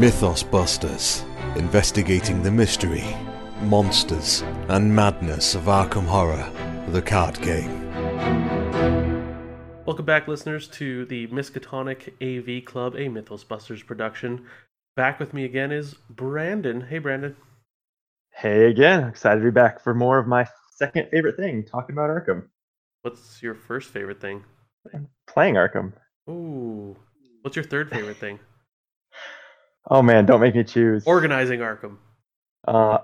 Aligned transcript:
Mythos 0.00 0.42
Busters, 0.42 1.24
investigating 1.56 2.42
the 2.42 2.50
mystery, 2.50 3.04
monsters, 3.60 4.42
and 4.68 4.94
madness 4.94 5.54
of 5.54 5.64
Arkham 5.64 6.06
Horror, 6.06 6.50
the 6.88 7.02
card 7.02 7.38
game. 7.42 7.89
Back, 10.10 10.26
listeners, 10.26 10.66
to 10.70 11.04
the 11.04 11.28
Miskatonic 11.28 12.14
AV 12.20 12.64
Club, 12.64 12.96
a 12.96 13.06
Mythos 13.06 13.44
Busters 13.44 13.84
production. 13.84 14.44
Back 14.96 15.20
with 15.20 15.32
me 15.32 15.44
again 15.44 15.70
is 15.70 15.94
Brandon. 16.10 16.80
Hey, 16.80 16.98
Brandon. 16.98 17.36
Hey 18.32 18.64
again, 18.64 19.04
excited 19.04 19.38
to 19.38 19.44
be 19.44 19.52
back 19.52 19.78
for 19.80 19.94
more 19.94 20.18
of 20.18 20.26
my 20.26 20.48
second 20.74 21.10
favorite 21.12 21.36
thing, 21.36 21.62
talking 21.64 21.94
about 21.94 22.10
Arkham. 22.10 22.48
What's 23.02 23.40
your 23.40 23.54
first 23.54 23.90
favorite 23.90 24.20
thing? 24.20 24.42
Playing 25.28 25.54
Arkham. 25.54 25.92
Ooh. 26.28 26.96
What's 27.42 27.54
your 27.54 27.64
third 27.64 27.88
favorite 27.88 28.16
thing? 28.16 28.40
Oh 29.88 30.02
man, 30.02 30.26
don't 30.26 30.40
make 30.40 30.56
me 30.56 30.64
choose. 30.64 31.06
Organizing 31.06 31.60
Arkham. 31.60 31.98
Uh, 32.66 32.98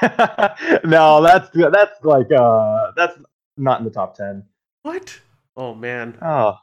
no, 0.84 1.22
that's 1.22 1.50
that's 1.52 2.04
like 2.04 2.30
uh, 2.32 2.92
that's 2.96 3.18
not 3.56 3.80
in 3.80 3.84
the 3.84 3.90
top 3.90 4.16
ten. 4.16 4.44
What? 4.82 5.20
Oh 5.56 5.74
man. 5.74 6.18
Oh, 6.22 6.54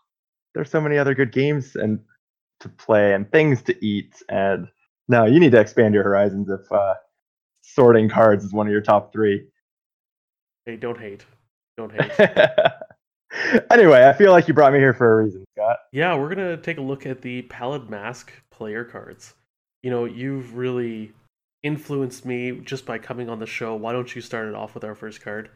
there's 0.53 0.69
so 0.69 0.81
many 0.81 0.97
other 0.97 1.13
good 1.13 1.31
games 1.31 1.75
and 1.75 1.99
to 2.61 2.69
play 2.69 3.13
and 3.13 3.31
things 3.31 3.61
to 3.63 3.85
eat, 3.85 4.21
and 4.29 4.67
no, 5.07 5.25
you 5.25 5.39
need 5.39 5.51
to 5.51 5.59
expand 5.59 5.93
your 5.93 6.03
horizons 6.03 6.49
if 6.49 6.71
uh, 6.71 6.95
sorting 7.61 8.09
cards 8.09 8.43
is 8.43 8.53
one 8.53 8.67
of 8.67 8.71
your 8.71 8.81
top 8.81 9.13
three. 9.13 9.47
Hey, 10.65 10.75
don't 10.75 10.99
hate. 10.99 11.25
Don't 11.77 11.91
hate. 11.91 12.11
anyway, 13.71 14.05
I 14.05 14.13
feel 14.13 14.31
like 14.31 14.47
you 14.47 14.53
brought 14.53 14.73
me 14.73 14.79
here 14.79 14.93
for 14.93 15.19
a 15.19 15.23
reason, 15.23 15.45
Scott. 15.55 15.77
yeah, 15.91 16.15
we're 16.15 16.29
gonna 16.29 16.57
take 16.57 16.77
a 16.77 16.81
look 16.81 17.05
at 17.05 17.21
the 17.21 17.43
Pallid 17.43 17.89
Mask 17.89 18.31
player 18.51 18.83
cards. 18.83 19.33
You 19.83 19.91
know, 19.91 20.05
you've 20.05 20.55
really 20.55 21.13
influenced 21.63 22.25
me 22.25 22.59
just 22.63 22.85
by 22.85 22.97
coming 22.97 23.29
on 23.29 23.39
the 23.39 23.45
show. 23.45 23.75
Why 23.75 23.93
don't 23.93 24.13
you 24.15 24.21
start 24.21 24.47
it 24.47 24.55
off 24.55 24.73
with 24.73 24.83
our 24.83 24.95
first 24.95 25.21
card? 25.21 25.49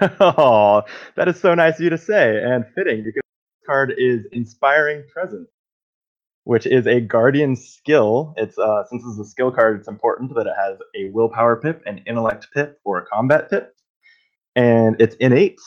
Oh, 0.00 0.82
that 1.16 1.28
is 1.28 1.40
so 1.40 1.54
nice 1.54 1.74
of 1.74 1.80
you 1.80 1.90
to 1.90 1.98
say 1.98 2.42
and 2.42 2.64
fitting 2.74 3.04
because 3.04 3.20
this 3.22 3.66
card 3.66 3.94
is 3.96 4.26
Inspiring 4.32 5.04
Presence, 5.12 5.48
which 6.44 6.66
is 6.66 6.86
a 6.86 7.00
Guardian 7.00 7.54
skill. 7.56 8.34
It's 8.36 8.58
uh, 8.58 8.84
since 8.88 9.04
it's 9.06 9.18
a 9.18 9.24
skill 9.24 9.50
card, 9.50 9.78
it's 9.78 9.88
important 9.88 10.34
that 10.34 10.46
it 10.46 10.54
has 10.56 10.78
a 10.96 11.10
Willpower 11.10 11.56
pip, 11.56 11.82
an 11.86 11.98
Intellect 12.06 12.48
pip, 12.54 12.80
or 12.84 12.98
a 12.98 13.06
Combat 13.06 13.50
pip, 13.50 13.74
and 14.56 14.96
it's 15.00 15.16
innate. 15.16 15.60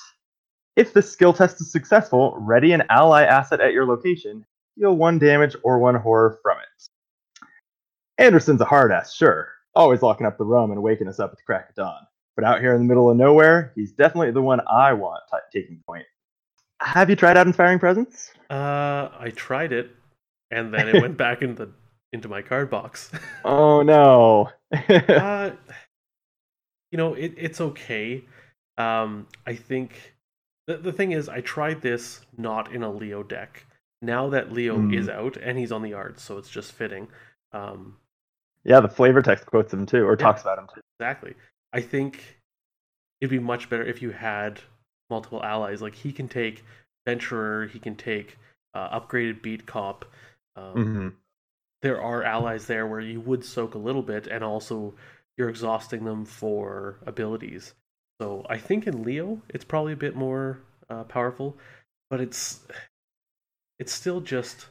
If 0.75 0.93
the 0.93 1.01
skill 1.01 1.33
test 1.33 1.61
is 1.61 1.71
successful, 1.71 2.35
ready 2.39 2.71
an 2.71 2.83
ally 2.89 3.23
asset 3.23 3.59
at 3.59 3.73
your 3.73 3.85
location, 3.85 4.45
deal 4.79 4.95
one 4.95 5.19
damage 5.19 5.55
or 5.63 5.79
one 5.79 5.95
horror 5.95 6.39
from 6.41 6.57
it. 6.59 7.47
Anderson's 8.17 8.61
a 8.61 8.65
hard 8.65 8.91
ass, 8.91 9.13
sure, 9.13 9.49
always 9.75 10.01
locking 10.01 10.25
up 10.25 10.37
the 10.37 10.45
rum 10.45 10.71
and 10.71 10.81
waking 10.81 11.07
us 11.07 11.19
up 11.19 11.31
at 11.31 11.37
the 11.37 11.43
crack 11.43 11.69
of 11.69 11.75
dawn. 11.75 12.07
But 12.35 12.45
out 12.45 12.61
here 12.61 12.73
in 12.73 12.79
the 12.81 12.87
middle 12.87 13.09
of 13.09 13.17
nowhere, 13.17 13.71
he's 13.75 13.91
definitely 13.91 14.31
the 14.31 14.41
one 14.41 14.61
I 14.69 14.93
want 14.93 15.21
t- 15.31 15.59
taking 15.61 15.81
point. 15.85 16.05
Have 16.81 17.09
you 17.09 17.15
tried 17.15 17.37
out 17.37 17.45
Inspiring 17.47 17.79
Presence? 17.79 18.31
Uh, 18.49 19.09
I 19.19 19.31
tried 19.35 19.71
it, 19.71 19.91
and 20.49 20.73
then 20.73 20.87
it 20.87 20.97
went 20.97 21.17
back 21.17 21.41
into 21.41 21.65
the, 21.65 21.71
into 22.13 22.27
my 22.27 22.41
card 22.41 22.69
box. 22.69 23.11
Oh 23.43 23.81
no. 23.81 24.49
uh, 24.89 25.51
you 26.91 26.97
know, 26.97 27.13
it, 27.13 27.33
it's 27.37 27.61
okay. 27.61 28.23
Um, 28.77 29.27
I 29.45 29.55
think 29.55 30.13
the 30.67 30.77
the 30.77 30.91
thing 30.93 31.11
is, 31.11 31.29
I 31.29 31.41
tried 31.41 31.81
this 31.81 32.21
not 32.37 32.71
in 32.73 32.83
a 32.83 32.91
Leo 32.91 33.23
deck. 33.23 33.65
Now 34.01 34.29
that 34.29 34.51
Leo 34.51 34.77
Hmm. 34.77 34.93
is 34.93 35.09
out 35.09 35.37
and 35.37 35.57
he's 35.57 35.71
on 35.71 35.81
the 35.83 35.93
art, 35.93 36.19
so 36.19 36.37
it's 36.37 36.49
just 36.49 36.71
fitting. 36.71 37.07
Um, 37.51 37.97
yeah, 38.63 38.79
the 38.79 38.89
flavor 38.89 39.21
text 39.21 39.45
quotes 39.45 39.73
him 39.73 39.85
too, 39.85 40.05
or 40.07 40.15
talks 40.15 40.41
about 40.41 40.57
him 40.59 40.67
too. 40.73 40.81
Exactly. 40.99 41.35
I 41.73 41.81
think 41.81 42.39
it'd 43.21 43.31
be 43.31 43.39
much 43.39 43.69
better 43.69 43.83
if 43.85 44.01
you 44.01 44.11
had 44.11 44.61
multiple 45.09 45.43
allies. 45.43 45.81
Like 45.81 45.95
he 45.95 46.11
can 46.11 46.27
take 46.27 46.63
Venturer, 47.07 47.67
he 47.67 47.79
can 47.79 47.95
take 47.95 48.37
uh, 48.73 48.99
upgraded 48.99 49.41
Beat 49.41 49.65
Cop. 49.65 50.05
Um, 50.55 50.75
hmm 50.75 51.09
There 51.81 52.01
are 52.01 52.23
allies 52.23 52.67
there 52.67 52.87
where 52.87 53.01
you 53.01 53.21
would 53.21 53.45
soak 53.45 53.75
a 53.75 53.79
little 53.79 54.03
bit, 54.03 54.27
and 54.27 54.43
also 54.43 54.95
you're 55.37 55.49
exhausting 55.49 56.05
them 56.05 56.25
for 56.25 56.99
abilities. 57.05 57.73
So 58.21 58.45
I 58.49 58.57
think 58.57 58.87
in 58.87 59.03
Leo, 59.03 59.41
it's 59.49 59.65
probably 59.65 59.93
a 59.93 59.97
bit 59.97 60.15
more 60.15 60.59
uh, 60.89 61.03
powerful, 61.05 61.57
but 62.09 62.21
it's 62.21 62.61
it's 63.79 63.91
still 63.91 64.21
just 64.21 64.67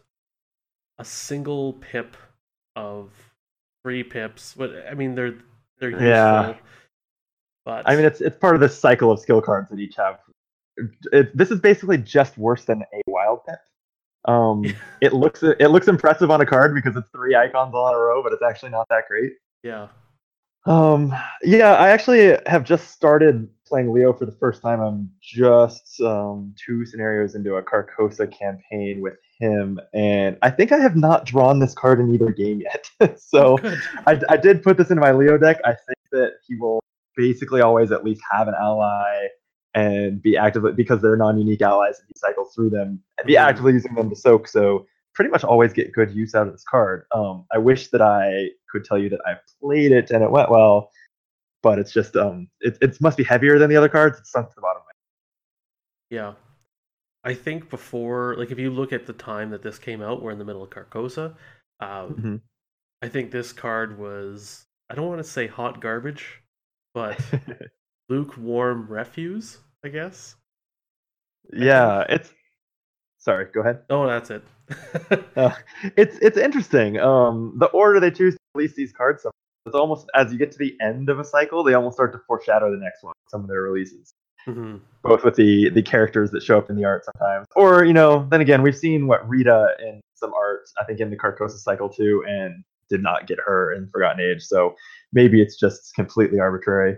a 0.98 1.04
single 1.04 1.74
pip 1.74 2.16
of 2.76 3.12
three 3.82 4.02
pips. 4.02 4.54
But 4.56 4.70
I 4.90 4.94
mean, 4.94 5.14
they're 5.14 5.38
they're 5.78 5.90
useful. 5.90 6.40
Yeah. 6.40 6.56
But 7.64 7.88
I 7.88 7.96
mean, 7.96 8.04
it's 8.04 8.20
it's 8.20 8.36
part 8.36 8.54
of 8.54 8.60
this 8.60 8.78
cycle 8.78 9.10
of 9.10 9.20
skill 9.20 9.40
cards 9.40 9.70
that 9.70 9.78
each 9.78 9.96
have. 9.96 10.18
It, 11.12 11.36
this 11.36 11.50
is 11.50 11.60
basically 11.60 11.98
just 11.98 12.38
worse 12.38 12.64
than 12.64 12.82
a 12.82 13.00
wild 13.06 13.40
pip. 13.46 13.58
Um, 14.26 14.64
it 15.00 15.12
looks 15.12 15.42
it 15.42 15.70
looks 15.70 15.88
impressive 15.88 16.30
on 16.30 16.40
a 16.40 16.46
card 16.46 16.74
because 16.74 16.96
it's 16.96 17.08
three 17.10 17.34
icons 17.34 17.74
all 17.74 17.88
in 17.88 17.94
a 17.94 17.98
row, 17.98 18.22
but 18.22 18.32
it's 18.32 18.42
actually 18.42 18.70
not 18.70 18.86
that 18.88 19.04
great. 19.08 19.32
yeah, 19.62 19.88
Um, 20.66 21.14
yeah, 21.42 21.74
I 21.74 21.90
actually 21.90 22.38
have 22.46 22.64
just 22.64 22.90
started 22.90 23.48
playing 23.66 23.92
Leo 23.92 24.12
for 24.12 24.26
the 24.26 24.32
first 24.32 24.62
time. 24.62 24.80
I'm 24.80 25.10
just 25.22 26.00
um, 26.00 26.54
two 26.56 26.84
scenarios 26.84 27.34
into 27.34 27.54
a 27.56 27.62
Carcosa 27.62 28.30
campaign 28.30 29.00
with 29.00 29.16
him, 29.38 29.78
and 29.94 30.38
I 30.42 30.50
think 30.50 30.72
I 30.72 30.78
have 30.78 30.96
not 30.96 31.24
drawn 31.26 31.58
this 31.58 31.74
card 31.74 32.00
in 32.00 32.12
either 32.14 32.30
game 32.32 32.60
yet. 32.60 32.90
so 33.20 33.58
good. 33.58 33.78
I, 34.06 34.20
I 34.30 34.36
did 34.36 34.62
put 34.62 34.76
this 34.76 34.90
into 34.90 35.00
my 35.00 35.12
Leo 35.12 35.38
deck. 35.38 35.60
I 35.64 35.70
think 35.70 35.98
that 36.12 36.32
he 36.46 36.56
will 36.56 36.80
basically 37.16 37.60
always 37.60 37.92
at 37.92 38.04
least 38.04 38.22
have 38.30 38.48
an 38.48 38.54
ally 38.60 39.28
and 39.74 40.20
be 40.20 40.36
actively 40.36 40.72
because 40.72 41.00
they're 41.00 41.16
non-unique 41.16 41.62
allies 41.62 41.98
and 41.98 42.08
he 42.08 42.14
cycles 42.16 42.52
through 42.54 42.70
them 42.70 43.00
and 43.18 43.26
be 43.26 43.34
Mhm. 43.34 43.40
actively 43.40 43.72
using 43.72 43.94
them 43.94 44.10
to 44.10 44.16
soak. 44.16 44.48
So 44.48 44.86
pretty 45.14 45.30
much 45.30 45.44
always 45.44 45.72
get 45.72 45.92
good 45.92 46.10
use 46.10 46.34
out 46.34 46.46
of 46.46 46.52
this 46.52 46.64
card. 46.64 47.06
Um, 47.12 47.46
I 47.52 47.58
wish 47.58 47.88
that 47.90 48.02
I 48.02 48.50
could 48.70 48.84
tell 48.84 48.98
you 48.98 49.08
that 49.10 49.20
I 49.26 49.38
played 49.60 49.92
it 49.92 50.10
and 50.10 50.24
it 50.24 50.30
went 50.30 50.50
well, 50.50 50.90
but 51.62 51.78
it's 51.78 51.92
just 51.92 52.16
um, 52.16 52.48
it 52.60 52.78
it 52.80 53.00
must 53.00 53.16
be 53.16 53.24
heavier 53.24 53.58
than 53.58 53.70
the 53.70 53.76
other 53.76 53.88
cards. 53.88 54.18
It's 54.18 54.30
sunk 54.30 54.48
to 54.48 54.54
the 54.54 54.60
bottom. 54.62 54.82
Yeah. 56.10 56.34
I 57.22 57.34
think 57.34 57.70
before, 57.70 58.34
like, 58.36 58.50
if 58.50 58.58
you 58.58 58.70
look 58.70 58.92
at 58.92 59.06
the 59.06 59.12
time 59.12 59.50
that 59.50 59.62
this 59.62 59.78
came 59.78 60.02
out, 60.02 60.22
we're 60.22 60.32
in 60.32 60.38
the 60.38 60.44
middle 60.44 60.62
of 60.62 60.70
Carcosa. 60.70 61.36
Um, 61.78 62.14
Mhm. 62.14 62.40
I 63.02 63.08
think 63.08 63.30
this 63.30 63.52
card 63.52 63.98
was, 63.98 64.66
I 64.88 64.94
don't 64.94 65.06
want 65.06 65.20
to 65.20 65.30
say 65.30 65.46
hot 65.46 65.80
garbage, 65.80 66.42
but 66.94 67.20
lukewarm 68.08 68.86
refuse, 68.88 69.58
I 69.84 69.88
guess. 69.88 70.36
yeah, 71.52 72.04
it's. 72.08 72.32
Sorry, 73.18 73.46
go 73.52 73.60
ahead. 73.60 73.82
Oh, 73.90 74.06
that's 74.06 74.30
it. 74.30 74.42
Uh, 75.36 75.52
it's 75.96 76.18
it's 76.22 76.36
interesting. 76.36 76.98
Um, 76.98 77.54
the 77.58 77.66
order 77.66 77.98
they 78.00 78.10
choose 78.10 78.34
to 78.34 78.40
release 78.54 78.74
these 78.74 78.92
cards, 78.92 79.22
some- 79.22 79.32
it's 79.66 79.74
almost 79.74 80.06
as 80.14 80.32
you 80.32 80.38
get 80.38 80.50
to 80.52 80.58
the 80.58 80.76
end 80.80 81.08
of 81.08 81.18
a 81.20 81.24
cycle, 81.24 81.62
they 81.62 81.74
almost 81.74 81.94
start 81.96 82.12
to 82.12 82.18
foreshadow 82.26 82.70
the 82.70 82.76
next 82.76 83.02
one. 83.02 83.14
Some 83.28 83.42
of 83.42 83.48
their 83.48 83.62
releases, 83.62 84.10
hmm 84.44 84.76
both 85.02 85.24
with 85.24 85.34
the 85.36 85.70
the 85.70 85.82
characters 85.82 86.30
that 86.32 86.42
show 86.42 86.58
up 86.58 86.70
in 86.70 86.76
the 86.76 86.84
art 86.84 87.04
sometimes, 87.04 87.46
or 87.56 87.84
you 87.84 87.92
know, 87.92 88.26
then 88.30 88.40
again, 88.40 88.62
we've 88.62 88.76
seen 88.76 89.06
what 89.06 89.28
Rita 89.28 89.74
in 89.80 90.00
some 90.14 90.32
art, 90.34 90.60
I 90.80 90.84
think 90.84 91.00
in 91.00 91.10
the 91.10 91.16
Carcosa 91.16 91.58
cycle 91.58 91.88
too, 91.88 92.24
and 92.28 92.62
did 92.90 93.02
not 93.02 93.26
get 93.26 93.38
her 93.46 93.72
in 93.72 93.88
Forgotten 93.88 94.20
Age. 94.20 94.42
So 94.42 94.74
maybe 95.12 95.40
it's 95.40 95.56
just 95.58 95.94
completely 95.94 96.40
arbitrary. 96.40 96.96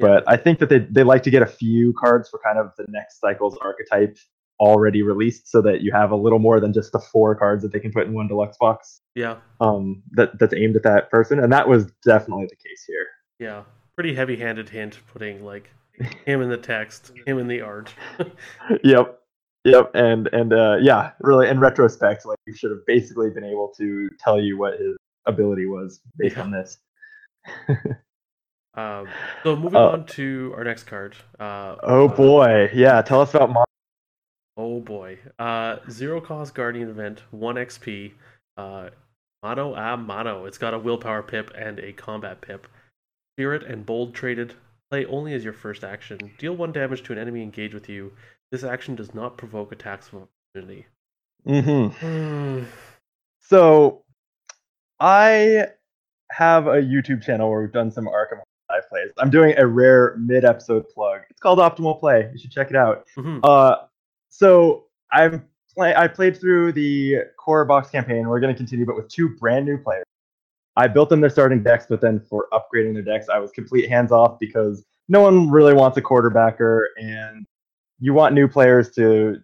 But 0.00 0.24
I 0.26 0.36
think 0.36 0.58
that 0.58 0.68
they 0.68 0.80
they 0.80 1.04
like 1.04 1.22
to 1.22 1.30
get 1.30 1.42
a 1.42 1.46
few 1.46 1.92
cards 1.92 2.28
for 2.28 2.40
kind 2.44 2.58
of 2.58 2.72
the 2.76 2.84
next 2.88 3.20
cycle's 3.20 3.56
archetype 3.62 4.16
already 4.58 5.02
released, 5.02 5.48
so 5.48 5.60
that 5.62 5.82
you 5.82 5.92
have 5.92 6.10
a 6.10 6.16
little 6.16 6.38
more 6.40 6.58
than 6.58 6.72
just 6.72 6.90
the 6.92 6.98
four 6.98 7.34
cards 7.36 7.62
that 7.62 7.72
they 7.72 7.78
can 7.78 7.92
put 7.92 8.06
in 8.06 8.12
one 8.12 8.26
deluxe 8.26 8.56
box 8.58 9.00
Yeah, 9.14 9.36
um, 9.60 10.02
that 10.12 10.36
that's 10.38 10.54
aimed 10.54 10.74
at 10.74 10.82
that 10.84 11.10
person, 11.10 11.38
and 11.38 11.52
that 11.52 11.68
was 11.68 11.86
definitely 12.04 12.46
the 12.46 12.56
case 12.56 12.84
here. 12.86 13.06
yeah. 13.38 13.62
Pretty 13.96 14.14
heavy 14.14 14.34
handed 14.36 14.68
hint 14.68 14.98
putting, 15.12 15.44
like, 15.44 15.70
him 16.26 16.42
in 16.42 16.48
the 16.48 16.56
text, 16.56 17.12
him 17.26 17.38
in 17.38 17.46
the 17.46 17.60
art. 17.60 17.94
yep, 18.82 19.20
yep, 19.64 19.92
and 19.94 20.28
and 20.32 20.52
uh, 20.52 20.76
yeah, 20.80 21.12
really, 21.20 21.48
in 21.48 21.60
retrospect, 21.60 22.26
like 22.26 22.38
you 22.46 22.54
should 22.56 22.72
have 22.72 22.84
basically 22.86 23.30
been 23.30 23.44
able 23.44 23.72
to 23.78 24.08
tell 24.18 24.40
you 24.40 24.58
what 24.58 24.80
his 24.80 24.96
ability 25.26 25.66
was 25.66 26.00
based 26.16 26.36
Yeah. 26.36 26.42
on 26.42 26.50
this. 26.50 26.78
Um, 28.76 29.06
so 29.44 29.54
moving 29.54 29.76
Uh, 29.76 29.90
on 29.90 30.06
to 30.06 30.52
our 30.56 30.64
next 30.64 30.84
card. 30.84 31.14
Uh, 31.38 31.76
Oh 31.82 32.08
uh, 32.08 32.16
boy, 32.16 32.70
yeah, 32.74 33.00
tell 33.02 33.20
us 33.20 33.32
about 33.34 33.50
Mon- 33.50 33.66
Oh 34.56 34.80
boy. 34.80 35.18
Uh, 35.38 35.76
zero 35.90 36.20
cost 36.20 36.54
Guardian 36.54 36.88
event, 36.88 37.22
one 37.30 37.56
XP. 37.56 38.14
Uh, 38.56 38.90
motto 39.42 39.74
a 39.74 39.96
motto. 39.96 40.44
It's 40.46 40.58
got 40.58 40.74
a 40.74 40.78
willpower 40.78 41.22
pip 41.22 41.52
and 41.56 41.78
a 41.78 41.92
combat 41.92 42.40
pip. 42.40 42.66
Spirit 43.36 43.62
and 43.64 43.84
bold 43.86 44.14
traded. 44.14 44.54
Play 44.90 45.04
only 45.06 45.34
as 45.34 45.42
your 45.44 45.52
first 45.52 45.82
action. 45.84 46.18
Deal 46.38 46.54
one 46.54 46.72
damage 46.72 47.02
to 47.04 47.12
an 47.12 47.18
enemy 47.18 47.42
engaged 47.42 47.74
with 47.74 47.88
you. 47.88 48.12
This 48.52 48.62
action 48.64 48.94
does 48.94 49.12
not 49.14 49.36
provoke 49.36 49.72
attacks 49.72 50.12
of 50.12 50.28
opportunity. 50.54 50.86
Mm-hmm. 51.46 52.64
So, 53.40 54.03
I 55.00 55.66
have 56.30 56.66
a 56.66 56.76
YouTube 56.82 57.22
channel 57.22 57.50
where 57.50 57.60
we've 57.60 57.72
done 57.72 57.90
some 57.90 58.06
Arkham 58.06 58.40
live 58.70 58.88
plays. 58.88 59.10
I'm 59.18 59.30
doing 59.30 59.54
a 59.58 59.66
rare 59.66 60.16
mid-episode 60.18 60.88
plug. 60.88 61.20
It's 61.30 61.40
called 61.40 61.58
Optimal 61.58 62.00
Play. 62.00 62.30
You 62.32 62.38
should 62.38 62.50
check 62.50 62.70
it 62.70 62.76
out. 62.76 63.06
Mhm. 63.16 63.40
Uh, 63.42 63.86
so 64.30 64.86
I'm 65.12 65.46
play. 65.74 65.94
I 65.94 66.08
played 66.08 66.38
through 66.38 66.72
the 66.72 67.24
core 67.38 67.64
box 67.64 67.90
campaign. 67.90 68.28
We're 68.28 68.40
going 68.40 68.52
to 68.52 68.56
continue, 68.56 68.86
but 68.86 68.96
with 68.96 69.08
two 69.08 69.36
brand 69.36 69.66
new 69.66 69.78
players. 69.78 70.04
I 70.76 70.88
built 70.88 71.08
them 71.08 71.20
their 71.20 71.30
starting 71.30 71.62
decks, 71.62 71.86
but 71.88 72.00
then 72.00 72.18
for 72.18 72.48
upgrading 72.52 72.94
their 72.94 73.02
decks, 73.02 73.28
I 73.28 73.38
was 73.38 73.52
complete 73.52 73.88
hands 73.88 74.10
off 74.10 74.38
because 74.40 74.84
no 75.08 75.20
one 75.20 75.50
really 75.50 75.72
wants 75.74 75.96
a 75.98 76.02
quarterbacker, 76.02 76.86
and 76.96 77.46
you 78.00 78.12
want 78.12 78.34
new 78.34 78.48
players 78.48 78.90
to 78.92 79.40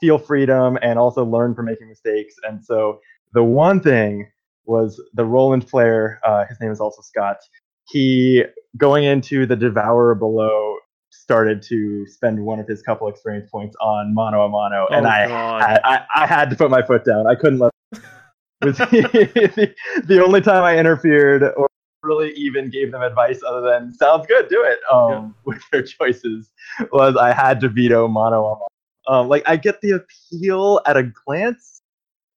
feel 0.00 0.18
freedom 0.18 0.78
and 0.82 0.98
also 0.98 1.24
learn 1.24 1.54
from 1.54 1.64
making 1.64 1.88
mistakes. 1.88 2.36
And 2.44 2.64
so 2.64 3.00
the 3.32 3.42
one 3.42 3.80
thing 3.80 4.28
was 4.64 5.02
the 5.14 5.24
Roland 5.24 5.66
player. 5.66 6.20
Uh, 6.24 6.44
his 6.48 6.60
name 6.60 6.70
is 6.70 6.80
also 6.80 7.02
Scott. 7.02 7.38
He 7.88 8.44
going 8.76 9.04
into 9.04 9.46
the 9.46 9.56
Devourer 9.56 10.14
below 10.14 10.76
started 11.10 11.62
to 11.62 12.06
spend 12.06 12.44
one 12.44 12.58
of 12.58 12.66
his 12.66 12.82
couple 12.82 13.06
experience 13.08 13.50
points 13.50 13.76
on 13.80 14.14
mono 14.14 14.44
a 14.44 14.48
mono, 14.48 14.86
and 14.90 15.06
Oh, 15.06 15.08
I, 15.08 15.26
God. 15.26 15.80
I, 15.84 16.04
I 16.14 16.26
had 16.26 16.50
to 16.50 16.56
put 16.56 16.70
my 16.70 16.82
foot 16.82 17.04
down. 17.04 17.26
I 17.26 17.34
couldn't 17.34 17.58
let. 17.58 17.72
It 17.92 18.00
was 18.62 18.78
the, 18.78 19.74
the 20.04 20.24
only 20.24 20.40
time 20.40 20.62
I 20.62 20.78
interfered 20.78 21.42
or 21.56 21.68
really 22.02 22.32
even 22.32 22.70
gave 22.70 22.90
them 22.92 23.02
advice 23.02 23.40
other 23.46 23.60
than 23.60 23.94
sounds 23.94 24.26
good, 24.26 24.48
do 24.48 24.64
it. 24.64 24.78
Um, 24.90 25.34
with 25.44 25.62
their 25.70 25.82
choices 25.82 26.50
was 26.92 27.16
I 27.16 27.32
had 27.32 27.60
to 27.60 27.68
veto 27.68 28.08
mono 28.08 28.44
a 28.44 28.54
mono. 28.54 28.66
Um, 29.08 29.28
like 29.28 29.42
I 29.46 29.56
get 29.56 29.80
the 29.80 29.92
appeal 29.92 30.80
at 30.86 30.96
a 30.96 31.04
glance. 31.26 31.80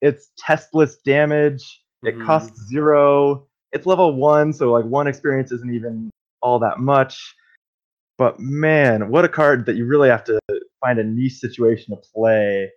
It's 0.02 0.32
testless 0.38 0.98
damage. 0.98 1.82
It 2.06 2.16
Mhm. 2.16 2.26
costs 2.26 2.68
zero. 2.68 3.48
It's 3.72 3.86
level 3.86 4.16
one, 4.16 4.54
so 4.54 4.72
like 4.72 4.86
one 4.86 5.08
experience 5.08 5.52
isn't 5.52 5.74
even 5.74 6.10
all 6.42 6.60
that 6.60 6.80
much. 6.80 7.36
But 8.18 8.40
man, 8.40 9.10
what 9.10 9.26
a 9.26 9.30
card 9.30 9.66
that 9.66 9.76
you 9.76 9.86
really 9.86 10.10
have 10.10 10.24
to 10.26 10.40
find 10.82 11.00
a 11.00 11.04
niche 11.04 11.34
situation 11.40 11.96
to 11.96 12.02
play. 12.14 12.72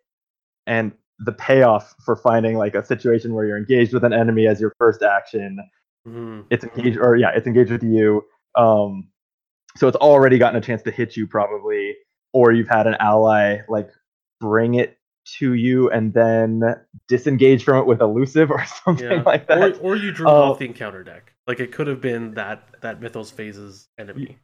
And 0.67 0.93
the 1.21 1.33
payoff 1.33 1.95
for 2.05 2.17
finding 2.17 2.57
like 2.57 2.75
a 2.75 2.85
situation 2.85 3.35
where 3.35 3.45
you're 3.47 3.59
engaged 3.59 3.93
with 3.93 4.05
an 4.05 4.13
enemy 4.13 4.47
as 4.47 4.61
your 4.61 4.73
first 4.79 5.03
action. 5.03 5.59
Mhm. 6.07 6.47
It's 6.51 6.65
engaged 6.65 6.99
or 6.99 7.17
yeah, 7.17 7.31
it's 7.35 7.47
engaged 7.47 7.71
with 7.71 7.83
you. 7.83 8.25
Um 8.57 9.09
so 9.77 9.87
it's 9.87 9.97
already 9.97 10.39
gotten 10.39 10.57
a 10.57 10.61
chance 10.61 10.83
to 10.83 10.91
hit 10.91 11.17
you 11.17 11.27
probably, 11.27 11.97
or 12.33 12.53
you've 12.53 12.69
had 12.69 12.87
an 12.87 12.97
ally 12.99 13.59
like 13.69 13.91
bring 14.41 14.75
it 14.75 14.98
to 15.39 15.55
you 15.55 15.91
and 15.91 16.15
then 16.15 16.63
disengage 17.09 17.65
from 17.65 17.79
it 17.79 17.87
with 17.87 18.01
elusive 18.01 18.51
or 18.53 18.65
something 18.85 19.11
Yeah. 19.11 19.23
like 19.23 19.47
that. 19.49 19.77
Or, 19.79 19.93
or 19.93 19.97
you 19.97 20.13
drew 20.13 20.27
Oh. 20.29 20.51
off 20.53 20.59
the 20.59 20.67
encounter 20.67 21.03
deck. 21.05 21.33
Like 21.47 21.61
it 21.61 21.73
could 21.73 21.87
have 21.87 22.01
been 22.01 22.35
that 22.35 22.63
that 22.83 23.01
Mythos 23.01 23.31
phases 23.31 23.89
enemy. 23.99 24.39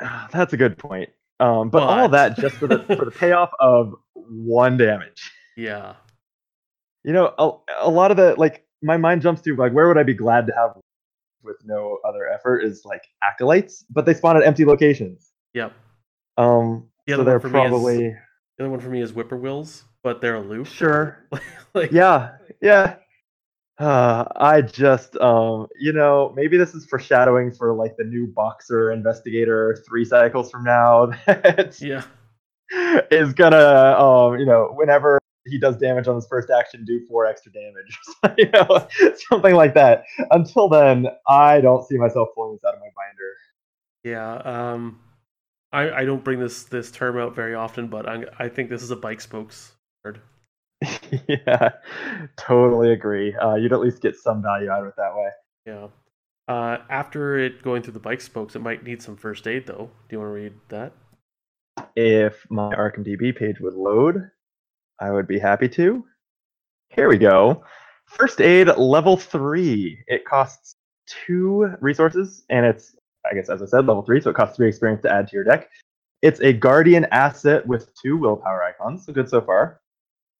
Ah, 0.00 0.28
That's 0.32 0.52
a 0.52 0.56
good 0.56 0.78
point. 0.78 1.10
Um, 1.38 1.68
but 1.70 1.82
all 1.82 2.08
that 2.08 2.36
just 2.36 2.56
for 2.56 2.66
the 2.66 2.78
for 2.96 3.04
the 3.04 3.10
payoff 3.18 3.50
of 3.60 3.94
one 4.14 4.76
damage. 4.76 5.30
Yeah. 5.56 5.94
You 7.04 7.12
know, 7.12 7.34
a, 7.38 7.50
a 7.82 7.90
lot 7.90 8.10
of 8.10 8.16
the 8.16 8.34
like 8.36 8.64
my 8.82 8.96
mind 8.96 9.22
jumps 9.22 9.42
to 9.42 9.54
like 9.56 9.72
where 9.72 9.86
would 9.88 9.98
I 9.98 10.02
be 10.02 10.14
glad 10.14 10.46
to 10.48 10.54
have 10.54 10.70
with 11.42 11.56
no 11.64 11.98
other 12.08 12.26
effort 12.28 12.60
is 12.64 12.82
like 12.84 13.02
acolytes, 13.22 13.84
but 13.90 14.04
they 14.06 14.14
spawn 14.14 14.36
at 14.36 14.42
empty 14.42 14.64
locations. 14.64 15.30
Yep. 15.54 15.72
Um, 16.38 16.88
The 17.06 17.16
so 17.16 17.24
they're 17.24 17.38
me 17.38 17.44
is- 17.46 17.50
probably 17.52 17.98
The 18.58 18.64
other 18.64 18.70
one 18.70 18.80
for 18.80 18.88
me 18.88 19.00
is 19.00 19.12
Whippoorwills, 19.12 19.84
but 20.06 20.20
they're 20.20 20.36
aloof. 20.36 20.72
sure. 20.72 21.26
like 21.74 21.90
Yeah, 21.90 22.36
yeah. 22.62 22.94
Uh, 23.76 24.24
I 24.36 24.62
just, 24.62 25.16
um, 25.16 25.66
you 25.80 25.92
know, 25.92 26.32
maybe 26.36 26.56
this 26.56 26.74
is 26.74 26.86
foreshadowing 26.86 27.50
for 27.50 27.74
like 27.74 27.96
the 27.96 28.04
new 28.04 28.28
boxer 28.28 28.92
investigator 28.92 29.82
three 29.84 30.04
cycles 30.04 30.48
from 30.52 30.62
now. 30.62 31.10
That 31.26 31.76
yeah. 31.80 32.04
is 33.10 33.32
gonna, 33.32 33.96
um, 33.98 34.38
you 34.38 34.46
know, 34.46 34.72
whenever 34.76 35.18
he 35.44 35.58
does 35.58 35.76
damage 35.76 36.06
on 36.06 36.14
his 36.14 36.28
first 36.28 36.50
action, 36.50 36.84
do 36.84 37.04
four 37.08 37.26
extra 37.26 37.50
damage, 37.50 37.98
you 38.38 38.48
know, 38.50 38.86
something 39.28 39.56
like 39.56 39.74
that. 39.74 40.04
Until 40.30 40.68
then, 40.68 41.08
I 41.28 41.60
don't 41.60 41.84
see 41.84 41.96
myself 41.96 42.28
pulling 42.36 42.54
this 42.54 42.64
out 42.64 42.74
of 42.74 42.80
my 42.80 42.90
binder. 42.94 43.32
Yeah. 44.04 44.70
Um 44.70 45.00
I, 45.72 45.90
I 45.90 46.04
don't 46.04 46.22
bring 46.22 46.38
this 46.38 46.62
this 46.62 46.92
term 46.92 47.18
out 47.18 47.34
very 47.34 47.56
often, 47.56 47.88
but 47.88 48.08
I 48.08 48.24
I 48.38 48.48
think 48.48 48.70
this 48.70 48.84
is 48.84 48.92
a 48.92 48.96
bike 48.96 49.20
spokes 49.20 49.72
yeah, 51.28 51.70
totally 52.36 52.92
agree. 52.92 53.34
Uh, 53.34 53.54
you'd 53.54 53.72
at 53.72 53.80
least 53.80 54.02
get 54.02 54.16
some 54.16 54.42
value 54.42 54.70
out 54.70 54.82
of 54.82 54.88
it 54.88 54.94
that 54.96 55.14
way. 55.14 55.28
Yeah. 55.66 55.88
Uh, 56.48 56.78
after 56.90 57.38
it 57.38 57.62
going 57.62 57.82
through 57.82 57.94
the 57.94 57.98
bike 57.98 58.20
spokes, 58.20 58.54
it 58.54 58.60
might 58.60 58.84
need 58.84 59.02
some 59.02 59.16
first 59.16 59.46
aid 59.48 59.66
though. 59.66 59.90
Do 60.08 60.16
you 60.16 60.18
want 60.20 60.28
to 60.28 60.34
read 60.34 60.52
that? 60.68 60.92
If 61.96 62.46
my 62.50 62.74
ArkhamDB 62.74 63.36
page 63.36 63.60
would 63.60 63.74
load, 63.74 64.30
I 65.00 65.10
would 65.10 65.26
be 65.26 65.38
happy 65.38 65.68
to. 65.70 66.04
Here 66.90 67.08
we 67.08 67.18
go. 67.18 67.64
First 68.06 68.40
aid 68.40 68.68
level 68.76 69.16
three. 69.16 69.98
It 70.06 70.24
costs 70.24 70.76
two 71.06 71.74
resources, 71.80 72.44
and 72.50 72.64
it's, 72.64 72.94
I 73.30 73.34
guess, 73.34 73.48
as 73.48 73.62
I 73.62 73.66
said, 73.66 73.86
level 73.86 74.02
three, 74.02 74.20
so 74.20 74.30
it 74.30 74.36
costs 74.36 74.56
three 74.56 74.68
experience 74.68 75.02
to 75.02 75.12
add 75.12 75.28
to 75.28 75.34
your 75.34 75.44
deck. 75.44 75.68
It's 76.22 76.40
a 76.40 76.52
guardian 76.52 77.06
asset 77.10 77.66
with 77.66 77.90
two 78.00 78.16
willpower 78.16 78.62
icons, 78.62 79.04
so 79.04 79.12
good 79.12 79.28
so 79.28 79.40
far. 79.40 79.80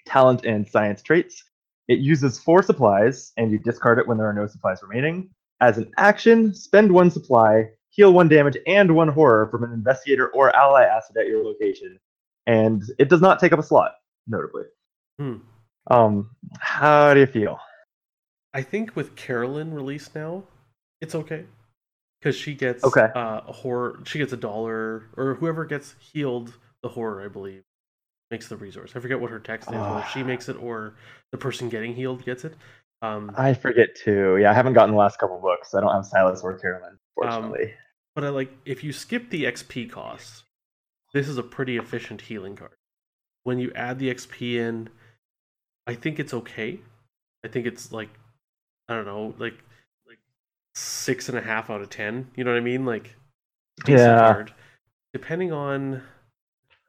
Talent 0.06 0.44
and 0.44 0.66
science 0.66 1.02
traits. 1.02 1.44
It 1.88 1.98
uses 1.98 2.38
four 2.38 2.62
supplies, 2.62 3.32
and 3.36 3.50
you 3.52 3.58
discard 3.58 3.98
it 3.98 4.06
when 4.08 4.18
there 4.18 4.28
are 4.28 4.32
no 4.32 4.46
supplies 4.46 4.82
remaining. 4.82 5.30
As 5.60 5.78
an 5.78 5.90
action, 5.96 6.54
spend 6.54 6.90
one 6.92 7.10
supply, 7.10 7.68
heal 7.90 8.12
one 8.12 8.28
damage 8.28 8.56
and 8.66 8.94
one 8.94 9.08
horror 9.08 9.48
from 9.50 9.64
an 9.64 9.72
investigator 9.72 10.28
or 10.28 10.54
ally 10.54 10.84
asset 10.84 11.16
at 11.16 11.26
your 11.28 11.44
location. 11.44 11.98
And 12.46 12.82
it 12.98 13.08
does 13.08 13.20
not 13.20 13.40
take 13.40 13.52
up 13.52 13.58
a 13.58 13.62
slot, 13.62 13.92
notably. 14.26 14.64
Hmm. 15.18 15.36
Um, 15.90 16.30
how 16.58 17.14
do 17.14 17.20
you 17.20 17.26
feel? 17.26 17.58
I 18.52 18.62
think 18.62 18.96
with 18.96 19.16
Carolyn 19.16 19.72
released 19.72 20.14
now, 20.14 20.44
it's 21.00 21.14
okay 21.14 21.44
because 22.20 22.36
she 22.36 22.54
gets 22.54 22.82
Okay. 22.84 23.08
uh, 23.14 23.42
a 23.46 23.52
horror. 23.52 24.00
She 24.04 24.18
gets 24.18 24.32
a 24.32 24.36
dollar, 24.36 25.04
or 25.16 25.34
whoever 25.34 25.64
gets 25.64 25.94
healed 26.00 26.54
the 26.82 26.88
horror, 26.90 27.24
I 27.24 27.28
believe, 27.28 27.62
makes 28.30 28.48
the 28.48 28.56
resource. 28.56 28.92
I 28.96 29.00
forget 29.00 29.20
what 29.20 29.30
her 29.30 29.38
text 29.38 29.68
is, 29.70 29.76
whether 29.76 30.04
she 30.12 30.22
makes 30.22 30.48
it 30.48 30.56
or 30.60 30.94
the 31.32 31.38
person 31.38 31.68
getting 31.68 31.94
healed 31.94 32.24
gets 32.24 32.44
it. 32.44 32.54
Um, 33.02 33.30
I 33.36 33.54
forget 33.54 33.94
too. 33.94 34.38
Yeah, 34.38 34.50
I 34.50 34.54
haven't 34.54 34.72
gotten 34.72 34.92
the 34.94 34.98
last 34.98 35.18
couple 35.18 35.38
books. 35.38 35.74
I 35.74 35.80
don't 35.80 35.92
have 35.92 36.06
Silas 36.06 36.40
or 36.42 36.58
Carolyn, 36.58 36.98
fortunately. 37.14 37.74
but 38.14 38.24
I 38.24 38.30
like 38.30 38.50
if 38.64 38.82
you 38.82 38.92
skip 38.92 39.30
the 39.30 39.44
XP 39.44 39.90
cost, 39.90 40.44
this 41.12 41.28
is 41.28 41.38
a 41.38 41.42
pretty 41.42 41.76
efficient 41.76 42.22
healing 42.22 42.56
card. 42.56 42.72
When 43.44 43.58
you 43.58 43.70
add 43.76 43.98
the 43.98 44.12
XP 44.12 44.56
in, 44.56 44.88
I 45.86 45.94
think 45.94 46.18
it's 46.18 46.34
okay. 46.34 46.80
I 47.44 47.48
think 47.48 47.66
it's 47.66 47.92
like 47.92 48.10
I 48.88 48.94
don't 48.94 49.04
know, 49.06 49.34
like 49.38 49.54
like 50.08 50.18
six 50.74 51.28
and 51.28 51.38
a 51.38 51.42
half 51.42 51.70
out 51.70 51.82
of 51.82 51.90
ten. 51.90 52.30
You 52.34 52.44
know 52.44 52.50
what 52.50 52.58
I 52.58 52.60
mean? 52.60 52.84
Like 52.86 53.14
Yeah. 53.86 54.18
card. 54.18 54.52
Depending 55.12 55.52
on 55.52 56.02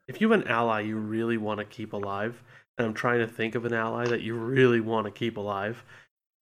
if 0.08 0.22
you 0.22 0.30
have 0.32 0.42
an 0.42 0.48
ally 0.48 0.82
you 0.82 0.98
really 0.98 1.38
want 1.38 1.60
to 1.60 1.66
keep 1.66 1.94
alive, 1.94 2.42
and 2.78 2.88
I'm 2.88 2.94
trying 2.94 3.20
to 3.20 3.28
think 3.28 3.56
of 3.56 3.66
an 3.66 3.74
ally 3.74 4.06
that 4.06 4.22
you 4.22 4.36
really 4.36 4.80
want 4.80 5.06
to 5.06 5.12
keep 5.12 5.38
alive, 5.38 5.84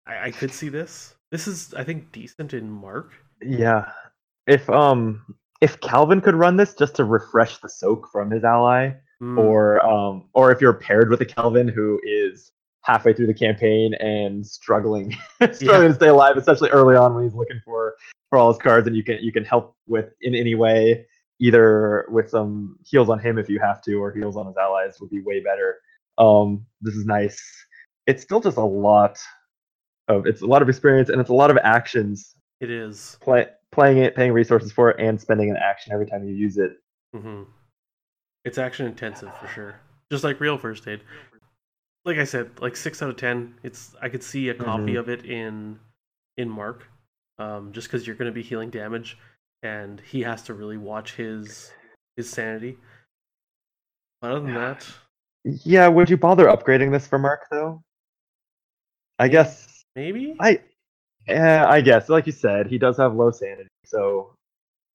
I, 0.07 0.27
I 0.27 0.31
could 0.31 0.51
see 0.51 0.69
this. 0.69 1.15
This 1.31 1.47
is 1.47 1.73
I 1.73 1.83
think 1.83 2.11
decent 2.11 2.53
in 2.53 2.69
Mark. 2.69 3.13
yeah. 3.41 3.89
If 4.47 4.69
um 4.69 5.35
if 5.61 5.79
Calvin 5.79 6.21
could 6.21 6.35
run 6.35 6.57
this 6.57 6.73
just 6.75 6.95
to 6.97 7.03
refresh 7.03 7.57
the 7.59 7.69
soak 7.69 8.09
from 8.11 8.29
his 8.31 8.43
ally, 8.43 8.91
Hmm. 9.21 9.39
or 9.39 9.83
um 9.85 10.27
or 10.33 10.51
if 10.51 10.59
you're 10.59 10.73
paired 10.73 11.09
with 11.09 11.21
a 11.21 11.25
Calvin 11.25 11.69
who 11.69 11.99
is 12.03 12.51
halfway 12.83 13.13
through 13.13 13.27
the 13.27 13.33
campaign 13.33 13.93
and 13.95 14.45
struggling 14.45 15.15
struggling 15.53 15.87
to 15.87 15.93
stay 15.95 16.09
alive, 16.09 16.35
especially 16.37 16.69
early 16.69 16.97
on 16.97 17.15
when 17.15 17.23
he's 17.23 17.33
looking 17.33 17.61
for 17.63 17.95
for 18.29 18.37
all 18.37 18.51
his 18.51 18.61
cards, 18.61 18.85
and 18.87 18.95
you 18.95 19.03
can 19.03 19.17
you 19.21 19.31
can 19.31 19.45
help 19.45 19.73
with 19.87 20.09
in 20.21 20.35
any 20.35 20.53
way, 20.53 21.07
either 21.39 22.05
with 22.09 22.29
some 22.29 22.77
heals 22.85 23.09
on 23.09 23.19
him 23.19 23.37
if 23.37 23.49
you 23.49 23.59
have 23.59 23.81
to, 23.83 23.95
or 23.95 24.11
heals 24.11 24.37
on 24.37 24.45
his 24.47 24.57
allies 24.57 24.97
would 25.01 25.09
be 25.09 25.21
way 25.21 25.41
better. 25.41 25.77
Um, 26.17 26.65
this 26.81 26.95
is 26.95 27.05
nice. 27.05 27.41
It's 28.07 28.23
still 28.23 28.39
just 28.39 28.57
a 28.57 28.63
lot 28.63 29.17
of 30.07 30.25
it's 30.27 30.41
a 30.41 30.45
lot 30.45 30.61
of 30.61 30.69
experience 30.69 31.09
and 31.09 31.19
it's 31.19 31.29
a 31.29 31.33
lot 31.33 31.49
of 31.51 31.57
actions. 31.63 32.35
It 32.61 32.69
is. 32.69 33.17
Play, 33.21 33.47
playing 33.71 33.97
it, 33.97 34.15
paying 34.15 34.31
resources 34.31 34.71
for 34.71 34.91
it, 34.91 34.99
and 34.99 35.19
spending 35.19 35.49
an 35.49 35.57
action 35.57 35.91
every 35.91 36.05
time 36.05 36.23
you 36.23 36.33
use 36.33 36.57
it. 36.57 36.71
hmm 37.13 37.43
It's 38.45 38.57
action 38.57 38.85
intensive 38.85 39.35
for 39.39 39.47
sure. 39.47 39.75
just 40.11 40.23
like 40.23 40.39
real 40.39 40.57
first 40.57 40.87
aid. 40.87 41.01
Like 42.05 42.17
I 42.17 42.23
said, 42.23 42.59
like 42.61 42.75
six 42.75 43.01
out 43.01 43.09
of 43.09 43.17
ten. 43.17 43.55
It's 43.63 43.95
I 44.01 44.09
could 44.09 44.23
see 44.23 44.49
a 44.49 44.53
copy 44.53 44.93
Mhm. 44.93 44.99
of 44.99 45.09
it 45.09 45.25
in 45.25 45.79
in 46.37 46.49
Mark, 46.49 46.87
um, 47.39 47.71
just 47.73 47.87
because 47.87 48.05
you're 48.05 48.15
going 48.15 48.29
to 48.31 48.35
be 48.35 48.43
healing 48.43 48.69
damage, 48.69 49.17
and 49.63 49.99
he 50.01 50.21
has 50.21 50.41
to 50.43 50.53
really 50.53 50.77
watch 50.77 51.15
his 51.15 51.71
his 52.17 52.29
sanity. 52.29 52.77
But 54.21 54.31
other 54.31 54.41
than 54.41 54.53
that, 54.55 54.87
Yeah, 55.43 55.87
would 55.87 56.09
you 56.09 56.17
bother 56.17 56.45
upgrading 56.47 56.91
this 56.91 57.07
for 57.07 57.19
Mark 57.19 57.47
though? 57.51 57.81
I 59.19 59.27
guess 59.27 59.83
maybe. 59.95 60.35
I 60.39 60.61
yeah, 61.27 61.65
I 61.67 61.81
guess. 61.81 62.09
Like 62.09 62.25
you 62.27 62.31
said, 62.31 62.67
he 62.67 62.77
does 62.77 62.97
have 62.97 63.15
low 63.15 63.31
sanity, 63.31 63.69
so 63.85 64.33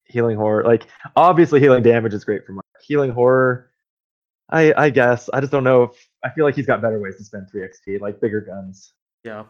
healing 0.05 0.37
horror 0.37 0.65
like 0.65 0.87
obviously 1.17 1.61
healing 1.61 1.83
damage 1.83 2.15
is 2.15 2.25
great 2.25 2.45
for 2.45 2.53
Mark. 2.53 2.67
Healing 2.83 3.11
horror 3.11 3.71
I 4.51 4.73
I 4.77 4.91
guess. 4.91 5.31
I 5.33 5.41
just 5.41 5.53
don't 5.53 5.65
know 5.65 5.85
if 5.85 6.09
I 6.25 6.31
feel 6.31 6.45
like 6.45 6.57
he's 6.57 6.67
got 6.67 6.83
better 6.83 7.01
ways 7.01 7.17
to 7.19 7.25
spend 7.25 7.49
3 7.51 7.63
XP, 7.63 8.01
like 8.01 8.21
bigger 8.21 8.41
guns. 8.41 8.93
Yeah. 9.25 9.45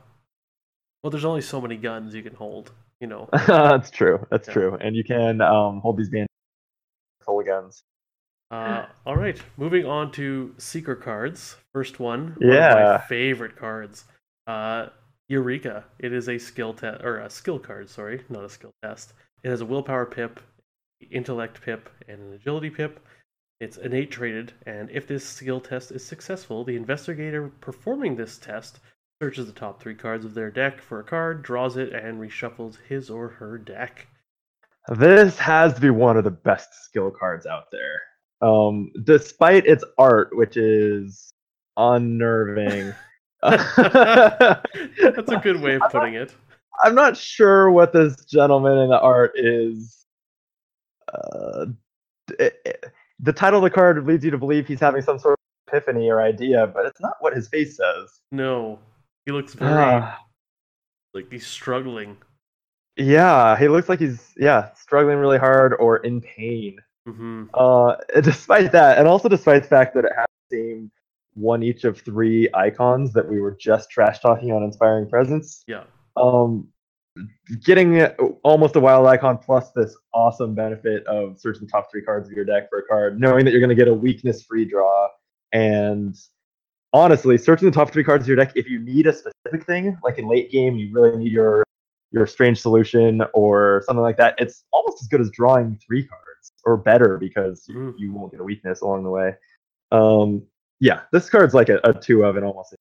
Well, 1.02 1.10
there's 1.10 1.24
only 1.24 1.40
so 1.40 1.60
many 1.60 1.76
guns 1.76 2.14
you 2.14 2.22
can 2.22 2.34
hold. 2.34 2.72
You 3.00 3.06
know. 3.06 3.28
That's 3.46 3.90
true. 3.90 4.26
That's 4.30 4.46
Yeah. 4.48 4.54
true. 4.54 4.78
And 4.80 4.94
you 4.94 5.04
can 5.04 5.40
um 5.40 5.80
hold 5.80 5.96
these 5.96 6.10
bands 6.10 6.28
full 7.24 7.42
guns. 7.42 7.82
Uh, 8.50 8.86
all 9.06 9.16
right, 9.16 9.40
moving 9.56 9.86
on 9.86 10.10
to 10.12 10.54
seeker 10.58 10.96
cards. 10.96 11.56
First 11.72 12.00
one, 12.00 12.36
one 12.40 12.58
of 12.58 12.68
Yeah. 12.68 12.74
my 12.74 12.98
favorite 13.08 13.56
cards. 13.56 14.04
Uh, 14.46 14.88
Eureka. 15.28 15.84
It 16.00 16.12
is 16.12 16.28
a 16.28 16.38
skill 16.38 16.74
test 16.74 17.04
or 17.04 17.20
a 17.20 17.30
skill 17.30 17.60
card. 17.60 17.88
Sorry, 17.88 18.24
not 18.28 18.44
a 18.44 18.48
skill 18.48 18.72
test. 18.82 19.12
It 19.44 19.50
has 19.50 19.60
a 19.60 19.66
willpower 19.66 20.04
pip, 20.06 20.40
intellect 21.10 21.62
pip, 21.62 21.88
and 22.08 22.20
an 22.20 22.32
agility 22.32 22.70
pip. 22.70 22.98
It's 23.60 23.76
innate 23.76 24.10
traded, 24.10 24.52
and 24.66 24.90
if 24.90 25.06
this 25.06 25.24
skill 25.24 25.60
test 25.60 25.92
is 25.92 26.04
successful, 26.04 26.64
the 26.64 26.74
investigator 26.76 27.48
performing 27.60 28.16
this 28.16 28.38
test 28.38 28.80
searches 29.20 29.46
the 29.46 29.52
top 29.52 29.80
three 29.80 29.94
cards 29.94 30.24
of 30.24 30.32
their 30.32 30.50
deck 30.50 30.80
for 30.80 31.00
a 31.00 31.04
card, 31.04 31.42
draws 31.42 31.76
it, 31.76 31.92
and 31.92 32.18
reshuffles 32.18 32.78
his 32.88 33.10
or 33.10 33.28
her 33.28 33.58
deck. 33.58 34.06
This 34.88 35.38
has 35.38 35.74
to 35.74 35.80
be 35.80 35.90
one 35.90 36.16
of 36.16 36.24
the 36.24 36.30
best 36.30 36.84
skill 36.84 37.10
cards 37.10 37.44
out 37.44 37.64
there. 37.70 38.00
Um, 38.40 38.90
despite 39.04 39.66
its 39.66 39.84
art, 39.98 40.34
which 40.34 40.56
is 40.56 41.34
unnerving. 41.76 42.94
That's 43.42 45.30
a 45.30 45.40
good 45.42 45.60
way 45.60 45.74
of 45.74 45.82
putting 45.90 46.14
it. 46.14 46.34
I'm 46.82 46.94
not 46.94 47.14
sure 47.16 47.70
what 47.70 47.92
this 47.92 48.24
gentleman 48.24 48.78
in 48.78 48.88
the 48.88 49.00
art 49.00 49.32
is. 49.34 50.06
Uh, 51.12 51.66
it- 52.38 52.58
it- 52.64 52.84
the 53.22 53.34
title 53.34 53.58
of 53.58 53.64
the 53.64 53.70
card 53.70 54.02
leads 54.06 54.24
you 54.24 54.30
to 54.30 54.38
believe 54.38 54.66
he's 54.66 54.80
having 54.80 55.02
some 55.02 55.18
sort 55.18 55.34
of 55.34 55.38
epiphany 55.74 56.08
or 56.10 56.22
idea, 56.22 56.66
but 56.66 56.86
it's 56.86 57.02
not 57.02 57.16
what 57.20 57.34
his 57.34 57.48
face 57.48 57.76
says. 57.76 58.20
No, 58.32 58.78
he 59.26 59.32
looks 59.32 59.54
very 59.54 59.72
Ah, 59.72 60.18
like 61.14 61.30
he's 61.30 61.46
struggling. 61.46 62.16
yeah, 62.96 63.56
he 63.56 63.68
looks 63.68 63.88
like 63.88 63.98
he's 64.00 64.32
yeah 64.36 64.72
struggling 64.74 65.18
really 65.18 65.38
hard 65.38 65.74
or 65.78 65.98
in 65.98 66.20
pain. 66.20 66.78
hmm 67.06 67.44
Uh, 67.54 67.96
despite 68.22 68.72
that, 68.72 68.98
and 68.98 69.06
also 69.08 69.28
despite 69.28 69.62
the 69.62 69.68
fact 69.68 69.94
that 69.94 70.04
it 70.04 70.12
has 70.16 70.26
the 70.50 70.56
same 70.56 70.90
one 71.34 71.62
each 71.62 71.84
of 71.84 72.00
three 72.00 72.48
icons 72.54 73.12
that 73.12 73.26
we 73.28 73.40
were 73.40 73.56
just 73.60 73.88
trash 73.90 74.18
talking 74.20 74.50
on 74.52 74.62
Inspiring 74.64 75.08
Presence, 75.08 75.62
Yeah, 75.68 75.84
um, 76.16 76.66
getting 77.64 78.02
almost 78.42 78.74
a 78.76 78.80
wild 78.80 79.06
icon 79.06 79.38
plus 79.38 79.70
this 79.72 79.96
awesome 80.12 80.54
benefit 80.54 81.06
of 81.06 81.38
searching 81.38 81.62
the 81.66 81.70
top 81.70 81.90
three 81.90 82.02
cards 82.02 82.28
of 82.28 82.34
your 82.34 82.44
deck 82.44 82.68
for 82.68 82.80
a 82.80 82.82
card, 82.86 83.20
knowing 83.20 83.44
that 83.44 83.52
you're 83.52 83.60
going 83.60 83.68
to 83.70 83.76
get 83.76 83.88
a 83.88 83.94
weakness 83.94 84.42
free 84.42 84.64
draw, 84.64 85.08
and 85.52 86.16
honestly, 86.92 87.38
searching 87.38 87.66
the 87.66 87.74
top 87.74 87.92
three 87.92 88.04
cards 88.04 88.24
of 88.24 88.28
your 88.28 88.36
deck 88.36 88.52
if 88.56 88.68
you 88.68 88.78
need 88.80 89.06
a 89.06 89.12
specific 89.12 89.64
thing, 89.66 89.96
like 90.02 90.18
in 90.18 90.28
late 90.28 90.50
game, 90.50 90.76
you 90.76 90.92
really 90.92 91.16
need 91.16 91.32
your 91.32 91.64
your 92.12 92.26
strange 92.26 92.60
solution 92.60 93.22
or 93.34 93.82
something 93.86 94.02
like 94.02 94.16
that. 94.16 94.34
It's 94.38 94.64
almost 94.72 95.00
as 95.00 95.06
good 95.08 95.20
as 95.20 95.30
drawing 95.30 95.78
three 95.86 96.04
cards 96.04 96.52
or 96.64 96.76
better 96.76 97.18
because 97.18 97.64
you, 97.68 97.74
Mhm. 97.76 97.94
you 97.98 98.12
won't 98.12 98.32
get 98.32 98.40
a 98.40 98.44
weakness 98.44 98.80
along 98.80 99.04
the 99.04 99.10
way. 99.10 99.36
Um, 99.92 100.42
yeah, 100.80 101.02
this 101.12 101.30
card's 101.30 101.54
like 101.54 101.68
a, 101.68 101.78
a 101.84 101.92
two 101.94 102.24
of 102.24 102.36
in 102.36 102.42
almost 102.44 102.74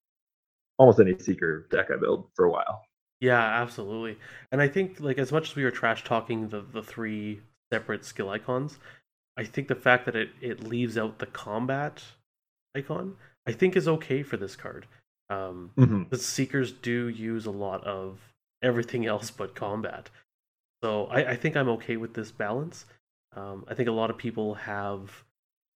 almost 0.80 1.00
any 1.00 1.18
seeker 1.20 1.68
deck 1.70 1.92
I 1.92 1.98
build 1.98 2.30
for 2.36 2.46
a 2.46 2.50
while. 2.52 2.84
yeah, 3.20 3.62
absolutely. 3.62 4.18
And 4.52 4.62
I 4.62 4.68
think 4.68 5.00
like 5.00 5.18
as 5.20 5.32
much 5.32 5.50
as 5.52 5.56
we 5.56 5.64
were 5.64 5.72
trash 5.72 6.04
talking 6.04 6.48
the 6.50 6.62
the 6.62 6.82
three 6.82 7.42
separate 7.72 8.06
skill 8.06 8.30
icons, 8.30 8.80
I 9.38 9.44
think 9.44 9.68
the 9.68 9.76
fact 9.76 10.06
that 10.06 10.16
it 10.16 10.32
it 10.42 10.64
leaves 10.64 10.98
out 10.98 11.20
the 11.20 11.26
combat 11.28 12.04
icon, 12.76 13.16
I 13.50 13.54
think 13.54 13.76
is 13.76 13.88
okay 13.88 14.24
for 14.24 14.38
this 14.38 14.56
card. 14.56 14.86
Um, 15.30 15.72
hmm 15.76 16.04
the 16.10 16.18
seekers 16.18 16.72
do 16.72 17.08
use 17.08 17.46
a 17.46 17.52
lot 17.52 17.84
of 17.84 18.20
everything 18.62 19.06
else 19.06 19.32
but 19.32 19.56
combat. 19.56 20.10
So 20.84 21.06
I, 21.06 21.32
I 21.32 21.36
think 21.36 21.56
I'm 21.56 21.70
okay 21.70 21.98
with 21.98 22.14
this 22.14 22.32
balance. 22.32 22.86
Um, 23.36 23.66
I 23.68 23.74
think 23.74 23.90
a 23.90 23.92
lot 23.92 24.10
of 24.10 24.18
people 24.18 24.56
have 24.56 25.24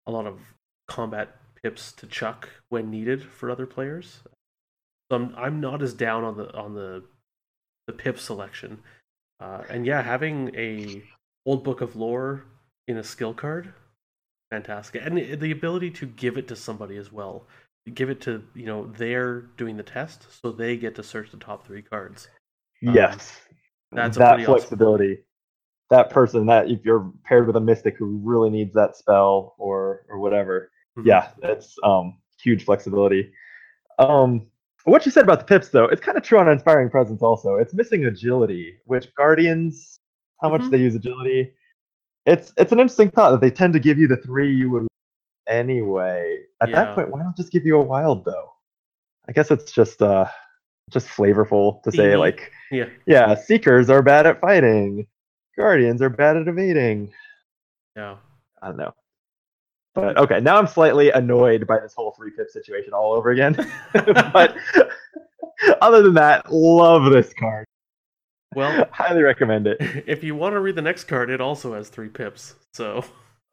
a 0.07 0.11
lot 0.11 0.25
of 0.25 0.39
combat 0.87 1.35
pips 1.61 1.91
to 1.93 2.07
chuck 2.07 2.49
when 2.69 2.89
needed 2.89 3.23
for 3.23 3.49
other 3.49 3.65
players. 3.65 4.19
So 5.09 5.17
I'm 5.17 5.35
I'm 5.35 5.59
not 5.59 5.81
as 5.81 5.93
down 5.93 6.23
on 6.23 6.37
the 6.37 6.55
on 6.55 6.73
the 6.73 7.03
the 7.87 7.93
pip 7.93 8.19
selection. 8.19 8.79
Uh, 9.39 9.63
and 9.69 9.85
yeah, 9.85 10.01
having 10.01 10.55
a 10.55 11.03
old 11.45 11.63
book 11.63 11.81
of 11.81 11.95
lore 11.95 12.45
in 12.87 12.97
a 12.97 13.03
skill 13.03 13.33
card, 13.33 13.73
fantastic, 14.51 15.01
and 15.05 15.17
the, 15.17 15.35
the 15.35 15.51
ability 15.51 15.91
to 15.91 16.05
give 16.05 16.37
it 16.37 16.47
to 16.47 16.55
somebody 16.55 16.97
as 16.97 17.11
well. 17.11 17.45
Give 17.91 18.09
it 18.09 18.21
to 18.21 18.43
you 18.53 18.65
know 18.65 18.85
they're 18.97 19.41
doing 19.57 19.75
the 19.75 19.83
test, 19.83 20.27
so 20.41 20.51
they 20.53 20.77
get 20.77 20.95
to 20.95 21.03
search 21.03 21.31
the 21.31 21.37
top 21.37 21.65
three 21.67 21.81
cards. 21.81 22.29
Um, 22.87 22.95
Yes, 22.95 23.41
that's 23.91 24.15
a 24.17 24.19
that 24.19 24.29
pretty 24.29 24.45
awesome 24.45 24.55
flexibility. 24.59 25.17
That 25.89 26.09
person 26.09 26.45
that 26.47 26.69
if 26.69 26.85
you're 26.85 27.11
paired 27.25 27.45
with 27.47 27.57
a 27.57 27.59
mystic 27.59 27.97
who 27.97 28.19
really 28.23 28.49
needs 28.49 28.73
that 28.73 28.95
spell 28.95 29.55
or 29.57 30.05
or 30.09 30.19
whatever, 30.19 30.71
Mhm. 30.97 31.05
yeah, 31.07 31.31
that's 31.41 31.75
um 31.83 32.19
huge 32.41 32.63
flexibility. 32.65 33.33
Um, 33.99 34.47
what 34.85 35.05
you 35.05 35.11
said 35.11 35.23
about 35.23 35.39
the 35.39 35.45
pips 35.45 35.69
though, 35.69 35.85
it's 35.85 36.01
kind 36.01 36.17
of 36.17 36.23
true 36.23 36.39
on 36.39 36.49
inspiring 36.49 36.89
presence 36.89 37.21
also. 37.21 37.55
It's 37.55 37.73
missing 37.73 38.05
agility, 38.05 38.77
which 38.85 39.13
guardians, 39.15 39.99
how 40.41 40.49
much 40.49 40.61
Mhm. 40.61 40.71
they 40.71 40.77
use 40.79 40.95
agility. 40.95 41.53
It's 42.25 42.53
it's 42.57 42.71
an 42.71 42.79
interesting 42.79 43.11
thought 43.11 43.31
that 43.31 43.41
they 43.41 43.51
tend 43.51 43.73
to 43.73 43.79
give 43.79 43.97
you 43.99 44.07
the 44.07 44.17
three 44.17 44.55
you 44.55 44.69
would 44.71 44.87
anyway. 45.47 46.39
At 46.62 46.69
Yeah. 46.69 46.75
that 46.85 46.95
point, 46.95 47.09
why 47.12 47.21
not 47.23 47.35
just 47.38 47.51
give 47.51 47.65
you 47.65 47.77
a 47.77 47.81
wild 47.83 48.25
though? 48.25 48.51
I 49.27 49.31
guess 49.31 49.51
it's 49.51 49.71
just 49.71 50.01
uh 50.01 50.25
just 50.89 51.07
flavorful 51.07 51.81
to 51.83 51.91
say 51.91 52.12
Mhm. 52.12 52.19
like 52.19 52.51
Yeah, 52.71 52.89
yeah, 53.05 53.35
seekers 53.35 53.89
are 53.89 54.01
bad 54.01 54.25
at 54.25 54.39
fighting. 54.41 55.07
Guardians 55.57 56.01
are 56.01 56.09
bad 56.09 56.38
at 56.38 56.47
evading. 56.47 57.13
yeah. 57.95 58.17
I 58.62 58.67
don't 58.67 58.77
know. 58.77 58.93
But 59.95 60.17
okay, 60.17 60.39
now 60.39 60.57
I'm 60.57 60.65
slightly 60.67 61.12
annoyed 61.12 61.67
by 61.67 61.79
this 61.79 61.93
whole 61.93 62.12
three 62.12 62.31
pip 62.31 62.50
situation 62.50 62.93
all 62.93 63.13
over 63.13 63.29
again. 63.31 63.55
but 64.33 64.55
other 65.81 66.01
than 66.01 66.15
that, 66.15 66.51
love 66.51 67.12
this 67.12 67.31
card. 67.39 67.65
Well, 68.55 68.88
Highly 68.91 69.21
recommend 69.23 69.67
it. 69.67 69.77
if 70.07 70.23
you 70.23 70.35
want 70.35 70.53
to 70.53 70.59
read 70.59 70.75
the 70.75 70.81
next 70.81 71.03
card, 71.05 71.29
it 71.29 71.41
also 71.41 71.73
has 71.75 71.89
three 71.89 72.09
pips. 72.09 72.55
So 72.73 73.03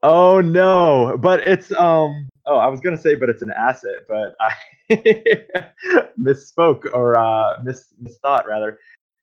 Oh 0.02 0.40
no, 0.40 1.18
but 1.20 1.46
it's 1.46 1.72
um 1.72 2.28
oh 2.46 2.56
I 2.56 2.68
was 2.68 2.80
gonna 2.80 2.96
say 2.96 3.14
but 3.14 3.28
it's 3.28 3.42
an 3.42 3.52
asset, 3.52 4.06
but 4.08 4.34
I 4.40 4.54
misspoke 6.18 6.86
or 6.94 7.18
uh 7.18 7.62
mis 7.62 7.92
misthought 8.02 8.46
rather. 8.46 8.78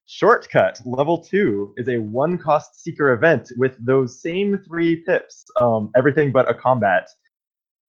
Shortcut 0.05 0.79
level 0.85 1.17
two 1.17 1.73
is 1.77 1.89
a 1.89 1.97
one 1.97 2.37
cost 2.37 2.81
seeker 2.81 3.11
event 3.11 3.51
with 3.57 3.75
those 3.83 4.21
same 4.21 4.59
three 4.67 4.97
pips, 4.97 5.45
um 5.59 5.89
everything 5.95 6.31
but 6.31 6.49
a 6.49 6.53
combat. 6.53 7.09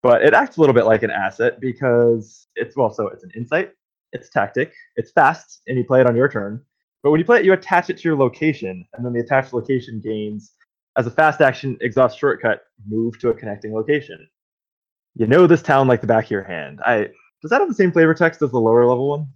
But 0.03 0.23
it 0.23 0.33
acts 0.33 0.57
a 0.57 0.61
little 0.61 0.75
bit 0.75 0.87
like 0.87 1.03
an 1.03 1.11
asset 1.11 1.61
because 1.61 2.47
it's 2.57 2.75
well 2.75 2.91
so 2.91 3.09
it's 3.09 3.23
an 3.23 3.31
insight, 3.37 3.73
it's 4.13 4.31
tactic, 4.31 4.73
it's 4.97 5.11
fast, 5.13 5.61
and 5.67 5.77
you 5.77 5.85
play 5.85 6.01
it 6.01 6.07
on 6.07 6.17
your 6.17 6.29
turn. 6.29 6.63
But 7.03 7.11
when 7.11 7.21
you 7.21 7.27
play 7.27 7.41
it, 7.41 7.45
you 7.45 7.53
attach 7.53 7.91
it 7.91 7.99
to 7.99 8.09
your 8.09 8.17
location, 8.17 8.85
and 8.95 9.05
then 9.05 9.13
the 9.13 9.21
attached 9.21 9.53
location 9.53 10.01
gains 10.01 10.53
as 10.99 11.07
a 11.07 11.11
fast 11.11 11.41
action 11.41 11.79
exhaust 11.81 12.19
shortcut, 12.19 12.63
move 12.87 13.19
to 13.21 13.31
a 13.31 13.35
connecting 13.35 13.73
location. 13.73 14.29
You 15.15 15.27
know 15.27 15.47
this 15.47 15.63
town 15.63 15.87
like 15.89 16.01
the 16.01 16.07
back 16.07 16.25
of 16.25 16.31
your 16.31 16.43
hand. 16.43 16.81
I 16.85 17.09
does 17.41 17.51
that 17.51 17.61
have 17.61 17.69
the 17.69 17.75
same 17.75 17.93
flavor 17.93 18.15
text 18.15 18.43
as 18.43 18.51
the 18.51 18.59
lower 18.59 18.85
level 18.85 19.09
one? 19.09 19.29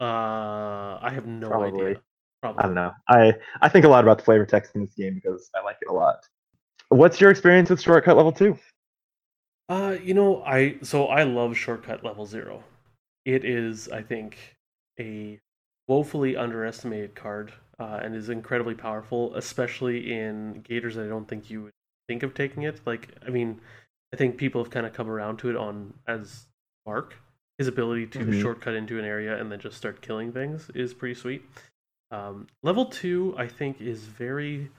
uh, 0.00 0.98
I 1.00 1.10
have 1.14 1.26
no 1.26 1.48
Probably. 1.48 1.86
idea. 1.86 2.00
Probably. 2.42 2.62
I 2.62 2.66
don't 2.66 2.74
know. 2.74 2.92
I 3.08 3.34
I 3.62 3.68
think 3.68 3.84
a 3.84 3.88
lot 3.88 4.02
about 4.02 4.18
the 4.18 4.24
flavor 4.24 4.46
text 4.46 4.74
in 4.74 4.80
this 4.82 4.94
game 4.94 5.14
because 5.22 5.48
I 5.54 5.62
like 5.62 5.76
it 5.80 5.88
a 5.88 5.92
lot. 5.92 6.26
What's 6.88 7.20
your 7.20 7.30
experience 7.30 7.70
with 7.70 7.80
shortcut 7.80 8.16
level 8.16 8.32
two? 8.32 8.58
Uh, 9.68 9.96
you 10.02 10.14
know, 10.14 10.42
I 10.42 10.78
so 10.82 11.06
I 11.06 11.22
love 11.22 11.56
shortcut 11.56 12.02
level 12.04 12.26
zero. 12.26 12.64
It 13.24 13.44
is, 13.44 13.88
I 13.88 14.02
think, 14.02 14.56
a 14.98 15.38
woefully 15.86 16.36
underestimated 16.36 17.14
card, 17.14 17.52
uh, 17.80 17.98
and 18.02 18.14
is 18.14 18.28
incredibly 18.28 18.74
powerful, 18.74 19.34
especially 19.34 20.12
in 20.12 20.60
gators. 20.62 20.98
I 20.98 21.06
don't 21.06 21.26
think 21.26 21.48
you 21.50 21.62
would 21.64 21.72
think 22.08 22.22
of 22.22 22.34
taking 22.34 22.64
it. 22.64 22.80
Like, 22.84 23.08
I 23.26 23.30
mean, 23.30 23.60
I 24.12 24.16
think 24.16 24.36
people 24.36 24.62
have 24.62 24.70
kind 24.70 24.86
of 24.86 24.92
come 24.92 25.08
around 25.08 25.38
to 25.38 25.50
it 25.50 25.56
on 25.56 25.94
as 26.06 26.46
Mark. 26.86 27.16
His 27.58 27.68
ability 27.68 28.06
to 28.08 28.18
Mhm. 28.20 28.40
shortcut 28.40 28.74
into 28.74 28.98
an 28.98 29.04
area 29.04 29.36
and 29.38 29.50
then 29.50 29.60
just 29.60 29.76
start 29.76 30.00
killing 30.00 30.32
things 30.32 30.70
is 30.70 30.94
pretty 30.94 31.14
sweet. 31.14 31.44
Um, 32.10 32.46
level 32.62 32.86
two, 32.86 33.34
I 33.36 33.46
think, 33.48 33.80
is 33.80 34.06
very 34.06 34.70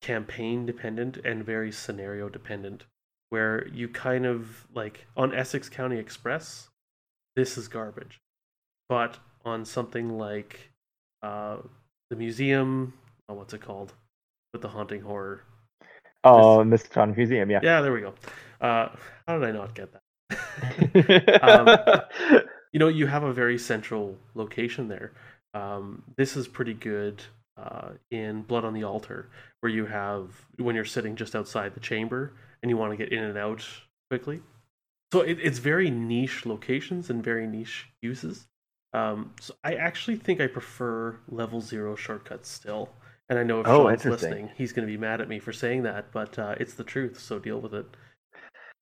campaign 0.00 0.66
dependent 0.66 1.18
and 1.18 1.44
very 1.44 1.70
scenario 1.70 2.28
dependent, 2.28 2.86
where 3.28 3.68
you 3.68 3.88
kind 3.88 4.26
of 4.26 4.66
like 4.74 5.06
on 5.16 5.34
Essex 5.34 5.68
County 5.68 5.98
Express, 5.98 6.70
this 7.36 7.56
is 7.56 7.68
garbage, 7.68 8.20
but 8.88 9.18
on 9.44 9.64
something 9.64 10.18
like 10.18 10.72
uh, 11.22 11.58
the 12.12 12.18
museum, 12.18 12.92
oh, 13.30 13.34
what's 13.34 13.54
it 13.54 13.62
called, 13.62 13.94
with 14.52 14.60
the 14.60 14.68
haunting 14.68 15.00
horror? 15.00 15.44
Oh, 16.24 16.58
Miskatonic 16.58 17.16
Museum, 17.16 17.50
yeah. 17.50 17.60
Yeah, 17.62 17.80
there 17.80 17.90
we 17.90 18.02
go. 18.02 18.12
Uh, 18.60 18.90
how 19.26 19.38
did 19.38 19.48
I 19.48 19.52
not 19.52 19.74
get 19.74 19.88
that? 19.92 20.02
Um, 21.42 22.44
you 22.72 22.78
know, 22.78 22.88
you 22.88 23.06
have 23.06 23.22
a 23.22 23.32
very 23.32 23.58
central 23.58 24.18
location 24.34 24.88
there. 24.88 25.12
Um, 25.54 26.02
this 26.18 26.36
is 26.36 26.46
pretty 26.46 26.74
good 26.74 27.22
uh, 27.56 27.92
in 28.10 28.42
Blood 28.42 28.66
on 28.66 28.74
the 28.74 28.84
Altar, 28.84 29.30
where 29.60 29.72
you 29.72 29.86
have 29.86 30.32
when 30.58 30.74
you're 30.74 30.84
sitting 30.84 31.16
just 31.16 31.34
outside 31.34 31.74
the 31.74 31.80
chamber 31.80 32.34
and 32.62 32.68
you 32.68 32.76
want 32.76 32.92
to 32.92 32.96
get 32.96 33.10
in 33.10 33.24
and 33.24 33.38
out 33.38 33.66
quickly. 34.10 34.42
So 35.14 35.22
it, 35.22 35.38
it's 35.42 35.58
very 35.58 35.90
niche 35.90 36.44
locations 36.44 37.08
and 37.08 37.24
very 37.24 37.46
niche 37.46 37.88
uses. 38.02 38.46
Um, 38.94 39.32
so 39.40 39.54
I 39.64 39.74
actually 39.74 40.16
think 40.16 40.40
I 40.40 40.46
prefer 40.46 41.18
level 41.28 41.60
zero 41.60 41.96
shortcuts 41.96 42.48
still. 42.48 42.90
And 43.28 43.38
I 43.38 43.42
know 43.42 43.60
if 43.60 43.66
Oh, 43.68 43.84
Sean's 43.88 44.04
listening, 44.04 44.50
he's 44.56 44.72
going 44.72 44.86
to 44.86 44.92
be 44.92 44.98
mad 44.98 45.20
at 45.20 45.28
me 45.28 45.38
for 45.38 45.52
saying 45.52 45.84
that, 45.84 46.12
but 46.12 46.38
uh, 46.38 46.54
it's 46.60 46.74
the 46.74 46.84
truth. 46.84 47.18
So 47.18 47.38
deal 47.38 47.60
with 47.60 47.72
it. 47.72 47.86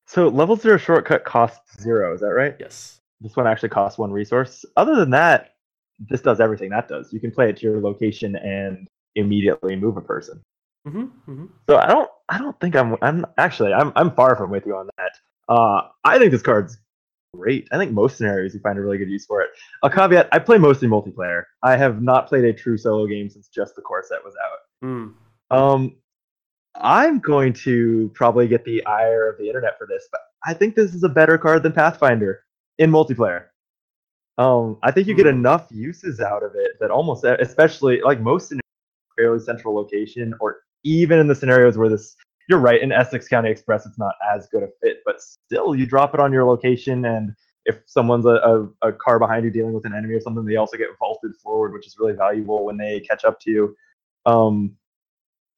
so 0.06 0.28
level 0.28 0.56
zero 0.56 0.76
shortcut 0.76 1.24
costs 1.24 1.80
zero, 1.80 2.12
is 2.14 2.20
that 2.20 2.28
right? 2.34 2.56
Yes. 2.58 2.98
This 3.20 3.36
one 3.36 3.46
actually 3.46 3.68
costs 3.68 3.98
one 3.98 4.10
resource. 4.10 4.64
Other 4.76 4.96
than 4.96 5.10
that, 5.10 5.50
this 5.98 6.22
does 6.22 6.40
everything 6.40 6.70
that 6.70 6.88
does. 6.88 7.12
You 7.12 7.20
can 7.20 7.30
play 7.30 7.50
it 7.50 7.58
to 7.58 7.62
your 7.66 7.80
location 7.80 8.34
and 8.36 8.88
immediately 9.14 9.76
move 9.76 9.96
a 9.96 10.00
person. 10.00 10.40
hmm 10.86 11.04
hmm 11.26 11.46
So 11.68 11.76
I 11.76 11.86
don't 11.86 12.10
I 12.28 12.38
don't 12.38 12.58
think 12.60 12.74
I'm 12.74 12.96
I'm 13.02 13.26
actually 13.38 13.72
I'm 13.72 13.92
I'm 13.94 14.10
far 14.12 14.34
from 14.36 14.50
with 14.50 14.66
you 14.66 14.74
on 14.76 14.88
that. 14.96 15.12
Uh 15.48 15.82
I 16.04 16.18
think 16.18 16.32
this 16.32 16.42
card's 16.42 16.78
great. 17.36 17.68
I 17.72 17.78
think 17.78 17.92
most 17.92 18.16
scenarios 18.16 18.54
you 18.54 18.60
find 18.60 18.78
a 18.78 18.82
really 18.82 18.98
good 18.98 19.10
use 19.10 19.26
for 19.26 19.40
it. 19.42 19.50
A 19.82 19.90
caveat, 19.90 20.28
I 20.32 20.38
play 20.38 20.58
mostly 20.58 20.88
multiplayer. 20.88 21.44
I 21.62 21.76
have 21.76 22.02
not 22.02 22.28
played 22.28 22.44
a 22.44 22.52
true 22.52 22.76
solo 22.76 23.06
game 23.06 23.28
since 23.30 23.48
just 23.48 23.76
the 23.76 23.82
core 23.82 24.04
set 24.06 24.24
was 24.24 24.34
out. 24.44 24.86
Mm. 24.88 25.14
Um 25.50 25.96
I'm 26.76 27.18
going 27.18 27.52
to 27.54 28.10
probably 28.14 28.46
get 28.46 28.64
the 28.64 28.84
ire 28.86 29.28
of 29.28 29.36
the 29.38 29.46
internet 29.48 29.76
for 29.76 29.86
this, 29.88 30.08
but 30.12 30.20
I 30.46 30.54
think 30.54 30.76
this 30.76 30.94
is 30.94 31.02
a 31.02 31.08
better 31.08 31.36
card 31.36 31.62
than 31.64 31.72
Pathfinder 31.72 32.44
in 32.78 32.90
multiplayer. 32.90 33.46
Um, 34.38 34.78
I 34.82 34.90
think 34.92 35.06
you 35.08 35.14
get 35.14 35.26
Hmm. 35.26 35.40
enough 35.40 35.66
uses 35.70 36.20
out 36.20 36.42
of 36.42 36.52
it 36.54 36.78
that 36.80 36.90
almost, 36.90 37.24
especially 37.24 38.00
like 38.02 38.20
most 38.20 38.48
scenarios, 38.48 38.62
fairly 39.18 39.40
central 39.40 39.74
location, 39.74 40.32
or 40.40 40.60
even 40.84 41.18
in 41.18 41.26
the 41.26 41.34
scenarios 41.34 41.76
where 41.76 41.88
this, 41.90 42.16
you're 42.50 42.58
right, 42.58 42.82
in 42.82 42.90
Essex 42.90 43.28
County 43.28 43.48
Express, 43.48 43.86
it's 43.86 43.98
not 43.98 44.14
as 44.34 44.48
good 44.48 44.64
a 44.64 44.68
fit, 44.82 44.98
but 45.06 45.22
still, 45.22 45.74
you 45.74 45.86
drop 45.86 46.14
it 46.14 46.20
on 46.20 46.32
your 46.32 46.44
location, 46.44 47.04
and 47.04 47.32
if 47.64 47.78
someone's 47.86 48.26
a, 48.26 48.68
a, 48.82 48.88
a 48.88 48.92
car 48.92 49.20
behind 49.20 49.44
you 49.44 49.50
dealing 49.52 49.72
with 49.72 49.86
an 49.86 49.94
enemy 49.94 50.14
or 50.14 50.20
something, 50.20 50.44
they 50.44 50.56
also 50.56 50.76
get 50.76 50.88
vaulted 50.98 51.36
forward, 51.36 51.72
which 51.72 51.86
is 51.86 51.96
really 51.98 52.12
valuable 52.12 52.64
when 52.64 52.76
they 52.76 53.00
catch 53.00 53.24
up 53.24 53.38
to 53.40 53.50
you. 53.50 53.76
Um, 54.26 54.76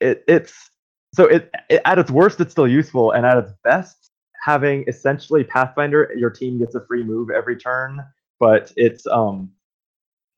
it, 0.00 0.22
it's 0.28 0.70
so 1.14 1.24
it, 1.24 1.50
it 1.70 1.80
at 1.84 1.98
its 1.98 2.10
worst, 2.10 2.40
it's 2.40 2.52
still 2.52 2.68
useful, 2.68 3.12
and 3.12 3.24
at 3.24 3.38
its 3.38 3.52
best, 3.64 4.10
having 4.44 4.84
essentially 4.86 5.44
Pathfinder, 5.44 6.12
your 6.16 6.30
team 6.30 6.58
gets 6.58 6.74
a 6.74 6.84
free 6.86 7.02
move 7.02 7.30
every 7.30 7.56
turn, 7.56 8.04
but 8.38 8.70
it's 8.76 9.06
um 9.06 9.50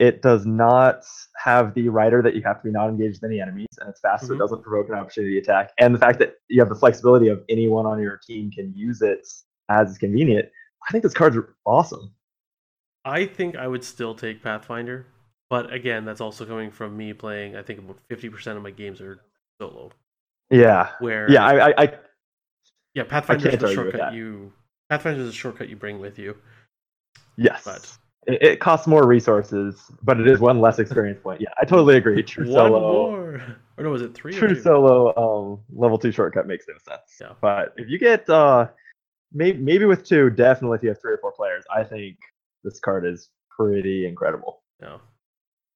it 0.00 0.22
does 0.22 0.44
not 0.44 1.04
have 1.36 1.72
the 1.74 1.88
rider 1.88 2.20
that 2.20 2.34
you 2.34 2.42
have 2.42 2.60
to 2.60 2.64
be 2.64 2.70
not 2.70 2.88
engaged 2.88 3.22
with 3.22 3.30
any 3.30 3.40
enemies, 3.40 3.68
and 3.80 3.88
it's 3.88 4.00
fast, 4.00 4.26
so 4.26 4.32
Mhm. 4.32 4.36
it 4.36 4.38
doesn't 4.38 4.62
provoke 4.62 4.88
an 4.88 4.96
opportunity 4.96 5.38
attack. 5.38 5.70
And 5.78 5.94
the 5.94 5.98
fact 5.98 6.18
that 6.18 6.33
you 6.54 6.60
have 6.60 6.68
the 6.68 6.74
flexibility 6.76 7.26
of 7.26 7.42
anyone 7.48 7.84
on 7.84 8.00
your 8.00 8.16
team 8.24 8.48
can 8.48 8.72
use 8.76 9.02
it 9.02 9.26
as 9.68 9.90
is 9.90 9.98
convenient, 9.98 10.48
I 10.88 10.92
think 10.92 11.02
this 11.02 11.12
card's 11.12 11.36
are 11.36 11.56
awesome. 11.66 12.14
I 13.04 13.26
think 13.26 13.56
I 13.56 13.66
would 13.66 13.82
still 13.82 14.14
take 14.14 14.40
Pathfinder, 14.40 15.04
but 15.50 15.72
again, 15.72 16.04
that's 16.04 16.20
also 16.20 16.46
coming 16.46 16.70
from 16.70 16.96
me 16.96 17.12
playing. 17.12 17.56
I 17.56 17.62
think 17.62 17.80
about 17.80 17.98
fifty 18.08 18.28
percent 18.28 18.56
of 18.56 18.62
my 18.62 18.70
games 18.70 19.00
are 19.00 19.18
solo. 19.60 19.90
Yeah, 20.48 20.90
Where 21.00 21.28
yeah, 21.28 21.44
I, 21.44 21.70
I, 21.70 21.74
I 21.76 21.92
yeah, 22.94 23.02
Pathfinder 23.02 23.48
is 23.48 23.58
the 23.58 23.74
shortcut 23.74 24.14
you. 24.14 24.52
Pathfinder 24.88 25.22
is 25.22 25.28
a 25.30 25.32
shortcut 25.32 25.68
you 25.68 25.74
bring 25.74 25.98
with 25.98 26.20
you. 26.20 26.36
yes. 27.36 27.62
But- 27.64 27.98
it, 28.26 28.42
it 28.42 28.60
costs 28.60 28.86
more 28.86 29.06
resources, 29.06 29.90
but 30.02 30.20
it 30.20 30.26
is 30.28 30.40
one 30.40 30.60
less 30.60 30.78
experience 30.78 31.20
point. 31.22 31.40
Yeah, 31.40 31.50
I 31.60 31.64
totally 31.64 31.96
agree. 31.96 32.22
True 32.22 32.44
One 32.44 32.54
solo, 32.54 32.80
more, 32.80 33.42
or 33.76 33.84
no, 33.84 33.90
was 33.90 34.02
it 34.02 34.14
three? 34.14 34.34
or 34.34 34.38
true 34.38 34.60
solo, 34.60 35.14
um, 35.16 35.60
level 35.74 35.98
two 35.98 36.12
shortcut 36.12 36.46
makes 36.46 36.66
no 36.68 36.74
sense. 36.78 37.02
Yeah. 37.20 37.32
But 37.40 37.74
if 37.76 37.88
you 37.88 37.98
get, 37.98 38.28
uh, 38.28 38.68
maybe 39.32 39.58
maybe 39.58 39.84
with 39.84 40.04
two, 40.04 40.30
definitely 40.30 40.76
if 40.76 40.82
you 40.82 40.88
have 40.90 41.00
three 41.00 41.14
or 41.14 41.18
four 41.18 41.32
players, 41.32 41.64
I 41.74 41.84
think 41.84 42.16
this 42.62 42.80
card 42.80 43.06
is 43.06 43.30
pretty 43.56 44.06
incredible. 44.06 44.62
Yeah, 44.80 44.98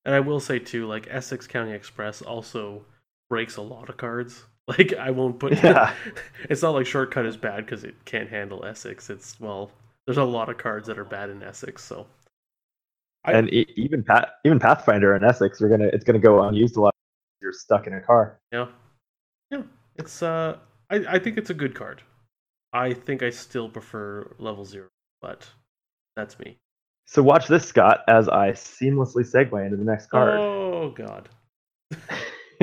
and 0.04 0.14
I 0.14 0.20
will 0.20 0.40
say 0.40 0.58
too, 0.58 0.86
like 0.86 1.08
Essex 1.10 1.46
County 1.46 1.72
Express 1.72 2.22
also 2.22 2.84
breaks 3.28 3.56
a 3.56 3.62
lot 3.62 3.88
of 3.88 3.96
cards. 3.96 4.44
Like 4.68 4.92
I 4.92 5.12
won't 5.12 5.38
put. 5.40 5.54
Yeah. 5.64 5.94
it's 6.50 6.60
not 6.60 6.74
like 6.74 6.84
shortcut 6.84 7.24
is 7.24 7.38
bad 7.38 7.64
because 7.64 7.84
it 7.84 8.04
can't 8.04 8.28
handle 8.28 8.66
Essex. 8.66 9.08
It's 9.08 9.40
well, 9.40 9.70
there's 10.04 10.18
a 10.18 10.24
lot 10.24 10.50
of 10.50 10.58
cards 10.58 10.86
that 10.88 10.98
are 10.98 11.04
bad 11.04 11.30
in 11.30 11.42
Essex. 11.42 11.82
So 11.82 12.06
I- 13.28 13.32
and 13.38 13.52
e- 13.52 13.72
even 13.76 14.02
Path, 14.02 14.28
even 14.44 14.58
Pathfinder 14.58 15.14
and 15.14 15.24
Essex, 15.24 15.60
you're 15.60 15.70
gonna 15.70 15.88
it's 15.92 16.04
gonna 16.04 16.18
go 16.18 16.42
unused 16.42 16.76
a 16.76 16.80
lot. 16.80 16.94
You're 17.40 17.52
stuck 17.52 17.86
in 17.86 17.94
a 17.94 18.00
car. 18.00 18.38
Yeah. 18.52 18.66
Yeah. 19.50 19.62
It's 19.96 20.22
uh 20.22 20.58
I, 20.90 20.96
I 21.08 21.18
think 21.18 21.38
it's 21.38 21.50
a 21.50 21.54
good 21.54 21.74
card. 21.74 22.02
I 22.72 22.92
think 22.92 23.22
I 23.22 23.30
still 23.30 23.68
prefer 23.68 24.34
level 24.38 24.64
zero, 24.64 24.88
but 25.22 25.48
that's 26.16 26.38
me. 26.38 26.58
So 27.06 27.22
watch 27.22 27.46
this, 27.48 27.64
Scott, 27.64 28.00
as 28.08 28.28
I 28.28 28.50
seamlessly 28.50 29.24
segue 29.24 29.64
into 29.64 29.76
the 29.76 29.84
next 29.84 30.08
card. 30.10 30.38
Oh 30.38 30.90
god. 30.90 31.28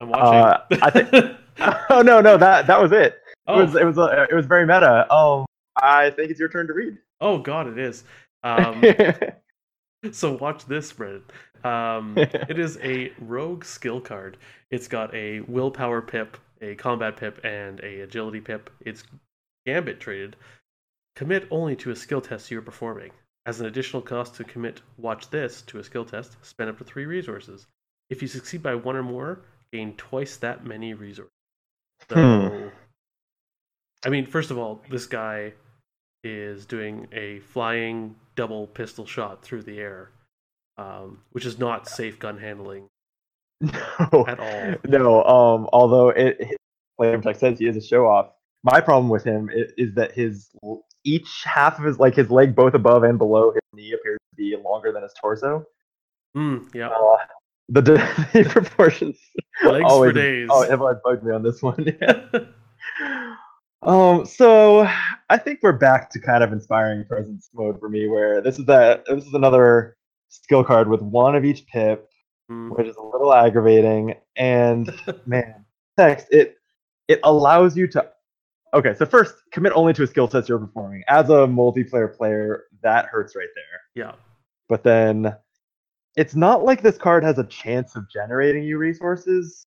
I'm 0.00 0.08
watching. 0.10 0.10
Uh, 0.10 0.60
I 0.82 0.90
think- 0.90 1.36
oh 1.90 2.02
no, 2.02 2.20
no, 2.20 2.36
that 2.36 2.66
that 2.66 2.80
was 2.80 2.92
it. 2.92 3.14
It 3.14 3.20
oh, 3.48 3.64
was 3.64 3.74
it 3.74 3.84
was 3.84 3.98
uh, 3.98 4.26
it 4.30 4.34
was 4.34 4.46
very 4.46 4.66
meta. 4.66 5.12
Um, 5.12 5.46
I 5.76 6.10
think 6.10 6.30
it's 6.30 6.38
your 6.40 6.48
turn 6.48 6.66
to 6.66 6.72
read. 6.72 6.98
oh 7.20 7.38
god 7.38 7.66
it 7.66 7.78
is. 7.78 8.04
Um 8.42 8.82
so 10.12 10.32
watch 10.36 10.66
this, 10.66 10.92
Brandon. 10.92 11.24
Um 11.64 12.14
it 12.18 12.58
is 12.58 12.78
a 12.82 13.12
rogue 13.18 13.64
skill 13.64 14.00
card. 14.00 14.36
It's 14.70 14.88
got 14.88 15.14
a 15.14 15.40
willpower 15.42 16.02
pip, 16.02 16.36
a 16.60 16.74
combat 16.76 17.16
pip, 17.16 17.40
and 17.44 17.80
a 17.80 18.00
agility 18.00 18.40
pip. 18.40 18.70
It's 18.80 19.04
gambit 19.66 20.00
traded. 20.00 20.36
Commit 21.16 21.48
only 21.50 21.76
to 21.76 21.90
a 21.90 21.96
skill 21.96 22.20
test 22.20 22.50
you 22.50 22.58
are 22.58 22.62
performing. 22.62 23.12
As 23.46 23.60
an 23.60 23.66
additional 23.66 24.02
cost 24.02 24.34
to 24.36 24.44
commit 24.44 24.82
watch 24.98 25.30
this 25.30 25.62
to 25.62 25.78
a 25.78 25.84
skill 25.84 26.04
test, 26.04 26.36
spend 26.44 26.70
up 26.70 26.78
to 26.78 26.84
three 26.84 27.06
resources. 27.06 27.66
If 28.10 28.22
you 28.22 28.28
succeed 28.28 28.62
by 28.62 28.74
one 28.74 28.96
or 28.96 29.02
more, 29.02 29.40
gain 29.72 29.96
twice 29.96 30.36
that 30.38 30.64
many 30.64 30.94
resources. 30.94 31.32
So 32.10 32.16
Hmm. 32.16 32.68
I 34.04 34.08
mean, 34.10 34.26
first 34.26 34.50
of 34.50 34.58
all, 34.58 34.82
this 34.90 35.06
guy 35.06 35.54
is 36.28 36.66
doing 36.66 37.08
a 37.12 37.40
flying 37.40 38.14
double 38.36 38.66
pistol 38.66 39.06
shot 39.06 39.42
through 39.42 39.62
the 39.62 39.78
air, 39.78 40.10
um, 40.76 41.20
which 41.32 41.44
is 41.46 41.58
not 41.58 41.88
safe 41.88 42.18
gun 42.18 42.38
handling 42.38 42.86
no, 43.60 44.24
at 44.28 44.38
all. 44.38 44.74
no. 44.84 45.24
Um, 45.24 45.68
although 45.72 46.10
it, 46.10 46.56
flavor 46.96 47.22
text 47.22 47.40
says 47.40 47.58
he 47.58 47.66
is 47.66 47.76
a 47.76 47.82
show 47.82 48.06
off. 48.06 48.30
My 48.64 48.80
problem 48.80 49.08
with 49.08 49.24
him 49.24 49.50
is, 49.52 49.72
is 49.76 49.94
that 49.94 50.12
his 50.12 50.50
each 51.04 51.42
half 51.44 51.78
of 51.78 51.84
his 51.84 51.98
like 51.98 52.14
his 52.14 52.30
leg, 52.30 52.54
both 52.54 52.74
above 52.74 53.02
and 53.02 53.18
below 53.18 53.52
his 53.52 53.62
knee, 53.72 53.92
appears 53.92 54.18
to 54.30 54.36
be 54.36 54.56
longer 54.56 54.92
than 54.92 55.02
his 55.02 55.12
torso. 55.20 55.64
Mm, 56.36 56.72
yeah, 56.74 56.88
Uh, 56.88 57.16
the, 57.68 57.82
the 58.32 58.44
proportions 58.48 59.18
legs 59.64 59.84
for 59.84 60.12
days. 60.12 60.48
Oh, 60.50 60.64
always 60.76 60.98
bugged 61.04 61.24
me 61.24 61.32
on 61.32 61.42
this 61.42 61.62
one. 61.62 61.84
um, 63.82 64.26
so 64.26 64.88
I 65.30 65.36
think 65.38 65.60
we're 65.62 65.72
back 65.72 66.10
to 66.10 66.20
kind 66.20 66.42
of 66.42 66.52
inspiring 66.52 67.04
presence 67.04 67.48
mode 67.54 67.78
for 67.78 67.88
me, 67.88 68.08
where 68.08 68.40
this 68.40 68.58
is 68.58 68.64
that 68.66 69.04
this 69.06 69.24
is 69.24 69.34
another 69.34 69.96
skill 70.28 70.64
card 70.64 70.88
with 70.88 71.00
one 71.02 71.34
of 71.36 71.44
each 71.44 71.66
pip, 71.66 72.08
Mm, 72.50 72.74
which 72.74 72.86
is 72.86 72.96
a 72.96 73.02
little 73.02 73.34
aggravating. 73.34 74.14
And 74.36 74.90
man, 75.26 75.66
text 75.98 76.28
it 76.30 76.56
it 77.06 77.20
allows 77.22 77.76
you 77.76 77.86
to. 77.88 78.10
Okay, 78.74 78.94
so 78.94 79.04
first 79.06 79.34
commit 79.52 79.72
only 79.74 79.92
to 79.94 80.02
a 80.02 80.06
skill 80.06 80.28
test 80.28 80.48
you're 80.48 80.58
performing. 80.58 81.02
As 81.08 81.28
a 81.30 81.46
multiplayer 81.46 82.14
player, 82.14 82.64
that 82.82 83.06
hurts 83.06 83.34
right 83.36 83.48
there. 83.54 84.04
yeah, 84.06 84.12
But 84.68 84.82
then 84.82 85.34
it's 86.16 86.34
not 86.34 86.64
like 86.64 86.82
this 86.82 86.98
card 86.98 87.22
has 87.22 87.38
a 87.38 87.44
chance 87.44 87.96
of 87.96 88.08
generating 88.10 88.64
you 88.64 88.76
resources 88.78 89.66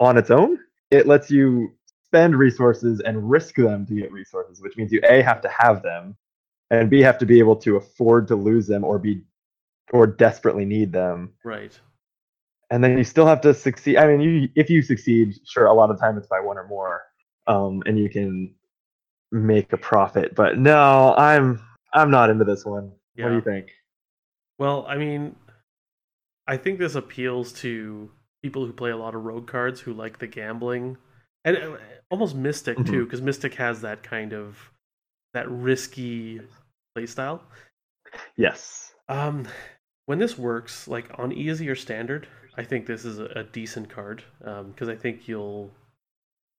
on 0.00 0.16
its 0.16 0.30
own. 0.30 0.58
It 0.90 1.06
lets 1.06 1.30
you 1.30 1.72
spend 2.08 2.36
resources 2.36 3.00
and 3.00 3.30
risk 3.30 3.56
them 3.56 3.86
to 3.86 3.94
get 3.94 4.10
resources, 4.10 4.60
which 4.62 4.76
means 4.76 4.92
you 4.92 5.00
a 5.08 5.22
have 5.22 5.40
to 5.42 5.48
have 5.48 5.82
them, 5.82 6.16
and 6.70 6.88
b 6.88 7.00
have 7.00 7.18
to 7.18 7.26
be 7.26 7.38
able 7.38 7.56
to 7.56 7.76
afford 7.76 8.26
to 8.28 8.36
lose 8.36 8.66
them 8.66 8.84
or 8.84 8.98
be 8.98 9.22
or 9.92 10.06
desperately 10.06 10.64
need 10.64 10.92
them. 10.92 11.32
Right. 11.44 11.78
And 12.70 12.84
then 12.84 12.98
you 12.98 13.04
still 13.04 13.26
have 13.26 13.40
to 13.42 13.54
succeed. 13.54 13.96
I 13.96 14.06
mean, 14.06 14.20
you 14.20 14.48
if 14.54 14.70
you 14.70 14.82
succeed, 14.82 15.38
sure, 15.46 15.66
a 15.66 15.74
lot 15.74 15.90
of 15.90 15.98
time 15.98 16.16
it's 16.16 16.26
by 16.26 16.40
one 16.40 16.58
or 16.58 16.66
more, 16.66 17.02
um, 17.46 17.82
and 17.86 17.98
you 17.98 18.08
can 18.08 18.54
make 19.30 19.72
a 19.72 19.78
profit. 19.78 20.34
But 20.34 20.58
no, 20.58 21.14
I'm 21.16 21.60
I'm 21.92 22.10
not 22.10 22.30
into 22.30 22.44
this 22.44 22.64
one. 22.64 22.92
Yeah. 23.14 23.24
What 23.24 23.30
do 23.30 23.34
you 23.36 23.42
think? 23.42 23.70
Well, 24.58 24.86
I 24.88 24.96
mean, 24.96 25.36
I 26.46 26.56
think 26.56 26.78
this 26.78 26.94
appeals 26.94 27.52
to 27.60 28.10
people 28.42 28.64
who 28.64 28.72
play 28.72 28.90
a 28.90 28.96
lot 28.96 29.14
of 29.14 29.24
rogue 29.24 29.46
cards 29.46 29.80
who 29.80 29.92
like 29.92 30.18
the 30.18 30.26
gambling 30.26 30.96
and 31.48 31.74
uh, 31.74 31.78
almost 32.10 32.34
Mystic 32.34 32.76
too, 32.78 32.82
Mhm. 32.82 33.04
because 33.04 33.22
Mystic 33.22 33.54
has 33.54 33.80
that 33.82 34.02
kind 34.02 34.32
of 34.32 34.70
that 35.34 35.48
risky 35.50 36.40
playstyle. 36.96 37.40
Yes. 38.36 38.94
Um, 39.08 39.46
when 40.06 40.18
this 40.18 40.38
works, 40.38 40.88
like 40.88 41.06
on 41.18 41.32
easy 41.32 41.68
or 41.68 41.74
standard, 41.74 42.26
I 42.56 42.64
think 42.64 42.86
this 42.86 43.04
is 43.04 43.18
a, 43.18 43.44
decent 43.44 43.88
card 43.88 44.24
because 44.40 44.88
I 44.88 44.96
think 44.96 45.28
you'll 45.28 45.70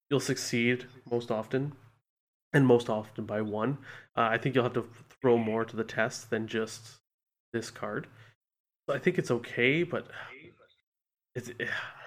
you'll 0.10 0.20
succeed 0.20 0.86
most 1.10 1.30
often, 1.32 1.74
and 2.54 2.66
most 2.66 2.90
often 2.90 3.26
by 3.26 3.42
one. 3.42 3.78
Uh, 4.16 4.30
I 4.32 4.38
think 4.38 4.56
you'll 4.56 4.64
have 4.64 4.74
to 4.74 4.88
throw 5.22 5.38
more 5.38 5.66
to 5.66 5.76
the 5.76 5.84
test 5.84 6.30
than 6.30 6.48
just 6.48 7.00
this 7.54 7.70
card. 7.70 8.08
So 8.88 8.96
I 8.96 9.00
think 9.00 9.18
it's 9.20 9.32
okay, 9.32 9.84
but 9.84 10.08
it's 11.36 11.52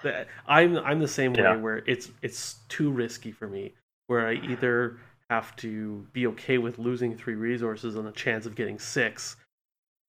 eh, 0.05 0.23
I'm 0.47 0.77
I'm 0.77 0.99
the 0.99 1.07
same 1.07 1.33
Yeah. 1.33 1.53
way 1.53 1.61
where 1.61 1.77
it's 1.85 2.11
it's 2.21 2.55
too 2.69 2.91
risky 2.91 3.31
for 3.31 3.47
me. 3.47 3.73
Where 4.07 4.27
I 4.27 4.33
either 4.33 4.97
have 5.29 5.55
to 5.57 6.05
be 6.13 6.27
okay 6.27 6.57
with 6.57 6.77
losing 6.77 7.15
three 7.15 7.35
resources 7.35 7.95
on 7.95 8.05
the 8.05 8.11
chance 8.11 8.45
of 8.45 8.55
getting 8.55 8.77
six, 8.77 9.37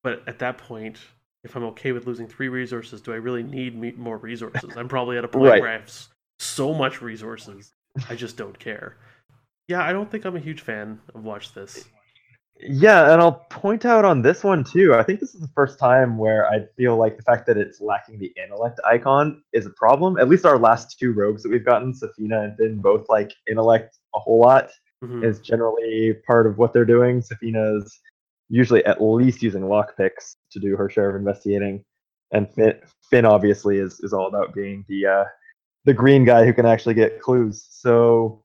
but 0.03 0.27
at 0.29 0.39
that 0.41 0.59
point, 0.59 0.99
if 1.45 1.55
I'm 1.57 1.65
okay 1.65 1.93
with 1.93 2.07
losing 2.07 2.27
three 2.27 2.49
resources, 2.49 3.01
do 3.01 3.13
I 3.13 3.17
really 3.17 3.43
need 3.43 3.99
more 3.99 4.19
resources? 4.19 4.77
I'm 4.77 4.89
probably 4.89 5.17
at 5.17 5.25
a 5.25 5.29
point 5.29 5.45
Right. 5.45 5.61
where 5.61 5.71
I 5.71 5.73
have 5.75 5.93
so 6.41 6.75
much 6.75 7.01
resources, 7.01 7.73
I 8.11 8.17
just 8.17 8.37
don't 8.37 8.59
care. 8.59 8.97
Yeah, 9.69 9.83
I 9.83 9.93
don't 9.93 10.11
think 10.11 10.25
I'm 10.27 10.37
a 10.37 10.41
huge 10.41 10.61
fan 10.61 11.01
of 11.15 11.25
Watch 11.25 11.55
This. 11.55 11.89
Yeah, 12.61 13.13
and 13.13 13.21
I'll 13.21 13.47
point 13.51 13.85
out 13.85 14.05
on 14.05 14.23
this 14.23 14.45
one 14.45 14.63
too. 14.63 14.95
I 14.95 15.03
think 15.03 15.21
this 15.21 15.35
is 15.35 15.41
the 15.41 15.51
first 15.55 15.79
time 15.79 16.17
where 16.17 16.49
I 16.49 16.67
feel 16.77 16.97
like 16.97 17.17
the 17.17 17.23
fact 17.23 17.47
that 17.47 17.57
it's 17.57 17.81
lacking 17.81 18.19
the 18.19 18.33
intellect 18.43 18.81
icon 18.85 19.43
is 19.53 19.67
a 19.67 19.71
problem. 19.71 20.19
At 20.19 20.29
least 20.29 20.47
our 20.47 20.59
last 20.59 20.97
two 20.99 21.13
rogues 21.13 21.43
that 21.43 21.51
we've 21.51 21.65
gotten, 21.65 21.93
Sefina 21.93 22.45
and 22.45 22.57
Finn, 22.57 22.81
both 22.81 23.09
like 23.09 23.33
intellect 23.49 23.99
a 24.15 24.21
whole 24.21 24.41
lot. 24.41 24.71
Mhm. 25.03 25.25
Is 25.25 25.41
generally 25.41 26.15
part 26.27 26.47
of 26.47 26.57
what 26.57 26.73
they're 26.73 26.85
doing. 26.85 27.21
Sefina's 27.21 28.01
usually 28.49 28.85
at 28.87 29.03
least 29.03 29.43
using 29.43 29.63
lockpicks 29.63 30.37
to 30.53 30.61
do 30.61 30.77
her 30.77 30.89
share 30.89 31.11
of 31.11 31.17
investigating, 31.17 31.85
and 32.31 32.51
Finn, 32.55 32.79
Finn 33.11 33.27
obviously 33.27 33.79
is 33.79 34.01
is 34.01 34.13
all 34.13 34.29
about 34.29 34.55
being 34.55 34.85
the 34.89 35.07
uh, 35.07 35.25
the 35.85 35.93
green 35.93 36.25
guy 36.25 36.47
who 36.47 36.55
can 36.55 36.65
actually 36.65 36.95
get 36.95 37.21
clues. 37.21 37.67
So 37.71 38.44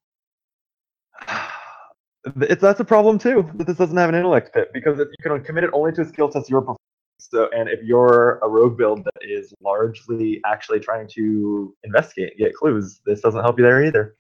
it's 2.41 2.62
that's 2.62 2.79
a 2.79 2.86
problem 2.86 3.17
too 3.17 3.49
that 3.55 3.67
this 3.67 3.77
doesn't 3.77 3.97
have 3.97 4.10
an 4.10 4.15
intellect 4.15 4.53
pit 4.53 4.69
because 4.73 4.99
if 4.99 5.08
you 5.08 5.29
can 5.29 5.43
commit 5.43 5.63
it 5.63 5.69
only 5.73 5.91
to 5.93 6.01
a 6.01 6.05
skill 6.05 6.29
test 6.29 6.49
your 6.49 6.62
performance. 6.62 6.79
So, 7.21 7.49
and 7.53 7.67
if 7.69 7.82
you're 7.84 8.39
a 8.43 8.47
rogue 8.47 8.77
build 8.77 9.03
that 9.03 9.21
is 9.21 9.53
largely 9.62 10.41
actually 10.45 10.79
trying 10.79 11.08
to 11.15 11.75
investigate, 11.84 12.38
get 12.38 12.53
clues, 12.53 13.01
this 13.05 13.21
doesn't 13.21 13.41
help 13.41 13.60
you 13.60 13.65
there 13.65 13.84
either. 13.84 14.15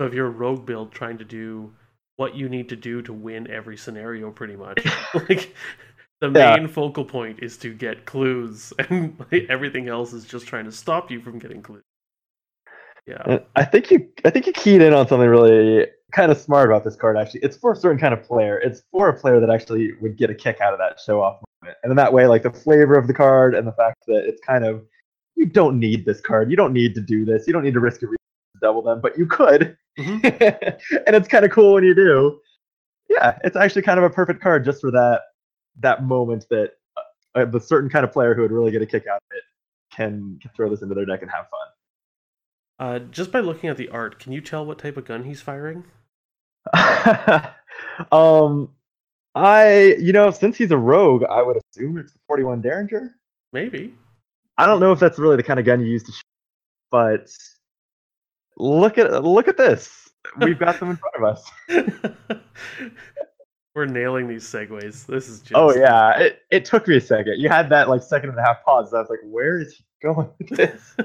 So 0.00 0.06
if 0.06 0.14
you're 0.14 0.26
a 0.26 0.30
rogue 0.30 0.66
build 0.66 0.92
trying 0.92 1.18
to 1.18 1.24
do 1.24 1.74
what 2.16 2.34
you 2.34 2.48
need 2.48 2.68
to 2.68 2.76
do 2.76 3.02
to 3.02 3.12
win 3.12 3.50
every 3.50 3.76
scenario, 3.76 4.30
pretty 4.30 4.56
much, 4.56 4.84
like 5.28 5.54
the 6.20 6.30
Yeah. 6.34 6.56
main 6.56 6.68
focal 6.68 7.04
point 7.04 7.40
is 7.40 7.56
to 7.58 7.72
get 7.74 8.04
clues, 8.04 8.72
and 8.78 9.18
like, 9.30 9.46
everything 9.48 9.88
else 9.88 10.12
is 10.12 10.24
just 10.24 10.46
trying 10.46 10.64
to 10.66 10.72
stop 10.72 11.10
you 11.10 11.20
from 11.20 11.38
getting 11.38 11.62
clues. 11.62 11.82
Yeah, 13.06 13.22
And 13.26 13.42
I 13.54 13.64
think 13.64 13.90
you, 13.90 14.08
I 14.24 14.30
think 14.30 14.46
you 14.46 14.52
keyed 14.52 14.80
in 14.80 14.94
on 14.94 15.06
something 15.06 15.28
really 15.28 15.86
kind 16.12 16.32
of 16.32 16.38
smart 16.38 16.70
about 16.70 16.84
this 16.84 16.96
card. 16.96 17.18
Actually, 17.18 17.40
it's 17.40 17.56
for 17.56 17.72
a 17.72 17.76
certain 17.76 17.98
kind 17.98 18.14
of 18.14 18.22
player. 18.22 18.58
It's 18.58 18.82
for 18.90 19.08
a 19.08 19.18
player 19.18 19.40
that 19.40 19.50
actually 19.50 19.92
would 20.00 20.16
get 20.16 20.30
a 20.30 20.34
kick 20.34 20.60
out 20.60 20.72
of 20.72 20.78
that 20.78 20.98
show 20.98 21.20
off 21.20 21.42
moment, 21.62 21.78
and 21.82 21.90
in 21.90 21.96
that 21.96 22.12
way, 22.12 22.26
like 22.26 22.42
the 22.42 22.50
flavor 22.50 22.96
of 22.96 23.06
the 23.06 23.14
card 23.14 23.54
and 23.54 23.66
the 23.66 23.72
fact 23.72 24.04
that 24.06 24.24
it's 24.26 24.40
kind 24.40 24.64
of 24.64 24.84
you 25.36 25.46
don't 25.46 25.78
need 25.78 26.06
this 26.06 26.20
card. 26.20 26.50
You 26.50 26.56
don't 26.56 26.72
need 26.72 26.94
to 26.94 27.00
do 27.00 27.24
this. 27.24 27.46
You 27.46 27.52
don't 27.52 27.64
need 27.64 27.74
to 27.74 27.80
risk 27.80 28.02
a 28.02 28.06
to 28.06 28.16
double 28.62 28.82
them, 28.82 29.00
but 29.00 29.18
you 29.18 29.26
could, 29.26 29.76
Mhm. 29.98 30.24
and 31.06 31.16
it's 31.16 31.28
kind 31.28 31.44
of 31.44 31.50
cool 31.50 31.74
when 31.74 31.84
you 31.84 31.94
do. 31.94 32.40
Yeah, 33.10 33.38
it's 33.44 33.56
actually 33.56 33.82
kind 33.82 33.98
of 33.98 34.04
a 34.04 34.10
perfect 34.10 34.40
card 34.40 34.64
just 34.64 34.80
for 34.80 34.90
that 34.92 35.22
that 35.80 36.04
moment 36.04 36.46
that 36.50 36.72
uh, 37.34 37.44
the 37.44 37.60
certain 37.60 37.90
kind 37.90 38.04
of 38.04 38.12
player 38.12 38.34
who 38.34 38.42
would 38.42 38.52
really 38.52 38.70
get 38.70 38.80
a 38.80 38.86
kick 38.86 39.06
out 39.06 39.16
of 39.16 39.36
it 39.36 39.42
can, 39.94 40.38
can 40.40 40.50
throw 40.56 40.70
this 40.70 40.82
into 40.82 40.94
their 40.94 41.04
deck 41.04 41.22
and 41.22 41.30
have 41.30 41.46
fun. 41.50 41.68
Uh, 42.78 42.98
just 42.98 43.32
by 43.32 43.40
looking 43.40 43.70
at 43.70 43.76
the 43.76 43.88
art, 43.88 44.18
can 44.18 44.32
you 44.32 44.40
tell 44.40 44.64
what 44.64 44.78
type 44.78 44.96
of 44.96 45.04
gun 45.04 45.24
he's 45.24 45.40
firing? 45.40 45.84
um, 48.12 48.70
I 49.34 49.96
you 49.98 50.12
know 50.12 50.30
since 50.30 50.56
he's 50.56 50.70
a 50.70 50.78
rogue, 50.78 51.24
I 51.24 51.42
would 51.42 51.56
assume 51.56 51.98
it's 51.98 52.12
the 52.12 52.18
41 52.26 52.62
Derringer. 52.62 53.16
Maybe. 53.52 53.94
I 54.56 54.66
don't 54.66 54.80
know 54.80 54.92
if 54.92 55.00
that's 55.00 55.18
really 55.18 55.36
the 55.36 55.42
kind 55.42 55.60
of 55.60 55.66
gun 55.66 55.80
you 55.80 55.86
use 55.86 56.04
to 56.04 56.12
shoot, 56.12 56.24
but 56.90 57.30
look 58.56 58.98
at 58.98 59.24
look 59.24 59.48
at 59.48 59.56
this. 59.56 60.10
We've 60.38 60.58
got 60.58 60.80
them 60.80 60.90
in 60.90 60.96
front 60.96 61.16
of 61.16 61.24
us. 61.24 62.38
We're 63.74 63.86
nailing 63.86 64.28
these 64.28 64.44
segues. 64.44 65.04
This 65.06 65.28
is 65.28 65.40
just. 65.40 65.54
Oh 65.54 65.74
yeah, 65.74 66.18
it, 66.18 66.42
it 66.50 66.64
took 66.64 66.86
me 66.86 66.96
a 66.96 67.00
second. 67.00 67.40
You 67.40 67.48
had 67.48 67.68
that 67.70 67.88
like 67.88 68.02
second 68.02 68.30
and 68.30 68.38
a 68.38 68.42
half 68.42 68.64
pause. 68.64 68.94
I 68.94 69.00
was 69.00 69.10
like, 69.10 69.20
where 69.24 69.58
is 69.58 69.74
he 69.74 69.84
going 70.00 70.30
with 70.38 70.48
this? 70.50 70.96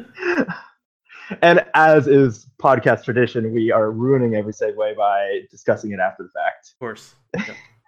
And 1.41 1.63
as 1.73 2.07
is 2.07 2.47
podcast 2.61 3.03
tradition, 3.03 3.53
we 3.53 3.71
are 3.71 3.91
ruining 3.91 4.35
every 4.35 4.53
segue 4.53 4.95
by 4.95 5.41
discussing 5.51 5.91
it 5.91 5.99
after 5.99 6.23
the 6.23 6.29
fact. 6.29 6.73
Of 6.73 6.79
course. 6.79 7.15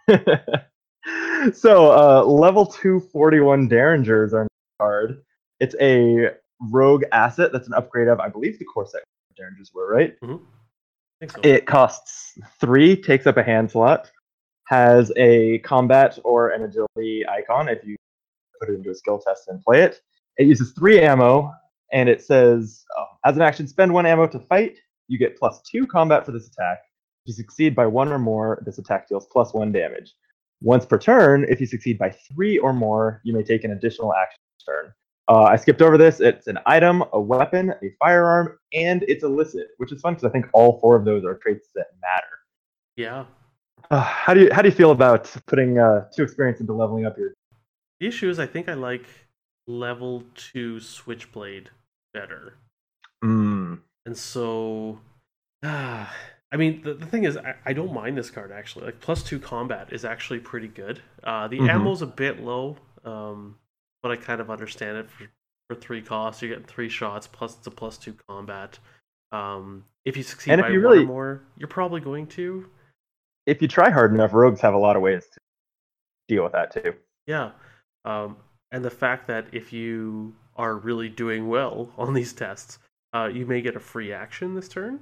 Yep. 0.07 1.55
so 1.55 1.91
uh, 1.91 2.23
level 2.23 2.65
241 2.65 3.67
Derringers 3.67 4.33
are 4.33 4.47
card. 4.79 5.23
It's 5.59 5.75
a 5.79 6.31
rogue 6.59 7.03
asset 7.11 7.51
that's 7.51 7.67
an 7.67 7.73
upgrade 7.73 8.07
of, 8.07 8.19
I 8.19 8.29
believe 8.29 8.59
the 8.59 8.65
core 8.65 8.85
set 8.85 9.01
Derringers 9.37 9.71
were, 9.73 9.91
right? 9.91 10.15
Think 11.19 11.31
so. 11.31 11.41
It 11.43 11.65
costs 11.65 12.37
three, 12.59 12.95
takes 12.95 13.27
up 13.27 13.37
a 13.37 13.43
hand 13.43 13.71
slot, 13.71 14.11
has 14.65 15.11
a 15.17 15.59
combat 15.59 16.17
or 16.23 16.49
an 16.49 16.63
agility 16.63 17.25
icon 17.27 17.67
if 17.69 17.83
you 17.85 17.95
put 18.59 18.69
it 18.69 18.75
into 18.75 18.89
a 18.91 18.95
skill 18.95 19.19
test 19.19 19.47
and 19.47 19.61
play 19.61 19.83
it. 19.83 20.01
It 20.37 20.47
uses 20.47 20.71
three 20.71 20.99
ammo, 20.99 21.53
and 21.91 22.09
it 22.09 22.21
says, 22.21 22.83
oh, 22.97 23.05
as 23.25 23.35
an 23.35 23.41
action, 23.41 23.67
spend 23.67 23.93
one 23.93 24.05
ammo 24.05 24.27
to 24.27 24.39
fight. 24.39 24.77
You 25.07 25.17
get 25.17 25.37
plus 25.37 25.61
two 25.69 25.85
combat 25.85 26.25
for 26.25 26.31
this 26.31 26.47
attack. 26.47 26.79
If 27.23 27.29
you 27.29 27.33
succeed 27.33 27.75
by 27.75 27.85
one 27.85 28.09
or 28.09 28.19
more, 28.19 28.61
this 28.65 28.77
attack 28.77 29.07
deals 29.07 29.27
plus 29.31 29.53
one 29.53 29.71
damage. 29.71 30.13
Once 30.61 30.85
per 30.85 30.97
turn, 30.97 31.45
if 31.49 31.59
you 31.59 31.65
succeed 31.65 31.97
by 31.97 32.09
three 32.09 32.57
or 32.57 32.73
more, 32.73 33.21
you 33.23 33.33
may 33.33 33.43
take 33.43 33.63
an 33.63 33.71
additional 33.71 34.13
action 34.13 34.39
turn. 34.65 34.93
Uh, 35.27 35.43
I 35.43 35.55
skipped 35.55 35.81
over 35.81 35.97
this. 35.97 36.19
It's 36.19 36.47
an 36.47 36.59
item, 36.65 37.03
a 37.13 37.21
weapon, 37.21 37.71
a 37.83 37.95
firearm, 37.99 38.57
and 38.73 39.03
it's 39.07 39.23
illicit, 39.23 39.67
which 39.77 39.91
is 39.91 40.01
fun 40.01 40.13
because 40.13 40.25
I 40.25 40.31
think 40.31 40.47
all 40.53 40.79
four 40.79 40.95
of 40.95 41.05
those 41.05 41.23
are 41.23 41.35
traits 41.35 41.69
that 41.75 41.87
matter. 42.01 42.39
yeah. 42.95 43.25
Uh, 43.89 43.99
how 43.99 44.33
do 44.33 44.41
you 44.41 44.49
how 44.53 44.61
do 44.61 44.69
you 44.69 44.73
feel 44.73 44.91
about 44.91 45.29
putting 45.47 45.77
uh, 45.77 46.05
two 46.15 46.23
experience 46.23 46.61
into 46.61 46.71
leveling 46.71 47.05
up 47.05 47.17
your? 47.17 47.33
The 47.99 48.07
issue 48.07 48.29
is, 48.29 48.39
I 48.39 48.45
think 48.45 48.69
I 48.69 48.73
like 48.73 49.05
level 49.67 50.23
two 50.35 50.79
Switchblade 50.79 51.69
better. 52.13 52.55
Mm, 53.23 53.79
And 54.05 54.17
so, 54.17 54.99
ah, 55.63 56.13
I 56.53 56.57
mean, 56.57 56.81
the, 56.83 56.93
the 56.95 57.05
thing 57.05 57.23
is, 57.23 57.37
I, 57.37 57.55
I 57.65 57.71
don't 57.73 57.93
mind 57.93 58.17
this 58.17 58.29
card 58.29 58.51
actually. 58.51 58.85
Like, 58.85 58.99
plus 58.99 59.23
two 59.23 59.39
combat 59.39 59.93
is 59.93 60.03
actually 60.03 60.39
pretty 60.39 60.67
good. 60.67 61.01
Uh, 61.23 61.47
the 61.47 61.59
Mhm. 61.59 61.69
ammo's 61.69 62.01
a 62.01 62.05
bit 62.07 62.41
low, 62.43 62.75
um, 63.05 63.55
but 64.03 64.11
I 64.11 64.17
kind 64.17 64.41
of 64.41 64.49
understand 64.51 64.97
it 64.97 65.09
for, 65.09 65.27
for 65.69 65.75
three 65.79 66.01
costs. 66.01 66.41
You're 66.41 66.49
getting 66.49 66.65
three 66.65 66.89
shots, 66.89 67.25
plus 67.27 67.57
it's 67.57 67.67
a 67.67 67.71
plus 67.71 67.97
two 67.97 68.15
combat. 68.27 68.79
Um, 69.31 69.85
if 70.03 70.17
you 70.17 70.23
succeed 70.23 70.51
And 70.51 70.59
if 70.59 70.65
by 70.65 70.71
you 70.71 70.81
one 70.81 70.91
really- 70.91 71.03
or 71.05 71.07
more, 71.07 71.41
you're 71.57 71.69
probably 71.69 72.01
going 72.01 72.27
to. 72.27 72.67
if 73.45 73.61
you 73.61 73.67
try 73.69 73.89
hard 73.89 74.13
enough, 74.13 74.33
rogues 74.33 74.59
have 74.61 74.73
a 74.73 74.77
lot 74.77 74.95
of 74.97 75.01
ways 75.01 75.25
to 75.31 75.39
deal 76.27 76.43
with 76.43 76.51
that 76.53 76.71
too. 76.73 76.93
Yeah. 77.27 77.51
Um, 78.03 78.35
and 78.71 78.83
the 78.83 78.89
fact 78.89 79.27
that 79.27 79.45
if 79.53 79.71
you 79.71 80.35
are 80.61 80.75
really 80.75 81.09
doing 81.09 81.49
well 81.49 81.91
on 81.97 82.13
these 82.13 82.33
tests, 82.33 82.79
uh, 83.13 83.29
you 83.33 83.45
may 83.45 83.61
get 83.61 83.75
a 83.75 83.79
free 83.79 84.13
action 84.13 84.55
this 84.55 84.69
turn. 84.69 84.99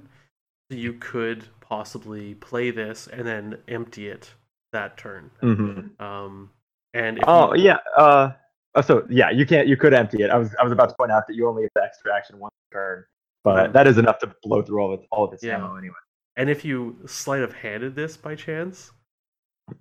So 0.70 0.76
you 0.76 0.94
could 0.94 1.44
possibly 1.60 2.34
play 2.34 2.70
this 2.70 3.06
and 3.08 3.26
then 3.26 3.58
empty 3.68 4.08
it 4.08 4.30
that 4.72 4.96
turn. 4.96 5.30
Mm-hmm. 5.42 6.02
Um, 6.02 6.50
and 6.94 7.18
if 7.18 7.24
Oh 7.26 7.54
you, 7.54 7.64
yeah. 7.64 7.78
Uh, 7.96 8.32
oh, 8.76 8.80
so 8.80 9.06
yeah, 9.10 9.30
you 9.30 9.44
can't. 9.46 9.66
You 9.68 9.76
could 9.76 9.94
empty 9.94 10.22
it. 10.22 10.30
I 10.30 10.36
was 10.38 10.54
I 10.60 10.62
was 10.64 10.72
about 10.72 10.88
to 10.90 10.94
point 10.96 11.10
out 11.12 11.26
that 11.26 11.34
you 11.34 11.48
only 11.48 11.62
get 11.62 11.72
the 11.74 11.82
extra 11.82 12.14
action 12.16 12.38
one 12.38 12.50
turn 12.72 13.04
but 13.42 13.70
Mhm. 13.70 13.72
that 13.72 13.86
is 13.86 13.98
enough 13.98 14.18
to 14.18 14.34
blow 14.42 14.62
through 14.62 14.80
all 14.80 14.92
of 14.92 15.00
its, 15.00 15.08
all 15.10 15.24
of 15.24 15.32
its 15.32 15.42
Yeah. 15.42 15.56
ammo 15.56 15.76
anyway. 15.76 15.94
And 16.36 16.50
if 16.50 16.64
you 16.64 16.98
sleight 17.06 17.42
of 17.42 17.52
handed 17.54 17.94
this 17.94 18.16
by 18.16 18.34
chance, 18.34 18.92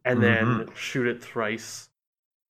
and 0.05 0.23
then 0.23 0.69
shoot 0.75 1.07
it 1.07 1.21
thrice, 1.21 1.88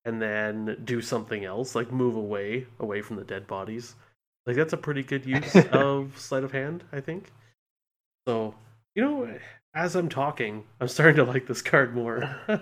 and 0.04 0.20
then 0.20 0.78
do 0.84 1.00
something 1.00 1.44
else, 1.44 1.74
like 1.74 1.92
move 1.92 2.16
away, 2.16 2.66
away 2.78 3.02
from 3.02 3.16
the 3.16 3.24
dead 3.24 3.46
bodies, 3.46 3.94
like 4.46 4.56
that's 4.56 4.72
a 4.72 4.78
pretty 4.78 5.02
good 5.02 5.26
use 5.26 5.54
of 5.72 6.18
sleight 6.18 6.44
of 6.44 6.52
hand, 6.52 6.84
I 6.92 7.00
think. 7.00 7.30
So, 8.26 8.54
you 8.94 9.02
know, 9.02 9.38
as 9.74 9.96
I'm 9.96 10.08
talking, 10.08 10.64
I'm 10.80 10.88
starting 10.88 11.16
to 11.16 11.24
like 11.24 11.46
this 11.46 11.62
card 11.62 11.94
more. 11.94 12.36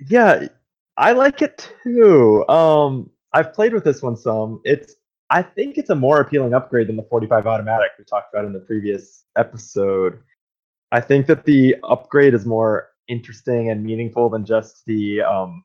Yeah, 0.00 0.48
I 0.96 1.12
like 1.12 1.42
it 1.42 1.72
too. 1.82 2.46
Um, 2.48 3.10
I've 3.32 3.52
played 3.52 3.72
with 3.72 3.84
this 3.84 4.02
one 4.02 4.16
some. 4.16 4.60
It's 4.64 4.96
I 5.30 5.42
think 5.42 5.78
it's 5.78 5.90
a 5.90 5.94
more 5.94 6.20
appealing 6.20 6.54
upgrade 6.54 6.88
than 6.88 6.96
the 6.96 7.04
45 7.04 7.46
automatic 7.46 7.90
we 7.98 8.04
talked 8.04 8.32
about 8.32 8.44
in 8.44 8.52
the 8.52 8.60
previous 8.60 9.24
episode. 9.36 10.20
I 10.92 11.00
think 11.00 11.26
that 11.26 11.44
the 11.44 11.76
upgrade 11.84 12.34
is 12.34 12.44
more 12.46 12.90
interesting 13.08 13.70
and 13.70 13.82
meaningful 13.82 14.28
than 14.30 14.44
just 14.44 14.84
the 14.86 15.22
um, 15.22 15.64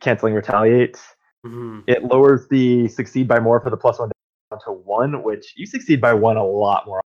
canceling 0.00 0.34
retaliate. 0.34 0.98
Mhm. 1.44 1.84
It 1.86 2.04
lowers 2.04 2.48
the 2.48 2.88
succeed 2.88 3.28
by 3.28 3.38
more 3.38 3.60
for 3.60 3.70
the 3.70 3.76
plus 3.76 3.98
one 3.98 4.10
down 4.50 4.60
to 4.64 4.72
one, 4.72 5.22
which 5.22 5.54
you 5.56 5.66
succeed 5.66 6.00
by 6.00 6.14
one 6.14 6.36
a 6.36 6.44
lot 6.44 6.86
more. 6.86 7.00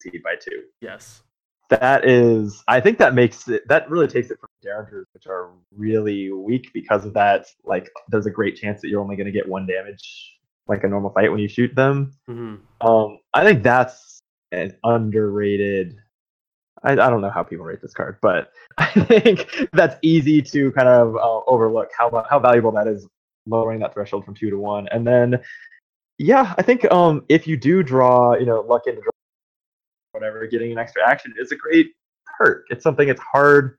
Succeed 0.00 0.22
by 0.22 0.36
two. 0.36 0.64
Yes. 0.80 1.22
That 1.68 2.08
is, 2.08 2.64
I 2.66 2.80
think 2.80 2.98
that 2.98 3.14
makes 3.14 3.48
it. 3.48 3.66
That 3.68 3.88
really 3.88 4.08
takes 4.08 4.30
it 4.30 4.40
from 4.40 4.48
Derringers, 4.60 5.04
which 5.12 5.26
are 5.28 5.50
really 5.76 6.32
weak 6.32 6.72
because 6.74 7.04
of 7.04 7.14
that. 7.14 7.46
Like, 7.64 7.88
there's 8.08 8.26
a 8.26 8.30
great 8.30 8.56
chance 8.56 8.80
that 8.80 8.88
you're 8.88 9.00
only 9.00 9.14
going 9.14 9.26
to 9.26 9.32
get 9.32 9.48
one 9.48 9.66
damage, 9.66 10.36
like 10.66 10.82
a 10.82 10.88
normal 10.88 11.10
fight 11.10 11.30
when 11.30 11.40
you 11.40 11.48
shoot 11.48 11.74
them. 11.76 12.12
hmm 12.26 12.56
Um, 12.80 13.18
I 13.34 13.44
think 13.44 13.62
that's 13.62 14.20
an 14.50 14.76
underrated. 14.82 15.96
I, 16.82 16.92
I 16.92 17.10
don't 17.10 17.20
know 17.20 17.30
how 17.30 17.42
people 17.42 17.64
rate 17.64 17.82
this 17.82 17.92
card, 17.92 18.18
but 18.22 18.52
I 18.78 18.86
think 18.90 19.68
that's 19.72 19.96
easy 20.02 20.42
to 20.42 20.72
kind 20.72 20.88
of 20.88 21.16
uh, 21.16 21.40
overlook 21.46 21.90
how 21.96 22.24
how 22.28 22.38
valuable 22.38 22.72
that 22.72 22.86
is, 22.86 23.06
lowering 23.46 23.80
that 23.80 23.94
threshold 23.94 24.24
from 24.24 24.34
two 24.34 24.50
to 24.50 24.58
one, 24.58 24.88
and 24.88 25.06
then 25.06 25.40
yeah, 26.18 26.54
I 26.58 26.62
think 26.62 26.90
um 26.92 27.24
if 27.28 27.46
you 27.46 27.56
do 27.56 27.82
draw, 27.82 28.34
you 28.34 28.46
know, 28.46 28.60
luck 28.60 28.82
into 28.86 29.00
draw, 29.00 29.10
whatever, 30.12 30.46
getting 30.46 30.72
an 30.72 30.78
extra 30.78 31.06
action 31.08 31.34
is 31.38 31.52
a 31.52 31.56
great 31.56 31.92
perk. 32.38 32.66
It's 32.70 32.84
something 32.84 33.08
it's 33.08 33.20
hard. 33.20 33.78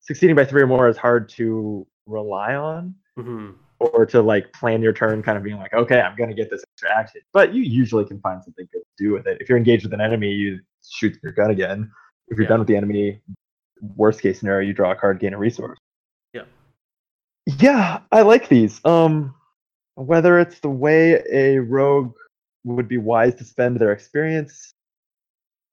Succeeding 0.00 0.34
by 0.36 0.44
three 0.44 0.62
or 0.62 0.66
more 0.66 0.88
is 0.88 0.96
hard 0.96 1.28
to 1.30 1.86
rely 2.06 2.54
on 2.54 2.94
hmm 3.16 3.50
or 3.82 4.06
to 4.06 4.22
like 4.22 4.52
plan 4.52 4.80
your 4.80 4.92
turn, 4.92 5.22
kind 5.22 5.36
of 5.36 5.42
being 5.42 5.56
like, 5.56 5.72
okay, 5.74 6.00
I'm 6.00 6.16
gonna 6.16 6.34
get 6.34 6.50
this 6.50 6.62
extra 6.72 6.96
action. 6.96 7.20
But 7.32 7.52
you 7.52 7.62
usually 7.62 8.04
can 8.04 8.20
find 8.20 8.42
something 8.42 8.68
good 8.72 8.80
to 8.80 9.04
do 9.04 9.12
with 9.12 9.26
it. 9.26 9.38
If 9.40 9.48
you're 9.48 9.58
engaged 9.58 9.84
with 9.84 9.92
an 9.92 10.00
enemy, 10.00 10.30
you 10.30 10.60
shoot 10.88 11.18
your 11.22 11.32
gun 11.32 11.50
again. 11.50 11.90
If 12.32 12.38
you're 12.38 12.44
Yeah. 12.44 12.48
done 12.48 12.60
with 12.60 12.68
the 12.68 12.76
enemy, 12.76 13.20
worst 13.94 14.22
case 14.22 14.40
scenario, 14.40 14.66
you 14.66 14.72
draw 14.72 14.92
a 14.92 14.96
card, 14.96 15.20
gain 15.20 15.34
a 15.34 15.38
resource. 15.38 15.78
Yeah. 16.32 16.44
Yeah, 17.46 18.00
I 18.10 18.22
like 18.22 18.48
these. 18.48 18.82
Um, 18.86 19.34
whether 19.96 20.38
it's 20.38 20.58
the 20.60 20.70
way 20.70 21.22
a 21.30 21.58
rogue 21.58 22.14
would 22.64 22.88
be 22.88 22.96
wise 22.96 23.34
to 23.34 23.44
spend 23.44 23.78
their 23.78 23.92
experience, 23.92 24.72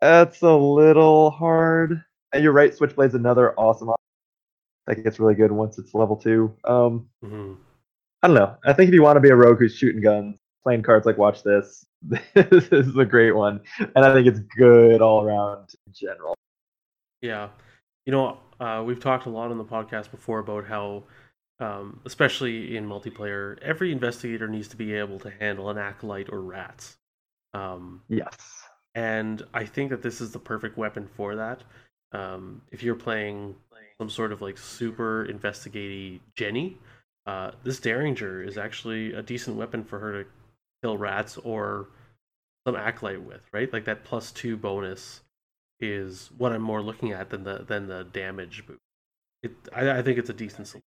that's 0.02 0.42
a 0.42 0.54
little 0.54 1.32
hard. 1.32 2.04
And 2.34 2.44
you're 2.44 2.52
right, 2.52 2.76
Switchblade's 2.76 3.16
another 3.16 3.54
awesome. 3.58 3.92
That 4.86 5.04
gets 5.04 5.20
really 5.20 5.36
good 5.36 5.52
once 5.52 5.78
it's 5.78 5.94
level 5.94 6.18
two. 6.18 6.54
Um, 6.66 7.08
hmm 7.24 7.54
I 8.22 8.28
don't 8.28 8.36
know. 8.36 8.58
I 8.66 8.74
think 8.74 8.90
if 8.90 8.94
you 8.94 9.02
want 9.02 9.16
to 9.16 9.22
be 9.22 9.30
a 9.30 9.36
rogue 9.36 9.60
who's 9.60 9.76
shooting 9.76 10.02
guns, 10.02 10.36
playing 10.62 10.82
cards 10.84 11.06
like 11.06 11.18
Watch 11.18 11.42
This, 11.42 11.86
this 12.34 12.68
is 12.68 12.98
a 12.98 13.06
great 13.06 13.32
one. 13.32 13.62
And 13.80 14.04
I 14.04 14.14
think 14.14 14.28
it's 14.28 14.40
good 14.58 15.02
all 15.02 15.24
around 15.24 15.70
in 15.88 15.94
general. 15.94 16.36
Yeah. 17.22 17.50
You 18.06 18.12
know, 18.12 18.38
uh, 18.60 18.84
we've 18.86 19.00
talked 19.00 19.26
a 19.26 19.30
lot 19.30 19.52
on 19.52 19.58
the 19.58 19.66
podcast 19.66 20.12
before 20.12 20.40
about 20.40 20.66
how, 20.66 21.04
um, 21.60 22.00
especially 22.06 22.76
in 22.78 22.88
multiplayer, 22.88 23.62
every 23.62 23.92
investigator 23.92 24.48
needs 24.48 24.68
to 24.70 24.78
be 24.78 24.94
able 24.94 25.20
to 25.20 25.30
handle 25.30 25.70
an 25.70 25.78
acolyte 25.78 26.30
or 26.32 26.42
rats. 26.42 26.98
Um, 27.54 28.02
Yes. 28.08 28.36
and 28.96 29.44
I 29.54 29.66
think 29.66 29.90
that 29.92 30.02
this 30.02 30.22
is 30.22 30.32
the 30.32 30.40
perfect 30.40 30.78
weapon 30.78 31.08
for 31.08 31.36
that. 31.36 31.64
Um, 32.12 32.62
if 32.72 32.82
you're 32.84 32.96
playing 32.96 33.56
some 34.00 34.10
sort 34.10 34.32
of 34.32 34.42
like 34.42 34.58
super 34.58 35.26
investigaty 35.26 36.22
Jenny, 36.36 36.78
uh, 37.26 37.52
this 37.64 37.80
Derringer 37.80 38.42
is 38.44 38.58
actually 38.58 39.14
a 39.14 39.22
decent 39.22 39.58
weapon 39.58 39.84
for 39.84 40.00
her 40.00 40.24
to 40.24 40.30
kill 40.82 40.98
rats 40.98 41.38
or 41.38 41.90
some 42.66 42.76
acolyte 42.76 43.22
with, 43.22 43.42
right? 43.52 43.72
Like 43.72 43.86
that 43.86 44.04
plus 44.04 44.32
two 44.32 44.58
bonus 44.58 45.22
is 45.82 46.30
what 46.38 46.52
I'm 46.52 46.62
more 46.62 46.82
looking 46.82 47.12
at 47.12 47.30
than 47.30 47.44
the 47.44 47.66
than 47.68 47.88
the 47.88 48.04
damage 48.04 48.66
boost. 48.66 48.80
It, 49.44 49.52
I, 49.74 50.00
I 50.00 50.02
think 50.02 50.18
it's 50.18 50.30
a 50.30 50.34
decent 50.34 50.68
solution. 50.68 50.84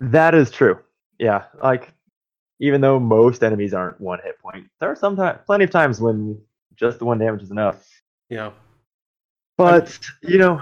That 0.00 0.34
is 0.34 0.50
true. 0.50 0.78
Yeah. 1.18 1.44
Like, 1.62 1.92
even 2.60 2.80
though 2.80 3.00
most 3.00 3.42
enemies 3.42 3.74
aren't 3.74 4.00
one 4.00 4.20
hit 4.22 4.38
point, 4.38 4.66
there 4.80 4.90
are 4.90 4.96
some 4.96 5.16
time, 5.16 5.38
plenty 5.46 5.64
of 5.64 5.70
times 5.70 6.00
when 6.00 6.40
just 6.76 6.98
the 6.98 7.04
one 7.04 7.18
damage 7.18 7.42
is 7.42 7.50
enough. 7.50 7.86
Yeah, 8.28 8.50
But, 9.56 9.98
you 10.22 10.38
know, 10.38 10.60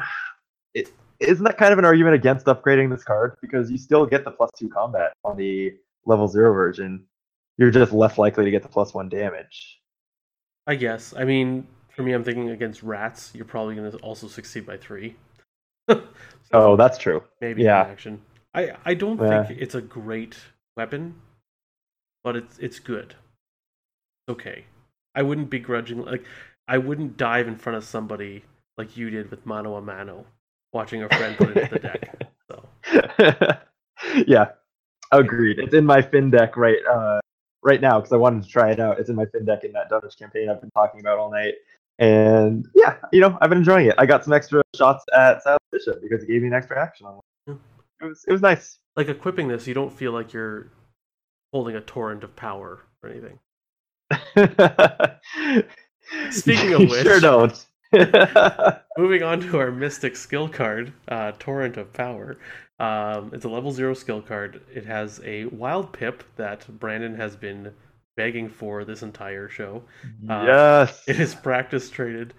it, 0.75 0.93
isn't 1.21 1.45
that 1.45 1.59
kind 1.59 1.73
of 1.73 1.79
an 1.79 1.85
argument 1.85 2.15
against 2.15 2.47
upgrading 2.47 2.91
this 2.91 3.05
card? 3.05 3.37
Because 3.41 3.71
you 3.71 3.79
still 3.79 4.07
get 4.07 4.25
the 4.25 4.31
plus 4.31 4.51
two 4.59 4.69
combat 4.69 5.13
on 5.25 5.37
the 5.37 5.75
level 6.07 6.29
zero 6.29 6.53
version. 6.53 7.05
You're 7.59 7.71
just 7.71 7.93
less 7.93 8.19
likely 8.19 8.45
to 8.45 8.51
get 8.51 8.63
the 8.63 8.69
plus 8.69 8.95
one 8.95 9.09
damage. 9.09 9.81
I 10.67 10.75
guess. 10.75 11.15
I 11.17 11.25
mean, 11.25 11.67
for 12.01 12.05
me, 12.05 12.15
I'm 12.15 12.25
thinking 12.25 12.49
against 12.49 12.83
rats, 12.83 13.31
you're 13.35 13.45
probably 13.45 13.75
going 13.75 13.93
to 13.93 13.99
also 13.99 14.27
succeed 14.27 14.65
by 14.65 14.79
three. 14.79 15.17
So- 15.87 16.03
Oh, 16.55 16.77
that's 16.77 16.97
true. 16.97 17.23
maybe 17.43 17.63
Yeah. 17.63 17.83
action. 17.83 18.23
I 18.55 18.75
I 18.87 18.95
don't 18.95 19.21
Yeah. 19.21 19.45
think 19.45 19.61
it's 19.61 19.75
a 19.75 19.83
great 19.83 20.37
weapon, 20.79 21.21
but 22.25 22.37
it's 22.37 22.59
it's 22.59 22.79
good. 22.81 23.15
It's 24.27 24.31
okay. 24.31 24.65
I 25.15 25.21
wouldn't 25.23 25.51
begrudging 25.51 26.03
like 26.05 26.25
I 26.67 26.79
wouldn't 26.79 27.17
dive 27.19 27.47
in 27.47 27.57
front 27.57 27.77
of 27.77 27.85
somebody 27.85 28.45
like 28.79 28.97
you 28.97 29.11
did 29.11 29.31
with 29.31 29.45
mano 29.45 29.77
a 29.77 29.83
mano, 29.83 30.25
watching 30.73 31.03
a 31.03 31.09
friend 31.11 31.37
put 31.37 31.51
it 31.51 31.57
into 31.59 31.75
the 31.75 31.79
deck. 31.81 32.17
So 32.51 32.65
yeah, 34.27 34.47
agreed. 35.13 35.59
It's 35.61 35.75
in 35.75 35.85
my 35.87 36.03
Finn 36.03 36.31
deck 36.31 36.57
right 36.57 36.79
uh, 36.91 37.21
right 37.63 37.81
now 37.81 38.01
because 38.01 38.13
I 38.13 38.17
wanted 38.17 38.43
to 38.43 38.49
try 38.49 38.73
it 38.73 38.81
out. 38.81 38.99
It's 38.99 39.09
in 39.11 39.15
my 39.17 39.27
Finn 39.27 39.45
deck 39.45 39.63
in 39.63 39.71
that 39.73 39.89
Dutch 39.89 40.19
campaign 40.19 40.49
I've 40.49 40.61
been 40.61 40.73
talking 40.73 40.99
about 40.99 41.19
all 41.19 41.31
night. 41.31 41.55
And 42.01 42.67
yeah, 42.75 42.97
you 43.13 43.21
know, 43.21 43.37
I've 43.41 43.51
been 43.51 43.59
enjoying 43.59 43.87
it. 43.87 43.95
I 43.99 44.07
got 44.07 44.25
some 44.25 44.33
extra 44.33 44.63
shots 44.75 45.05
at 45.15 45.43
Silent 45.43 45.61
Bishop 45.71 46.01
because 46.01 46.23
it 46.23 46.29
gave 46.29 46.41
me 46.41 46.49
an 46.49 46.55
extra 46.55 46.81
action 46.81 47.07
on 47.07 47.21
it. 47.47 47.57
It 48.01 48.07
was 48.07 48.25
it 48.27 48.33
was 48.33 48.41
nice. 48.41 48.79
like 48.97 49.11
equipping 49.11 49.49
this, 49.49 49.67
you 49.67 49.75
don't 49.75 49.93
feel 49.93 50.13
like 50.13 50.33
you're 50.33 50.69
holding 51.53 51.77
a 51.77 51.81
torrent 51.83 52.25
of 52.25 52.35
power 52.35 52.81
or 53.03 53.11
anything. 53.11 53.39
Speaking 56.31 56.73
of 56.73 56.81
which- 56.81 57.03
sure 57.03 57.21
don't. 57.21 57.67
Moving 58.99 59.23
on 59.25 59.41
to 59.41 59.59
our 59.59 59.73
Mystic 59.73 60.15
skill 60.17 60.49
card, 60.49 60.93
uh, 61.09 61.33
Torrent 61.41 61.77
of 61.77 61.93
Power. 61.93 62.39
Um, 62.79 63.33
it's 63.35 63.45
a 63.45 63.49
level 63.49 63.73
zero 63.73 63.95
skill 63.95 64.23
card. 64.23 64.63
It 64.73 64.87
has 64.87 65.21
a 65.25 65.47
wild 65.47 65.93
pip 65.93 66.23
that 66.37 66.67
Brandon 66.79 67.17
has 67.17 67.35
been 67.35 67.75
begging 68.21 68.49
for 68.51 68.85
this 68.85 69.03
entire 69.03 69.49
show. 69.49 69.83
Uh, 70.29 70.45
yes. 70.47 71.03
It 71.09 71.19
is 71.19 71.35
practice 71.35 71.89
traded 71.89 72.35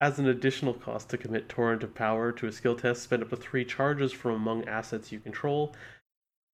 as 0.00 0.18
an 0.20 0.28
additional 0.28 0.74
cost 0.74 1.08
to 1.10 1.18
commit 1.18 1.48
Torrent 1.48 1.82
of 1.82 1.92
Power 1.94 2.30
to 2.32 2.46
a 2.46 2.52
skill 2.52 2.76
test. 2.76 3.02
Spend 3.02 3.22
up 3.22 3.30
to 3.30 3.36
three 3.36 3.64
charges 3.64 4.12
from 4.12 4.32
among 4.34 4.64
assets 4.68 5.10
you 5.10 5.18
control. 5.18 5.74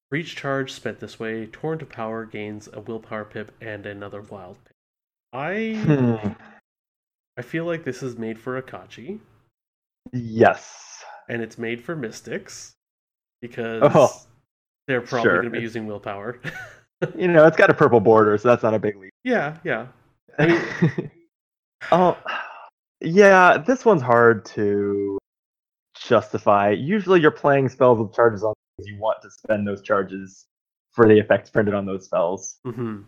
For 0.08 0.16
each 0.16 0.34
charge 0.34 0.72
spent 0.72 0.98
this 0.98 1.20
way, 1.20 1.46
Torrent 1.46 1.82
of 1.82 1.90
Power 1.90 2.24
gains 2.24 2.68
a 2.72 2.80
willpower 2.80 3.24
pip 3.26 3.52
and 3.60 3.84
another 3.84 4.22
wild 4.22 4.56
pip. 4.64 4.74
I 5.34 5.74
Hmm. 5.74 6.32
I 7.38 7.42
feel 7.42 7.64
like 7.66 7.84
this 7.84 8.02
is 8.02 8.16
made 8.16 8.38
for 8.38 8.60
Akachi. 8.60 9.18
Yes. 10.12 11.04
and 11.28 11.42
it's 11.42 11.58
made 11.58 11.84
for 11.84 11.94
mystics 11.94 12.72
because 13.42 13.82
Oh, 13.94 14.10
they're 14.88 15.00
probably 15.02 15.22
sure. 15.30 15.34
going 15.42 15.52
to 15.52 15.58
be 15.58 15.60
using 15.60 15.86
willpower. 15.86 16.40
You 17.16 17.28
know, 17.28 17.46
it's 17.46 17.56
got 17.56 17.70
a 17.70 17.74
purple 17.74 18.00
border, 18.00 18.36
so 18.38 18.48
that's 18.48 18.62
not 18.62 18.74
a 18.74 18.78
big 18.78 18.96
leap. 18.96 19.12
yeah, 19.24 19.56
yeah. 19.64 19.86
I 20.38 20.46
mean- 20.46 21.10
oh, 21.92 22.18
yeah, 23.00 23.56
this 23.58 23.84
one's 23.84 24.02
hard 24.02 24.44
to 24.56 25.18
justify. 25.98 26.70
Usually, 26.70 27.20
you're 27.20 27.30
playing 27.30 27.68
spells 27.68 27.98
with 27.98 28.12
charges 28.14 28.42
on 28.44 28.52
because 28.76 28.88
you 28.90 28.98
want 28.98 29.22
to 29.22 29.30
spend 29.30 29.66
those 29.66 29.82
charges 29.82 30.46
for 30.92 31.06
the 31.06 31.18
effects 31.18 31.50
printed 31.50 31.74
on 31.74 31.86
those 31.86 32.04
spells. 32.04 32.58
hmm 32.64 33.02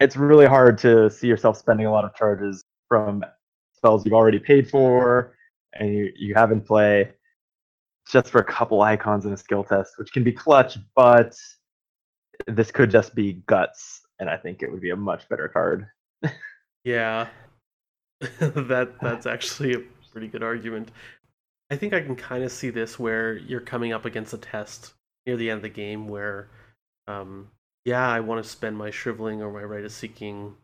It's 0.00 0.16
really 0.16 0.46
hard 0.46 0.78
to 0.78 1.10
see 1.10 1.26
yourself 1.28 1.56
spending 1.56 1.86
a 1.86 1.92
lot 1.92 2.04
of 2.04 2.14
charges 2.14 2.64
from 2.88 3.24
spells 3.76 4.04
you've 4.04 4.14
already 4.14 4.38
paid 4.38 4.68
for 4.68 5.34
and 5.74 5.92
you, 5.94 6.10
you 6.16 6.34
have 6.34 6.50
in 6.52 6.60
play 6.60 7.10
just 8.10 8.28
for 8.30 8.38
a 8.40 8.44
couple 8.44 8.80
icons 8.82 9.24
in 9.26 9.32
a 9.32 9.36
skill 9.36 9.62
test, 9.64 9.92
which 9.98 10.12
can 10.12 10.22
be 10.24 10.32
clutch, 10.32 10.76
but 10.94 11.34
this 12.46 12.70
could 12.70 12.90
just 12.90 13.14
be 13.14 13.34
guts, 13.46 14.02
and 14.18 14.28
I 14.28 14.36
think 14.36 14.62
it 14.62 14.70
would 14.70 14.80
be 14.80 14.90
a 14.90 14.96
much 14.96 15.28
better 15.28 15.48
card. 15.48 15.86
Yeah. 16.84 17.28
that 18.20 18.94
that's 19.02 19.26
actually 19.26 19.74
a 19.74 19.82
pretty 20.12 20.28
good 20.28 20.42
argument. 20.42 20.90
I 21.70 21.76
think 21.76 21.92
I 21.92 22.00
can 22.00 22.14
kind 22.14 22.44
of 22.44 22.52
see 22.52 22.70
this 22.70 22.98
where 22.98 23.36
you're 23.36 23.60
coming 23.60 23.92
up 23.92 24.04
against 24.04 24.34
a 24.34 24.38
test 24.38 24.92
near 25.26 25.36
the 25.36 25.50
end 25.50 25.58
of 25.58 25.62
the 25.62 25.68
game 25.70 26.08
where, 26.08 26.48
um, 27.08 27.48
yeah, 27.84 28.06
I 28.06 28.20
want 28.20 28.44
to 28.44 28.48
spend 28.48 28.76
my 28.76 28.90
shriveling 28.90 29.42
or 29.42 29.50
my 29.50 29.62
rite 29.62 29.84
of 29.84 29.92
seeking 29.92 30.54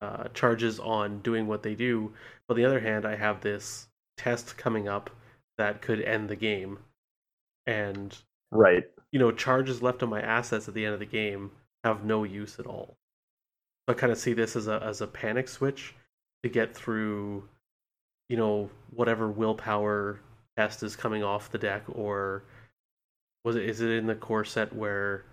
uh, 0.00 0.28
charges 0.32 0.78
on 0.78 1.20
doing 1.20 1.46
what 1.46 1.62
they 1.62 1.74
do. 1.74 2.12
But 2.46 2.54
on 2.54 2.60
the 2.60 2.66
other 2.66 2.80
hand, 2.80 3.04
I 3.04 3.16
have 3.16 3.40
this 3.40 3.88
test 4.16 4.56
coming 4.56 4.88
up 4.88 5.10
that 5.58 5.82
could 5.82 6.00
end 6.00 6.28
the 6.28 6.36
game, 6.36 6.78
and 7.66 8.16
right, 8.50 8.84
you 9.14 9.20
know, 9.20 9.30
charges 9.30 9.80
left 9.80 10.02
on 10.02 10.10
my 10.10 10.20
assets 10.20 10.66
at 10.66 10.74
the 10.74 10.84
end 10.84 10.92
of 10.92 10.98
the 10.98 11.06
game 11.06 11.52
have 11.84 12.04
no 12.04 12.24
use 12.24 12.58
at 12.58 12.66
all. 12.66 12.96
So 13.88 13.94
I 13.94 13.98
kind 13.98 14.10
of 14.10 14.18
see 14.18 14.32
this 14.32 14.56
as 14.56 14.66
a 14.66 14.82
as 14.84 15.00
a 15.00 15.06
panic 15.06 15.46
switch 15.48 15.94
to 16.42 16.48
get 16.50 16.74
through, 16.74 17.48
you 18.28 18.36
know, 18.36 18.70
whatever 18.90 19.30
willpower 19.30 20.18
test 20.58 20.82
is 20.82 20.96
coming 20.96 21.22
off 21.22 21.52
the 21.52 21.58
deck, 21.58 21.84
or 21.92 22.42
was 23.44 23.54
it 23.54 23.62
is 23.68 23.80
it 23.80 23.90
in 23.90 24.08
the 24.08 24.16
core 24.16 24.44
set 24.44 24.74
where 24.74 25.26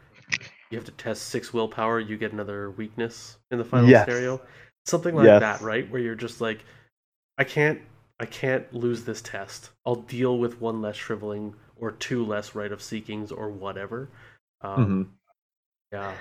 you 0.70 0.78
have 0.78 0.86
to 0.86 0.92
test 0.92 1.24
six 1.30 1.52
willpower, 1.52 2.00
you 2.00 2.18
get 2.18 2.34
another 2.34 2.70
weakness 2.72 3.38
in 3.50 3.58
the 3.58 3.66
final 3.66 3.90
Yes. 3.90 4.08
scenario, 4.08 4.42
something 4.86 5.16
like 5.16 5.26
Yes. 5.26 5.42
that, 5.42 5.62
right? 5.62 5.90
Where 5.90 6.02
you're 6.02 6.16
just 6.16 6.40
like, 6.40 6.64
I 7.40 7.44
can't, 7.46 7.82
I 8.20 8.26
can't 8.28 8.72
lose 8.74 9.06
this 9.06 9.22
test. 9.24 9.72
I'll 9.88 9.96
deal 9.96 10.38
with 10.38 10.62
one 10.62 10.82
less 10.82 10.96
shriveling 10.96 11.56
or 11.82 11.92
two 11.92 12.24
less 12.26 12.56
rite 12.56 12.72
of 12.72 12.80
seekings 12.80 13.32
or 13.32 13.50
whatever. 13.50 14.08
Um, 14.62 14.86
Mhm. 14.86 15.10
Yeah, 15.92 16.14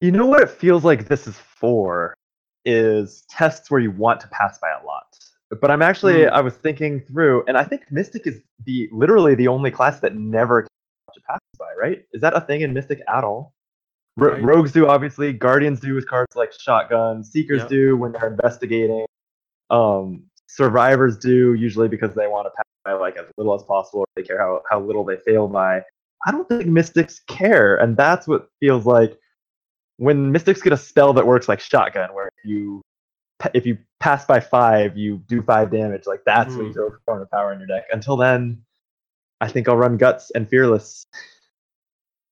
You 0.00 0.10
know 0.10 0.26
what 0.26 0.42
it 0.42 0.48
feels 0.50 0.82
like 0.84 1.06
this 1.06 1.26
is 1.28 1.38
for 1.38 2.14
is 2.64 3.22
tests 3.28 3.70
where 3.70 3.80
you 3.80 3.90
want 3.92 4.18
to 4.20 4.28
pass 4.28 4.58
by 4.58 4.70
a 4.70 4.84
lot. 4.84 5.16
But 5.60 5.70
I'm 5.70 5.82
actually 5.82 6.22
Mm. 6.22 6.30
I 6.30 6.40
was 6.40 6.56
thinking 6.56 7.00
through, 7.00 7.44
and 7.46 7.56
I 7.58 7.64
think 7.64 7.90
Mystic 7.90 8.26
is 8.26 8.42
the 8.64 8.88
literally 8.92 9.34
the 9.34 9.48
only 9.48 9.70
class 9.70 10.00
that 10.00 10.16
never 10.16 10.62
to 10.62 11.20
pass 11.26 11.38
by, 11.58 11.72
right? 11.78 12.04
Is 12.12 12.20
that 12.22 12.34
a 12.34 12.40
thing 12.40 12.62
in 12.62 12.72
Mystic 12.72 13.00
at 13.08 13.24
all? 13.24 13.52
Ro- 14.16 14.32
Right. 14.32 14.42
Rogues 14.42 14.72
do 14.72 14.86
obviously, 14.86 15.32
Guardians 15.32 15.80
do 15.80 15.94
with 15.94 16.08
cards 16.08 16.34
like 16.34 16.52
Shotgun, 16.52 17.22
Seekers 17.22 17.60
Yep. 17.62 17.68
do 17.68 17.96
when 17.96 18.12
they're 18.12 18.28
investigating. 18.28 19.04
Um, 19.70 20.29
survivors 20.54 21.16
do 21.18 21.54
usually 21.54 21.88
because 21.88 22.14
they 22.14 22.26
want 22.26 22.46
to 22.46 22.50
pass 22.56 22.64
by 22.84 22.92
like 22.92 23.16
as 23.16 23.26
little 23.36 23.54
as 23.54 23.62
possible. 23.62 24.00
or 24.00 24.06
They 24.16 24.22
care 24.22 24.38
how, 24.38 24.62
how 24.70 24.80
little 24.80 25.04
they 25.04 25.16
fail 25.16 25.48
by. 25.48 25.82
I 26.26 26.30
don't 26.32 26.48
think 26.48 26.66
Mystics 26.66 27.20
care, 27.28 27.76
and 27.76 27.96
that's 27.96 28.26
what 28.28 28.48
feels 28.60 28.84
like 28.84 29.18
when 29.96 30.32
Mystics 30.32 30.60
get 30.62 30.72
a 30.72 30.76
spell 30.76 31.12
that 31.14 31.26
works 31.26 31.48
like 31.48 31.60
Shotgun, 31.60 32.12
where 32.14 32.30
you 32.44 32.82
if 33.54 33.64
you 33.64 33.78
pass 34.00 34.26
by 34.26 34.38
five, 34.40 34.98
you 34.98 35.18
do 35.26 35.40
five 35.40 35.70
damage. 35.70 36.06
Like 36.06 36.22
that's 36.26 36.54
when 36.54 36.66
you 36.66 36.72
Mhm. 36.72 36.74
throw 36.74 36.90
Corner 37.06 37.26
Power 37.32 37.52
in 37.54 37.58
your 37.58 37.66
deck. 37.68 37.84
Until 37.92 38.16
then, 38.16 38.62
I 39.40 39.48
think 39.48 39.66
I'll 39.68 39.76
run 39.78 39.96
Guts 39.96 40.30
and 40.32 40.46
Fearless. 40.48 41.06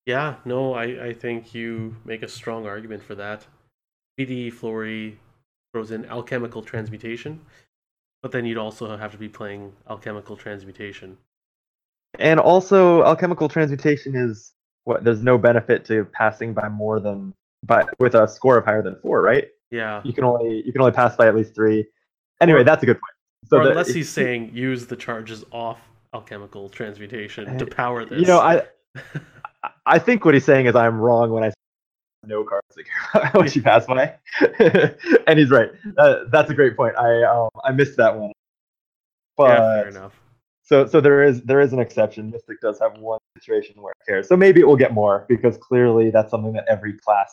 yeah. 0.07 0.37
No, 0.45 0.75
I, 0.75 1.07
I 1.09 1.13
think 1.15 1.55
you 1.55 1.97
make 2.05 2.23
a 2.23 2.29
strong 2.29 2.67
argument 2.67 3.03
for 3.03 3.15
that. 3.15 3.47
BD 4.19 4.53
Flory 4.53 5.19
throws 5.73 5.91
in 5.91 6.05
alchemical 6.07 6.63
transmutation, 6.63 7.41
but 8.23 8.33
then 8.33 8.45
you'd 8.45 8.59
also 8.59 8.97
have 8.97 9.13
to 9.13 9.19
be 9.19 9.29
playing 9.29 9.73
alchemical 9.89 10.37
transmutation. 10.37 11.17
And 12.19 12.41
also, 12.41 13.05
alchemical 13.05 13.49
transmutation 13.49 14.15
is 14.17 14.53
what? 14.85 15.05
There's 15.05 15.23
no 15.23 15.39
benefit 15.39 15.85
to 15.87 16.05
passing 16.07 16.55
by 16.55 16.69
more 16.69 17.01
than 17.01 17.35
by 17.65 17.85
with 17.99 18.15
a 18.15 18.27
score 18.27 18.57
of 18.59 18.65
higher 18.65 18.83
than 18.83 18.97
four, 19.03 19.21
right? 19.23 19.49
Yeah. 19.71 20.01
You 20.05 20.13
can 20.13 20.25
only 20.25 20.63
you 20.65 20.73
can 20.73 20.81
only 20.81 20.93
pass 20.93 21.17
by 21.17 21.29
at 21.29 21.37
least 21.37 21.55
three. 21.55 21.87
Anyway, 22.41 22.61
Or- 22.61 22.65
that's 22.65 22.83
a 22.83 22.87
good 22.87 22.97
point. 22.97 23.15
So 23.49 23.63
the- 23.63 23.71
unless 23.71 23.89
he's 23.93 24.09
saying 24.09 24.51
use 24.55 24.87
the 24.87 24.97
charges 24.97 25.45
off 25.53 25.81
alchemical 26.15 26.69
transmutation 26.71 27.59
to 27.59 27.67
Uh, 27.67 27.69
power 27.69 28.05
this. 28.05 28.21
you 28.21 28.27
know, 28.27 28.39
I 28.41 28.63
I 29.87 29.99
think 29.99 30.25
what 30.25 30.35
he's 30.35 30.45
saying 30.45 30.67
is 30.67 30.75
I'm 30.75 30.99
wrong 31.01 31.31
when 31.31 31.45
I 31.45 31.51
say 31.51 31.55
no 32.29 32.45
cards 32.45 32.67
that 32.77 32.85
care 33.13 33.31
what 33.33 33.55
you 33.57 33.63
pass 33.63 33.87
by, 33.87 34.15
and 35.27 35.39
he's 35.39 35.51
right. 35.51 35.71
Uh, 35.97 36.25
that's 36.31 36.51
a 36.51 36.55
great 36.55 36.77
point. 36.77 36.97
I 36.97 37.23
um, 37.25 37.49
I 37.65 37.73
missed 37.73 37.97
that 37.97 38.17
one. 38.17 38.33
But 39.37 39.51
yeah, 39.51 39.83
fair 39.83 39.89
enough. 39.89 40.21
so 40.63 40.87
so 40.87 41.01
there 41.01 41.23
is 41.23 41.43
there 41.43 41.61
is 41.61 41.73
an 41.73 41.79
exception. 41.79 42.31
Mystic 42.31 42.61
does 42.61 42.79
have 42.81 42.99
one 42.99 43.21
situation 43.37 43.81
where 43.81 43.93
it 43.93 44.11
cares. 44.11 44.29
So 44.29 44.37
maybe 44.37 44.61
it 44.61 44.67
will 44.67 44.77
get 44.77 44.93
more 44.93 45.25
because 45.29 45.57
clearly 45.59 46.11
that's 46.11 46.31
something 46.31 46.53
that 46.55 46.65
every 46.69 46.95
class 46.99 47.33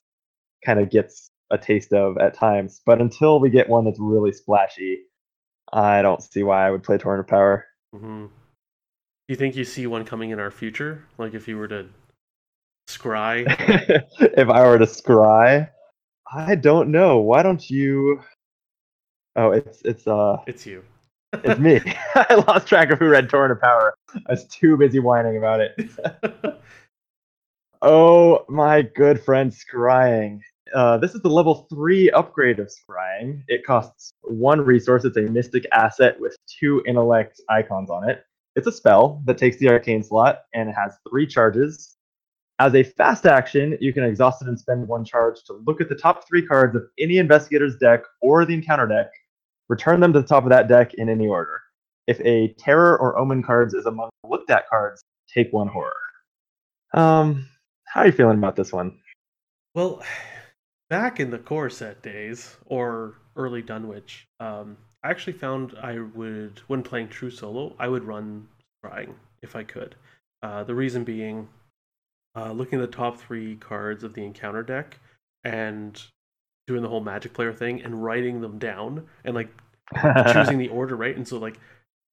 kind 0.64 0.80
of 0.80 0.90
gets 0.90 1.30
a 1.52 1.58
taste 1.58 1.94
of 1.94 2.18
at 2.18 2.34
times. 2.34 2.82
But 2.86 3.02
until 3.02 3.40
we 3.40 3.50
get 3.50 3.70
one 3.70 3.86
that's 3.86 4.00
really 4.00 4.32
splashy, 4.32 5.04
I 5.74 6.02
don't 6.02 6.22
see 6.22 6.44
why 6.44 6.68
I 6.68 6.72
would 6.72 6.84
play 6.84 6.98
Torrent 6.98 7.20
of 7.22 7.28
Power. 7.28 7.66
hmm 7.94 8.26
Do 8.26 8.32
you 9.28 9.36
think 9.36 9.56
you 9.56 9.64
see 9.66 9.88
one 9.88 10.06
coming 10.06 10.30
in 10.30 10.40
our 10.40 10.52
future? 10.52 11.06
Like 11.18 11.34
if 11.34 11.48
you 11.48 11.58
were 11.58 11.68
to 11.68 11.88
scry? 12.88 13.46
if 14.20 14.50
I 14.50 14.68
were 14.68 14.78
to 14.78 14.86
scry, 14.86 15.70
I 16.32 16.56
don't 16.56 16.90
know. 16.90 17.20
Why 17.20 17.44
don't 17.44 17.70
you? 17.70 18.22
Oh, 19.36 19.52
it's 19.52 19.82
it's 19.84 20.08
uh 20.08 20.38
It's 20.48 20.66
you. 20.66 20.84
it's 21.34 21.60
me. 21.60 21.82
I 22.16 22.36
lost 22.48 22.68
track 22.68 22.92
of 22.92 23.00
who 23.00 23.08
read 23.08 23.30
Torrent 23.30 23.52
of 23.52 23.62
Power. 23.62 23.94
I 24.14 24.32
was 24.32 24.46
too 24.46 24.78
busy 24.78 25.00
whining 25.00 25.38
about 25.38 25.60
it. 25.60 26.62
Oh 27.82 28.46
my 28.50 28.82
good 28.82 29.22
friend, 29.24 29.52
scrying. 29.52 30.40
Uh, 30.74 30.98
this 30.98 31.14
is 31.14 31.22
the 31.22 31.30
level 31.30 31.68
three 31.70 32.10
upgrade 32.12 32.60
of 32.60 32.68
scrying. 32.68 33.44
It 33.48 33.64
costs 33.64 34.12
one 34.24 34.60
resource. 34.62 35.06
It's 35.06 35.18
a 35.18 35.22
mystic 35.22 35.66
asset 35.72 36.20
with 36.20 36.36
two 36.48 36.82
intellect 36.88 37.40
icons 37.50 37.92
on 37.92 38.10
it. 38.10 38.24
It's 38.56 38.66
a 38.66 38.72
spell 38.72 39.22
that 39.26 39.38
takes 39.38 39.58
the 39.58 39.70
arcane 39.70 40.02
slot 40.04 40.46
and 40.54 40.70
it 40.70 40.74
has 40.74 40.96
three 41.08 41.28
charges. 41.28 41.96
As 42.60 42.74
a 42.74 42.84
fast 42.84 43.26
action, 43.26 43.78
you 43.82 43.92
can 43.92 44.04
exhaust 44.04 44.42
it 44.42 44.48
and 44.48 44.58
spend 44.58 44.88
one 44.88 45.04
charge 45.04 45.44
to 45.44 45.62
look 45.66 45.82
at 45.82 45.90
the 45.90 45.96
top 45.96 46.26
three 46.26 46.46
cards 46.46 46.76
of 46.76 46.84
any 46.98 47.18
investigator's 47.18 47.76
deck 47.78 48.04
or 48.22 48.46
the 48.46 48.54
encounter 48.54 48.88
deck. 48.88 49.12
Return 49.68 50.00
them 50.00 50.14
to 50.14 50.22
the 50.22 50.28
top 50.28 50.44
of 50.44 50.50
that 50.50 50.70
deck 50.70 50.94
in 50.94 51.10
any 51.10 51.28
order. 51.28 51.62
If 52.08 52.22
a 52.22 52.54
terror 52.54 52.98
or 52.98 53.18
omen 53.18 53.44
cards 53.44 53.74
is 53.74 53.86
among 53.88 54.10
the 54.24 54.30
looked 54.30 54.50
at 54.52 54.70
cards, 54.70 55.04
take 55.28 55.52
one 55.52 55.68
horror. 55.68 55.92
Um, 56.94 57.50
how 57.86 58.02
are 58.02 58.06
you 58.06 58.14
feeling 58.14 58.38
about 58.38 58.56
this 58.56 58.72
one? 58.72 59.00
Well, 59.74 60.02
back 60.90 61.20
in 61.20 61.32
the 61.32 61.40
core 61.40 61.70
set 61.70 62.02
days 62.02 62.56
or 62.68 63.16
early 63.36 63.64
Dunwich, 63.64 64.28
um, 64.40 64.78
I 65.04 65.10
actually 65.10 65.34
found 65.34 65.76
I 65.82 66.00
would, 66.00 66.62
when 66.68 66.84
playing 66.84 67.10
true 67.10 67.32
solo, 67.32 67.76
I 67.78 67.90
would 67.90 68.06
run 68.06 68.48
scrying 68.84 69.14
if 69.42 69.56
I 69.56 69.64
could. 69.64 69.96
Uh, 70.42 70.64
the 70.64 70.76
reason 70.76 71.04
being, 71.04 71.50
uh, 72.36 72.52
looking 72.52 72.80
at 72.80 72.92
the 72.92 72.96
top 72.96 73.18
three 73.18 73.56
cards 73.56 74.04
of 74.04 74.14
the 74.14 74.24
encounter 74.24 74.64
deck 74.64 75.00
and 75.44 76.04
doing 76.68 76.82
the 76.82 76.90
whole 76.90 77.02
magic 77.02 77.34
player 77.34 77.54
thing 77.54 77.82
and 77.82 78.04
writing 78.04 78.42
them 78.42 78.58
down 78.58 79.06
and 79.24 79.36
like 79.36 79.50
choosing 80.34 80.58
the 80.58 80.68
order 80.72 80.96
right? 80.96 81.16
And 81.16 81.28
so 81.28 81.38
like 81.38 81.60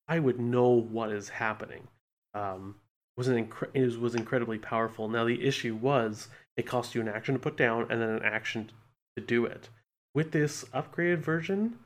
i 0.09 0.19
would 0.19 0.39
know 0.39 0.69
what 0.69 1.11
is 1.11 1.29
happening. 1.29 1.89
Um 2.35 2.77
was 3.17 3.29
an 3.29 3.47
incre- 3.47 3.69
it 3.75 4.01
was, 4.01 4.15
incredibly 4.15 4.59
powerful. 4.59 5.07
Now 5.07 5.25
the 5.25 5.47
issue 5.47 5.75
was 5.77 6.29
it 6.57 6.63
cost 6.67 6.95
you 6.95 7.01
an 7.03 7.09
action 7.09 7.35
to 7.35 7.39
put 7.39 7.57
down 7.59 7.87
and 7.91 8.01
then 8.01 8.09
an 8.09 8.23
action 8.23 8.71
to 9.17 9.23
do 9.23 9.45
it. 9.45 9.69
With 10.15 10.33
this 10.33 10.65
upgraded 10.75 11.19
version 11.19 11.79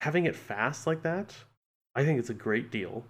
having 0.00 0.24
it 0.24 0.34
fast 0.34 0.84
like 0.84 1.02
that 1.02 1.32
i 1.94 2.04
think 2.04 2.18
it's 2.18 2.30
a 2.30 2.34
great 2.34 2.70
deal. 2.70 3.04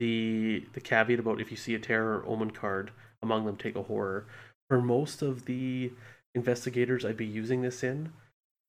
The 0.00 0.64
the 0.72 0.80
caveat 0.80 1.20
about 1.20 1.40
if 1.40 1.50
you 1.50 1.56
see 1.56 1.74
a 1.74 1.78
terror 1.78 2.18
or 2.18 2.26
omen 2.26 2.50
card 2.50 2.90
among 3.22 3.44
them 3.44 3.56
take 3.56 3.76
a 3.76 3.82
horror 3.82 4.26
for 4.68 4.80
most 4.80 5.22
of 5.22 5.44
the 5.46 5.92
investigators 6.34 7.04
i'd 7.04 7.16
be 7.16 7.26
using 7.26 7.62
this 7.62 7.82
in 7.82 8.12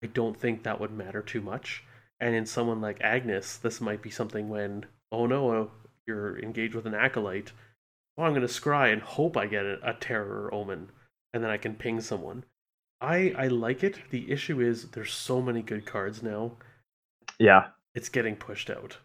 i 0.04 0.08
don't 0.08 0.40
think 0.40 0.64
that 0.64 0.80
would 0.80 0.92
matter 0.92 1.22
too 1.22 1.42
much 1.42 1.84
and 2.22 2.36
in 2.36 2.46
someone 2.46 2.80
like 2.80 3.02
Agnes, 3.02 3.58
this 3.58 3.82
might 3.82 4.04
be 4.04 4.12
something 4.12 4.48
when, 4.48 4.86
oh 5.12 5.26
no, 5.26 5.52
oh, 5.52 5.72
you're 6.06 6.40
engaged 6.40 6.76
with 6.76 6.86
an 6.86 6.94
acolyte. 6.94 7.52
Oh, 8.16 8.24
I'm 8.24 8.34
going 8.34 8.48
to 8.48 8.54
scry 8.54 8.94
and 8.94 9.02
hope 9.02 9.36
I 9.36 9.48
get 9.48 9.66
a, 9.66 9.80
a 9.84 9.94
terror 9.96 10.46
or 10.46 10.54
omen, 10.54 10.92
and 11.34 11.44
then 11.44 11.50
I 11.50 11.58
can 11.58 11.74
ping 11.74 12.00
someone. 12.00 12.46
I 13.02 13.34
I 13.36 13.48
like 13.48 13.84
it. 13.84 13.98
The 14.12 14.32
issue 14.32 14.62
is 14.62 14.90
there's 14.90 15.12
so 15.12 15.42
many 15.42 15.64
good 15.64 15.88
cards 15.88 16.22
now. 16.22 16.52
yeah. 17.40 17.70
It's 17.96 18.08
getting 18.08 18.36
pushed 18.36 18.70
out. 18.70 18.98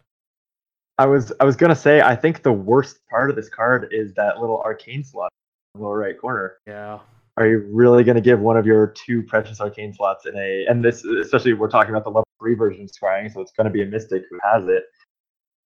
I 0.99 1.07
was 1.07 1.33
I 1.39 1.45
was 1.45 1.55
gonna 1.55 1.75
say 1.75 2.01
I 2.01 2.15
think 2.15 2.43
the 2.43 2.53
worst 2.53 2.99
part 3.09 3.31
of 3.31 3.35
this 3.35 3.49
card 3.49 3.89
is 3.91 4.13
that 4.13 4.39
little 4.39 4.61
arcane 4.61 5.03
slot 5.03 5.33
lower 5.79 5.97
right 5.99 6.19
corner. 6.19 6.57
Yeah. 6.67 6.99
Are 7.37 7.47
you 7.47 7.67
really 7.71 8.03
gonna 8.03 8.21
give 8.21 8.39
one 8.39 8.57
of 8.57 8.65
your 8.65 8.87
two 8.87 9.21
precious 9.23 9.61
arcane 9.61 9.93
slots 9.93 10.25
in 10.25 10.35
a 10.35 10.65
and 10.69 10.83
this 10.83 11.03
especially 11.05 11.53
we're 11.53 11.69
talking 11.69 11.91
about 11.91 12.03
the 12.03 12.09
level 12.09 12.27
three 12.39 12.55
version 12.55 12.83
of 12.83 12.89
scrying, 12.91 13.31
so 13.31 13.41
it's 13.41 13.51
gonna 13.51 13.69
be 13.69 13.83
a 13.83 13.85
mystic 13.85 14.23
who 14.29 14.39
has 14.43 14.67
it. 14.67 14.83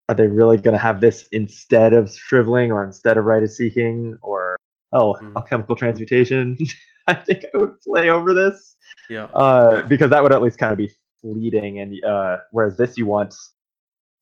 Are 0.09 0.15
they 0.15 0.27
really 0.27 0.57
gonna 0.59 0.79
have 0.79 1.01
this 1.01 1.29
instead 1.33 1.93
of 1.93 2.11
shriveling 2.13 2.73
or 2.73 2.83
instead 2.85 3.17
of 3.19 3.25
rite 3.25 3.45
of 3.45 3.51
seeking 3.53 4.19
or 4.23 4.57
oh 4.93 5.15
Hmm. 5.15 5.37
alchemical 5.37 5.77
transmutation? 5.77 6.59
I 7.07 7.15
think 7.15 7.45
I 7.55 7.59
would 7.59 7.81
play 7.81 8.11
over 8.11 8.35
this. 8.35 8.77
Yeah. 9.09 9.25
uh, 9.35 9.83
because 9.83 10.11
that 10.11 10.23
would 10.23 10.33
at 10.33 10.43
least 10.43 10.59
kind 10.59 10.73
of 10.73 10.79
be 10.79 10.91
fleeting, 11.21 11.81
and 11.81 12.05
uh, 12.05 12.39
whereas 12.51 12.77
this 12.77 12.97
you 12.99 13.07
want 13.07 13.35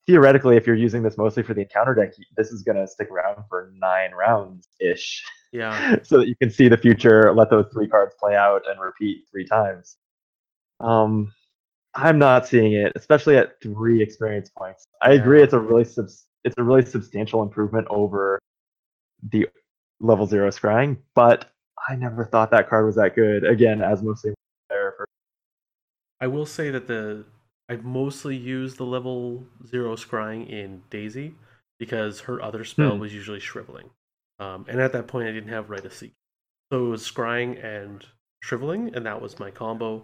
theoretically, 0.09 0.57
if 0.57 0.65
you're 0.65 0.75
using 0.75 1.03
this 1.03 1.19
mostly 1.19 1.43
for 1.43 1.53
the 1.53 1.61
encounter 1.61 1.93
deck, 1.93 2.13
this 2.35 2.49
is 2.49 2.63
gonna 2.63 2.87
stick 2.87 3.11
around 3.11 3.43
for 3.47 3.71
nine 3.75 4.11
rounds 4.11 4.67
ish. 4.81 5.23
Yeah. 5.51 5.97
so 6.03 6.17
that 6.17 6.27
you 6.27 6.35
can 6.35 6.49
see 6.49 6.67
the 6.67 6.77
future, 6.77 7.31
let 7.31 7.51
those 7.51 7.67
three 7.71 7.87
cards 7.87 8.15
play 8.19 8.35
out 8.35 8.63
and 8.67 8.81
repeat 8.81 9.25
three 9.31 9.45
times. 9.45 9.97
Um, 10.79 11.31
I'm 11.93 12.17
not 12.17 12.47
seeing 12.47 12.73
it, 12.73 12.91
especially 12.95 13.37
at 13.37 13.61
three 13.61 14.01
experience 14.01 14.49
points. 14.49 14.87
I 15.03 15.11
agree, 15.11 15.43
it's 15.43 15.53
a 15.53 15.59
really 15.59 15.85
subs- 15.85 16.25
it's 16.43 16.55
a 16.57 16.63
really 16.63 16.85
substantial 16.85 17.43
improvement 17.43 17.85
over 17.91 18.39
the 19.31 19.47
level 19.99 20.25
zero 20.25 20.49
scrying, 20.49 20.97
but 21.13 21.51
I 21.87 21.95
never 21.97 22.25
thought 22.25 22.49
that 22.49 22.67
card 22.67 22.87
was 22.87 22.95
that 22.95 23.13
good. 23.15 23.43
Again, 23.43 23.83
as 23.83 24.01
mostly 24.01 24.33
there 24.71 24.93
for 24.97 25.05
I 26.19 26.25
will 26.25 26.47
say 26.47 26.71
that 26.71 26.87
the 26.87 27.25
I've 27.69 27.85
mostly 27.85 28.35
used 28.35 28.77
the 28.77 28.85
level 28.85 29.45
zero 29.65 29.95
scrying 29.95 30.49
in 30.49 30.81
Daisy 30.89 31.35
because 31.79 32.21
her 32.21 32.41
other 32.41 32.65
spell 32.65 32.95
Hmm. 32.95 32.99
was 32.99 33.13
usually 33.13 33.39
shriveling. 33.39 33.91
Um, 34.39 34.65
and 34.67 34.81
at 34.81 34.91
that 34.93 35.07
point 35.07 35.27
I 35.27 35.31
didn't 35.31 35.49
have 35.49 35.69
Rite 35.69 35.85
of 35.85 35.93
Seek. 35.93 36.13
So 36.71 36.87
it 36.87 36.89
was 36.89 37.09
scrying 37.09 37.63
and 37.63 38.05
shriveling, 38.41 38.95
and 38.95 39.05
that 39.05 39.21
was 39.21 39.39
my 39.39 39.51
combo. 39.51 40.03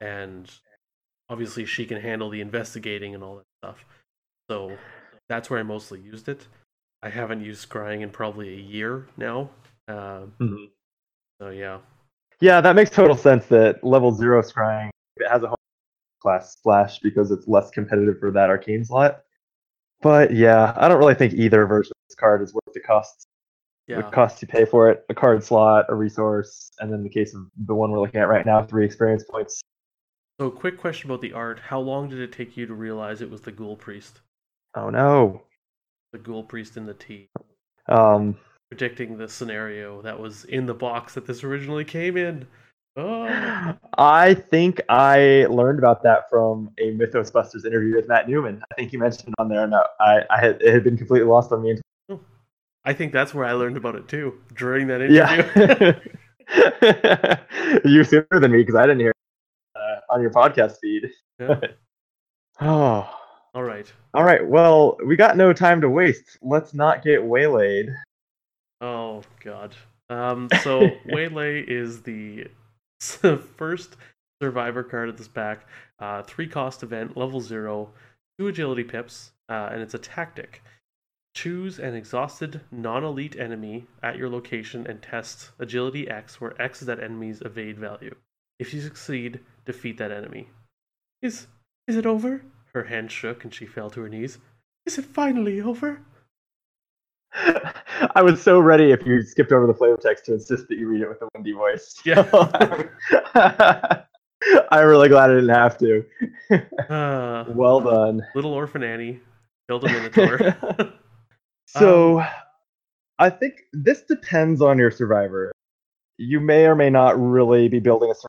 And 0.00 0.50
obviously 1.28 1.66
she 1.66 1.84
can 1.84 2.00
handle 2.00 2.30
the 2.30 2.40
investigating 2.40 3.14
and 3.14 3.22
all 3.22 3.36
that 3.36 3.44
stuff. 3.62 3.84
So 4.50 4.78
that's 5.28 5.50
where 5.50 5.60
I 5.60 5.62
mostly 5.62 6.00
used 6.00 6.28
it. 6.28 6.46
I 7.02 7.10
haven't 7.10 7.44
used 7.44 7.68
scrying 7.68 8.00
in 8.00 8.10
probably 8.10 8.54
a 8.54 8.60
year 8.60 9.06
now. 9.16 9.50
Um, 9.88 10.32
Mhm. 10.40 10.70
so 11.40 11.50
yeah. 11.50 11.80
Yeah, 12.40 12.60
that 12.60 12.74
makes 12.74 12.90
total 12.90 13.16
sense 13.16 13.46
that 13.46 13.84
level 13.84 14.12
zero 14.12 14.42
scrying 14.42 14.90
it 15.16 15.28
has 15.28 15.42
a 15.42 15.54
class 16.22 16.52
splash 16.52 17.00
because 17.00 17.30
it's 17.30 17.46
less 17.48 17.70
competitive 17.70 18.18
for 18.20 18.30
that 18.30 18.48
arcane 18.48 18.84
slot. 18.84 19.20
But 20.00 20.34
yeah, 20.34 20.72
I 20.76 20.88
don't 20.88 20.98
really 20.98 21.14
think 21.14 21.34
either 21.34 21.66
version 21.66 21.92
of 21.92 22.08
this 22.08 22.16
card 22.16 22.42
is 22.42 22.54
worth 22.54 22.72
the 22.72 22.80
cost. 22.80 23.26
Yeah. 23.88 23.96
the 23.96 24.02
cost 24.04 24.40
you 24.40 24.48
pay 24.48 24.64
for 24.64 24.90
it, 24.90 25.04
a 25.08 25.14
card 25.14 25.42
slot, 25.42 25.86
a 25.88 25.94
resource, 25.94 26.70
and 26.78 26.90
then 26.92 27.02
the 27.02 27.10
case 27.10 27.34
of 27.34 27.42
the 27.66 27.74
one 27.74 27.90
we're 27.90 28.00
looking 28.00 28.20
at 28.20 28.28
right 28.28 28.46
now, 28.46 28.62
three 28.62 28.84
experience 28.86 29.24
points. 29.28 29.60
So, 30.40 30.50
quick 30.50 30.78
question 30.78 31.10
about 31.10 31.20
the 31.20 31.32
art. 31.32 31.58
How 31.58 31.80
long 31.80 32.08
did 32.08 32.20
it 32.20 32.32
take 32.32 32.56
you 32.56 32.64
to 32.66 32.74
realize 32.74 33.20
it 33.20 33.30
was 33.30 33.40
the 33.40 33.52
Ghoul 33.52 33.76
Priest? 33.76 34.20
Oh 34.76 34.88
no. 34.88 35.42
The 36.12 36.18
Ghoul 36.18 36.44
Priest 36.44 36.76
in 36.76 36.86
the 36.86 36.94
T. 36.94 37.28
Um 37.88 38.36
Predicting 38.70 39.18
the 39.18 39.28
scenario 39.28 40.00
that 40.02 40.18
was 40.18 40.44
in 40.44 40.66
the 40.66 40.74
box 40.74 41.14
that 41.14 41.26
this 41.26 41.44
originally 41.44 41.84
came 41.84 42.16
in. 42.16 42.46
Oh. 42.96 43.74
I 43.96 44.34
think 44.34 44.80
I 44.88 45.46
learned 45.48 45.78
about 45.78 46.02
that 46.02 46.28
from 46.28 46.70
a 46.78 46.90
Mythos 46.90 47.30
Busters 47.30 47.64
interview 47.64 47.96
with 47.96 48.06
Matt 48.08 48.28
Newman. 48.28 48.62
I 48.70 48.74
think 48.74 48.90
he 48.90 48.96
mentioned 48.98 49.28
it 49.28 49.34
on 49.38 49.48
there, 49.48 49.64
and 49.64 49.74
I, 49.74 50.24
I 50.28 50.40
had 50.40 50.60
it 50.60 50.74
had 50.74 50.84
been 50.84 50.96
completely 50.98 51.28
lost 51.28 51.52
on 51.52 51.62
me. 51.62 51.80
I 52.84 52.92
think 52.92 53.12
that's 53.12 53.32
where 53.32 53.44
I 53.44 53.52
learned 53.52 53.76
about 53.76 53.94
it 53.94 54.08
too, 54.08 54.40
during 54.54 54.88
that 54.88 55.00
interview. 55.00 55.94
yeah, 56.50 57.78
you 57.84 58.02
sooner 58.04 58.26
than 58.32 58.50
me 58.50 58.58
because 58.58 58.74
I 58.74 58.82
didn't 58.82 59.00
hear 59.00 59.10
it, 59.10 59.16
uh, 59.76 60.12
on 60.12 60.20
your 60.20 60.30
podcast 60.30 60.76
feed. 60.82 61.10
Yeah. 61.38 61.60
Oh, 62.60 63.08
All 63.54 63.62
right. 63.64 63.90
all 64.14 64.22
right. 64.22 64.46
Well, 64.46 64.96
we 65.04 65.16
got 65.16 65.36
no 65.36 65.52
time 65.52 65.80
to 65.80 65.88
waste. 65.88 66.38
Let's 66.42 66.74
not 66.74 67.02
get 67.02 67.24
waylaid. 67.24 67.88
Oh, 68.80 69.22
God. 69.42 69.74
Um, 70.10 70.48
so, 70.62 70.80
Waylay 71.06 71.64
is 71.66 72.02
the 72.02 72.46
first 73.56 73.96
survivor 74.40 74.82
card 74.82 75.08
of 75.08 75.16
this 75.16 75.28
pack. 75.28 75.66
Uh, 75.98 76.22
three 76.22 76.46
cost 76.46 76.82
event, 76.82 77.16
level 77.16 77.40
zero, 77.40 77.90
two 78.38 78.48
agility 78.48 78.84
pips, 78.84 79.32
uh, 79.48 79.70
and 79.72 79.80
it's 79.80 79.94
a 79.94 79.98
tactic. 79.98 80.62
Choose 81.34 81.78
an 81.78 81.94
exhausted 81.94 82.60
non 82.70 83.04
elite 83.04 83.36
enemy 83.36 83.86
at 84.02 84.18
your 84.18 84.28
location 84.28 84.86
and 84.86 85.00
test 85.00 85.50
agility 85.58 86.08
X, 86.08 86.40
where 86.40 86.60
X 86.60 86.82
is 86.82 86.86
that 86.86 87.00
enemy's 87.00 87.40
evade 87.40 87.78
value. 87.78 88.14
If 88.58 88.74
you 88.74 88.80
succeed, 88.80 89.40
defeat 89.64 89.98
that 89.98 90.12
enemy. 90.12 90.48
Is 91.22 91.46
is 91.86 91.96
it 91.96 92.06
over? 92.06 92.42
Her 92.74 92.84
hand 92.84 93.10
shook 93.10 93.44
and 93.44 93.52
she 93.52 93.66
fell 93.66 93.90
to 93.90 94.02
her 94.02 94.08
knees. 94.08 94.38
Is 94.86 94.98
it 94.98 95.04
finally 95.04 95.60
over? 95.60 96.02
I 98.14 98.22
was 98.22 98.42
so 98.42 98.60
ready 98.60 98.90
if 98.92 99.04
you 99.06 99.22
skipped 99.22 99.52
over 99.52 99.66
the 99.66 99.74
flavor 99.74 99.96
text 99.96 100.26
to 100.26 100.34
insist 100.34 100.68
that 100.68 100.78
you 100.78 100.88
read 100.88 101.02
it 101.02 101.08
with 101.08 101.22
a 101.22 101.28
windy 101.34 101.52
voice. 101.52 101.94
Yeah. 102.04 102.22
I'm 104.70 104.86
really 104.86 105.08
glad 105.08 105.30
I 105.30 105.34
didn't 105.34 105.50
have 105.50 105.78
to. 105.78 106.04
Uh, 106.90 107.44
Well 107.54 107.80
done. 107.80 108.22
Little 108.34 108.52
Orphan 108.52 108.82
Annie 108.82 109.20
killed 109.68 109.84
a 109.84 109.88
Minotaur. 109.88 110.92
So, 111.66 112.22
I 113.18 113.30
think 113.30 113.54
this 113.72 114.02
depends 114.02 114.60
on 114.60 114.78
your 114.78 114.90
survivor. 114.90 115.52
You 116.18 116.40
may 116.40 116.66
or 116.66 116.74
may 116.74 116.90
not 116.90 117.18
really 117.18 117.68
be 117.68 117.78
building 117.80 118.10
a 118.10 118.14
survivor 118.14 118.28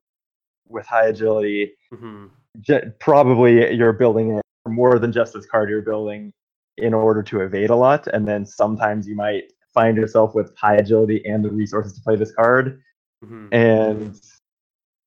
with 0.69 0.85
high 0.85 1.07
agility. 1.07 1.73
hmm 1.91 2.27
Ge- 2.61 2.83
probably 2.99 3.73
you're 3.75 3.93
building 3.93 4.37
it 4.37 4.43
for 4.63 4.69
more 4.71 4.99
than 4.99 5.11
just 5.11 5.33
this 5.33 5.45
card 5.47 5.69
you're 5.69 5.81
building 5.81 6.31
in 6.77 6.93
order 6.93 7.21
to 7.23 7.41
evade 7.41 7.69
a 7.69 7.75
lot, 7.75 8.07
and 8.07 8.27
then 8.27 8.45
sometimes 8.45 9.07
you 9.07 9.15
might 9.15 9.43
find 9.73 9.97
yourself 9.97 10.35
with 10.35 10.55
high 10.57 10.75
agility 10.75 11.23
and 11.25 11.43
the 11.43 11.49
resources 11.49 11.93
to 11.93 12.01
play 12.01 12.15
this 12.15 12.33
card, 12.33 12.81
hmm 13.23 13.47
and 13.51 14.19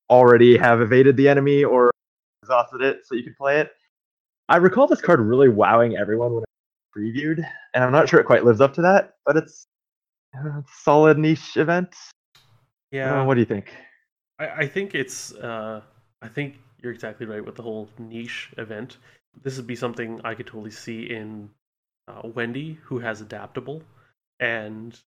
already 0.09 0.57
have 0.57 0.81
evaded 0.81 1.17
the 1.17 1.27
enemy 1.27 1.63
or 1.63 1.91
exhausted 2.41 2.81
it 2.81 3.05
so 3.05 3.15
you 3.15 3.23
can 3.23 3.35
play 3.37 3.59
it. 3.59 3.71
I 4.49 4.57
recall 4.57 4.87
this 4.87 5.01
card 5.01 5.19
really 5.19 5.49
wowing 5.49 5.97
everyone 5.97 6.33
when 6.33 6.43
it 6.43 6.47
was 6.95 7.13
previewed, 7.13 7.45
and 7.73 7.83
I'm 7.83 7.91
not 7.91 8.07
sure 8.07 8.19
it 8.19 8.25
quite 8.25 8.45
lives 8.45 8.61
up 8.61 8.73
to 8.75 8.81
that, 8.83 9.15
but 9.25 9.35
it's 9.35 9.67
uh, 10.35 10.59
it's 10.59 10.69
a 10.69 10.81
solid 10.83 11.17
niche 11.17 11.57
event. 11.57 11.93
Yeah, 12.91 13.21
Uh, 13.21 13.25
what 13.25 13.33
do 13.33 13.41
you 13.41 13.45
think? 13.45 13.73
I, 14.39 14.47
I 14.49 14.67
think 14.67 14.95
it's. 14.95 15.33
Uh, 15.33 15.81
I 16.21 16.27
think 16.27 16.57
you're 16.81 16.91
exactly 16.91 17.25
right 17.25 17.43
with 17.43 17.55
the 17.55 17.63
whole 17.63 17.89
niche 17.99 18.53
event. 18.57 18.97
This 19.43 19.57
would 19.57 19.67
be 19.67 19.75
something 19.75 20.21
I 20.23 20.35
could 20.35 20.47
totally 20.47 20.71
see 20.71 21.03
in 21.03 21.49
uh, 22.07 22.21
Wendy, 22.23 22.79
who 22.83 22.99
has 22.99 23.21
adaptable, 23.21 23.83
and 24.39 24.97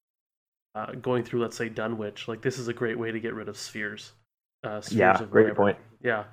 uh, 0.74 0.92
going 0.92 1.24
through, 1.24 1.40
let's 1.40 1.56
say, 1.56 1.68
Dunwich. 1.68 2.28
Like 2.28 2.42
this 2.42 2.58
is 2.58 2.68
a 2.68 2.72
great 2.74 2.98
way 2.98 3.10
to 3.10 3.20
get 3.20 3.34
rid 3.34 3.48
of 3.48 3.56
spheres. 3.56 4.12
Uh, 4.62 4.80
spheres 4.80 4.98
Yeah, 4.98 5.22
of 5.22 5.30
great 5.30 5.44
whatever. 5.44 5.56
point. 5.56 5.78
Yeah. 6.02 6.24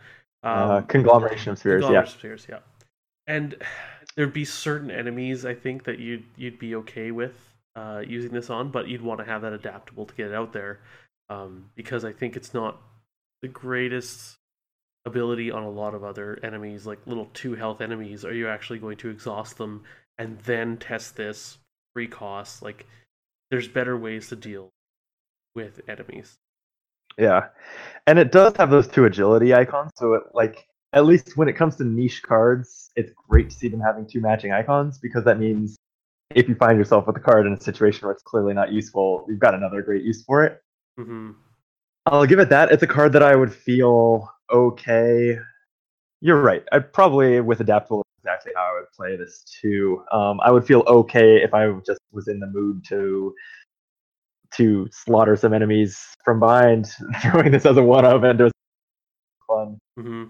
uh, 0.43 0.77
Um, 0.77 0.85
conglomeration 0.87 1.51
of 1.53 1.59
spheres, 1.59 1.81
yeah. 1.81 1.87
Conglomerate 1.87 2.09
spheres, 2.09 2.47
yeah. 2.49 2.59
And 3.25 3.55
there'd 4.15 4.33
be 4.33 4.45
certain 4.45 4.91
enemies 4.91 5.45
I 5.45 5.53
think 5.53 5.83
that 5.85 5.99
you'd 5.99 6.25
you'd 6.35 6.59
be 6.59 6.75
okay 6.75 7.11
with 7.11 7.33
uh, 7.75 8.03
using 8.05 8.31
this 8.31 8.49
on, 8.49 8.69
but 8.71 8.87
you'd 8.87 9.01
want 9.01 9.19
to 9.19 9.25
have 9.25 9.41
that 9.41 9.53
adaptable 9.53 10.05
to 10.05 10.13
get 10.15 10.27
it 10.27 10.33
out 10.33 10.53
there, 10.53 10.79
um, 11.29 11.69
because 11.75 12.05
I 12.05 12.11
think 12.13 12.35
it's 12.35 12.53
not 12.53 12.81
the 13.41 13.47
greatest 13.47 14.36
ability 15.07 15.49
on 15.49 15.63
a 15.63 15.69
lot 15.69 15.95
of 15.95 16.03
other 16.03 16.39
enemies, 16.43 16.85
like 16.85 16.99
little 17.07 17.29
two 17.33 17.55
health 17.55 17.81
enemies. 17.81 18.23
Are 18.23 18.33
you 18.33 18.47
actually 18.47 18.79
going 18.79 18.97
to 18.97 19.09
exhaust 19.09 19.57
them 19.57 19.83
and 20.17 20.37
then 20.39 20.77
test 20.77 21.15
this 21.15 21.57
free 21.93 22.07
cost? 22.07 22.61
Like, 22.61 22.85
there's 23.49 23.67
better 23.67 23.97
ways 23.97 24.29
to 24.29 24.35
deal 24.35 24.69
with 25.55 25.81
enemies. 25.87 26.37
Yeah, 27.17 27.47
and 28.05 28.19
it 28.19 28.31
does 28.31 28.55
have 28.57 28.69
those 28.69 28.87
two 28.87 29.05
agility 29.05 29.53
icons. 29.55 29.91
So 29.95 30.13
it 30.13 30.23
like 30.33 30.67
at 30.93 31.05
least 31.05 31.35
when 31.35 31.47
it 31.47 31.53
comes 31.53 31.75
to 31.77 31.83
niche 31.83 32.21
cards, 32.21 32.91
it's 32.95 33.11
great 33.27 33.49
to 33.49 33.55
see 33.55 33.67
them 33.67 33.79
having 33.79 34.05
two 34.05 34.21
matching 34.21 34.51
icons 34.51 34.99
because 34.99 35.23
that 35.23 35.39
means 35.39 35.75
if 36.35 36.47
you 36.47 36.55
find 36.55 36.77
yourself 36.77 37.07
with 37.07 37.17
a 37.17 37.19
card 37.19 37.47
in 37.47 37.53
a 37.53 37.59
situation 37.59 38.05
where 38.05 38.11
it's 38.11 38.23
clearly 38.23 38.53
not 38.53 38.71
useful, 38.71 39.25
you've 39.27 39.39
got 39.39 39.55
another 39.55 39.81
great 39.81 40.03
use 40.03 40.23
for 40.23 40.43
it. 40.43 40.61
Mm-hmm. 40.99 41.31
I'll 42.05 42.25
give 42.25 42.39
it 42.39 42.49
that. 42.49 42.71
It's 42.71 42.83
a 42.83 42.87
card 42.87 43.13
that 43.13 43.23
I 43.23 43.35
would 43.35 43.53
feel 43.53 44.29
okay. 44.51 45.37
You're 46.21 46.41
right. 46.41 46.63
I 46.71 46.79
probably 46.79 47.41
with 47.41 47.59
adaptable 47.59 48.03
exactly 48.23 48.51
how 48.55 48.63
I 48.63 48.79
would 48.79 48.91
play 48.95 49.15
this 49.15 49.43
too. 49.61 50.03
Um, 50.11 50.39
I 50.41 50.51
would 50.51 50.65
feel 50.65 50.83
okay 50.87 51.41
if 51.41 51.53
I 51.53 51.71
just 51.85 51.99
was 52.11 52.27
in 52.27 52.39
the 52.39 52.47
mood 52.47 52.83
to 52.89 53.33
to 54.55 54.87
slaughter 54.91 55.35
some 55.35 55.53
enemies 55.53 55.99
from 56.23 56.39
behind, 56.39 56.87
throwing 57.21 57.51
this 57.51 57.65
as 57.65 57.77
a 57.77 57.83
one 57.83 58.05
of 58.05 58.23
and 58.23 58.39
just 58.39 58.53
fun. 59.47 59.77
hmm 59.97 60.23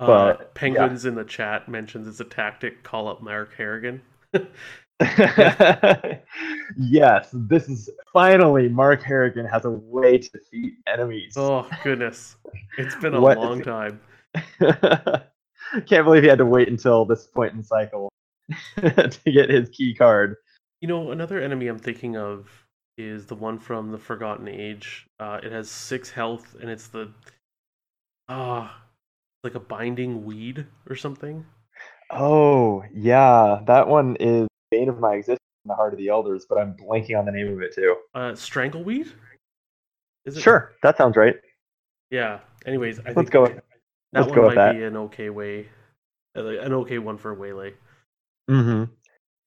uh, 0.00 0.06
But, 0.06 0.54
Penguins 0.54 1.04
in 1.04 1.14
the 1.14 1.24
chat 1.24 1.68
mentions 1.68 2.06
it's 2.06 2.20
a 2.20 2.24
tactic. 2.24 2.82
Call 2.82 3.08
up 3.08 3.22
Mark 3.22 3.54
Harrigan. 3.56 4.02
yes, 6.76 7.28
this 7.32 7.68
is 7.68 7.88
finally 8.12 8.68
Mark 8.68 9.02
Harrigan 9.02 9.46
has 9.46 9.64
a 9.64 9.70
way 9.70 10.18
to 10.18 10.30
defeat 10.30 10.74
enemies. 10.86 11.34
Oh 11.36 11.68
goodness, 11.84 12.36
it's 12.78 12.96
been 12.96 13.14
a 13.14 13.20
What- 13.20 13.38
long 13.38 13.62
time. 13.62 14.00
Can't 15.86 16.04
believe 16.04 16.22
he 16.22 16.28
had 16.28 16.38
to 16.38 16.46
wait 16.46 16.68
until 16.68 17.04
this 17.04 17.26
point 17.26 17.52
in 17.52 17.58
the 17.58 17.64
cycle 17.64 18.10
to 18.80 19.32
get 19.32 19.50
his 19.50 19.68
key 19.68 19.94
card. 19.94 20.36
You 20.80 20.88
know, 20.88 21.10
another 21.10 21.40
enemy 21.40 21.68
I'm 21.68 21.78
thinking 21.78 22.16
of 22.16 22.48
is 22.96 23.26
the 23.26 23.34
one 23.34 23.58
from 23.58 23.92
the 23.92 23.98
Forgotten 23.98 24.48
Age. 24.48 25.06
Uh, 25.20 25.38
it 25.42 25.52
has 25.52 25.70
six 25.70 26.10
health, 26.10 26.56
and 26.60 26.70
it's 26.70 26.88
the 26.88 27.12
ah, 28.28 28.82
like 29.44 29.54
a 29.54 29.60
binding 29.60 30.24
weed 30.24 30.66
or 30.88 30.96
something. 30.96 31.44
Oh, 32.10 32.82
yeah. 32.94 33.60
That 33.66 33.88
one 33.88 34.16
is 34.18 34.47
Bane 34.70 34.88
of 34.88 34.98
My 34.98 35.14
Existence 35.14 35.40
in 35.64 35.68
the 35.68 35.74
Heart 35.74 35.94
of 35.94 35.98
the 35.98 36.08
Elders, 36.08 36.46
but 36.48 36.58
I'm 36.58 36.74
blanking 36.74 37.18
on 37.18 37.24
the 37.24 37.32
name 37.32 37.52
of 37.52 37.60
it 37.62 37.74
too. 37.74 37.96
Uh, 38.14 38.34
strangleweed. 38.34 39.12
Is 40.24 40.36
it? 40.36 40.40
Sure, 40.42 40.72
that 40.82 40.96
sounds 40.96 41.16
right. 41.16 41.36
Yeah. 42.10 42.40
Anyways, 42.66 42.98
I 43.00 43.02
Let's 43.04 43.14
think 43.16 43.30
go 43.30 43.42
with- 43.42 43.54
that 44.12 44.20
let's 44.20 44.26
one 44.28 44.34
go 44.36 44.46
with 44.46 44.56
might 44.56 44.66
that. 44.66 44.74
be 44.76 44.84
an 44.84 44.96
okay 44.96 45.30
way, 45.30 45.68
uh, 46.36 46.46
an 46.46 46.72
okay 46.72 46.98
one 46.98 47.16
for 47.18 47.34
waylay. 47.34 47.74
hmm 48.48 48.84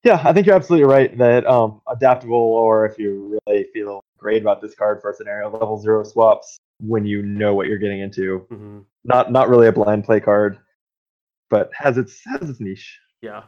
Yeah, 0.04 0.20
I 0.24 0.32
think 0.32 0.46
you're 0.46 0.56
absolutely 0.56 0.86
right 0.86 1.16
that 1.18 1.46
um, 1.46 1.80
adaptable, 1.88 2.36
or 2.36 2.86
if 2.86 2.98
you 2.98 3.38
really 3.46 3.64
feel 3.72 4.00
great 4.18 4.42
about 4.42 4.60
this 4.60 4.74
card 4.74 5.00
for 5.00 5.10
a 5.10 5.14
scenario 5.14 5.50
level 5.50 5.78
zero 5.80 6.04
swaps, 6.04 6.58
when 6.80 7.04
you 7.04 7.22
know 7.22 7.54
what 7.54 7.66
you're 7.68 7.78
getting 7.78 8.00
into, 8.00 8.46
hmm 8.48 8.80
not 9.04 9.32
not 9.32 9.48
really 9.48 9.66
a 9.66 9.72
blind 9.72 10.04
play 10.04 10.20
card, 10.20 10.58
but 11.50 11.70
has 11.74 11.98
its 11.98 12.22
has 12.24 12.48
its 12.48 12.60
niche. 12.60 12.98
Yeah, 13.20 13.42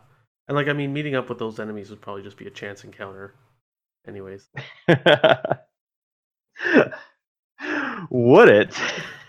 and 0.49 0.57
like 0.57 0.69
I 0.69 0.73
mean, 0.73 0.93
meeting 0.93 1.15
up 1.15 1.29
with 1.29 1.39
those 1.39 1.61
enemies 1.61 1.91
would 1.91 2.01
probably 2.01 2.23
just 2.23 2.37
be 2.37 2.47
a 2.47 2.51
chance 2.51 2.85
encounter. 2.85 3.35
Anyways, 4.07 4.49
Would 8.11 8.49
it? 8.49 8.75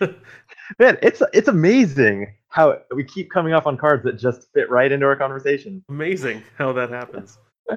Man, 0.78 0.98
it's 1.02 1.22
it's 1.32 1.48
amazing 1.48 2.34
how 2.48 2.78
we 2.94 3.04
keep 3.04 3.30
coming 3.30 3.52
up 3.52 3.66
on 3.66 3.76
cards 3.76 4.04
that 4.04 4.18
just 4.18 4.48
fit 4.52 4.70
right 4.70 4.90
into 4.90 5.06
our 5.06 5.16
conversation. 5.16 5.82
amazing 5.88 6.42
how 6.58 6.72
that 6.72 6.90
happens. 6.90 7.38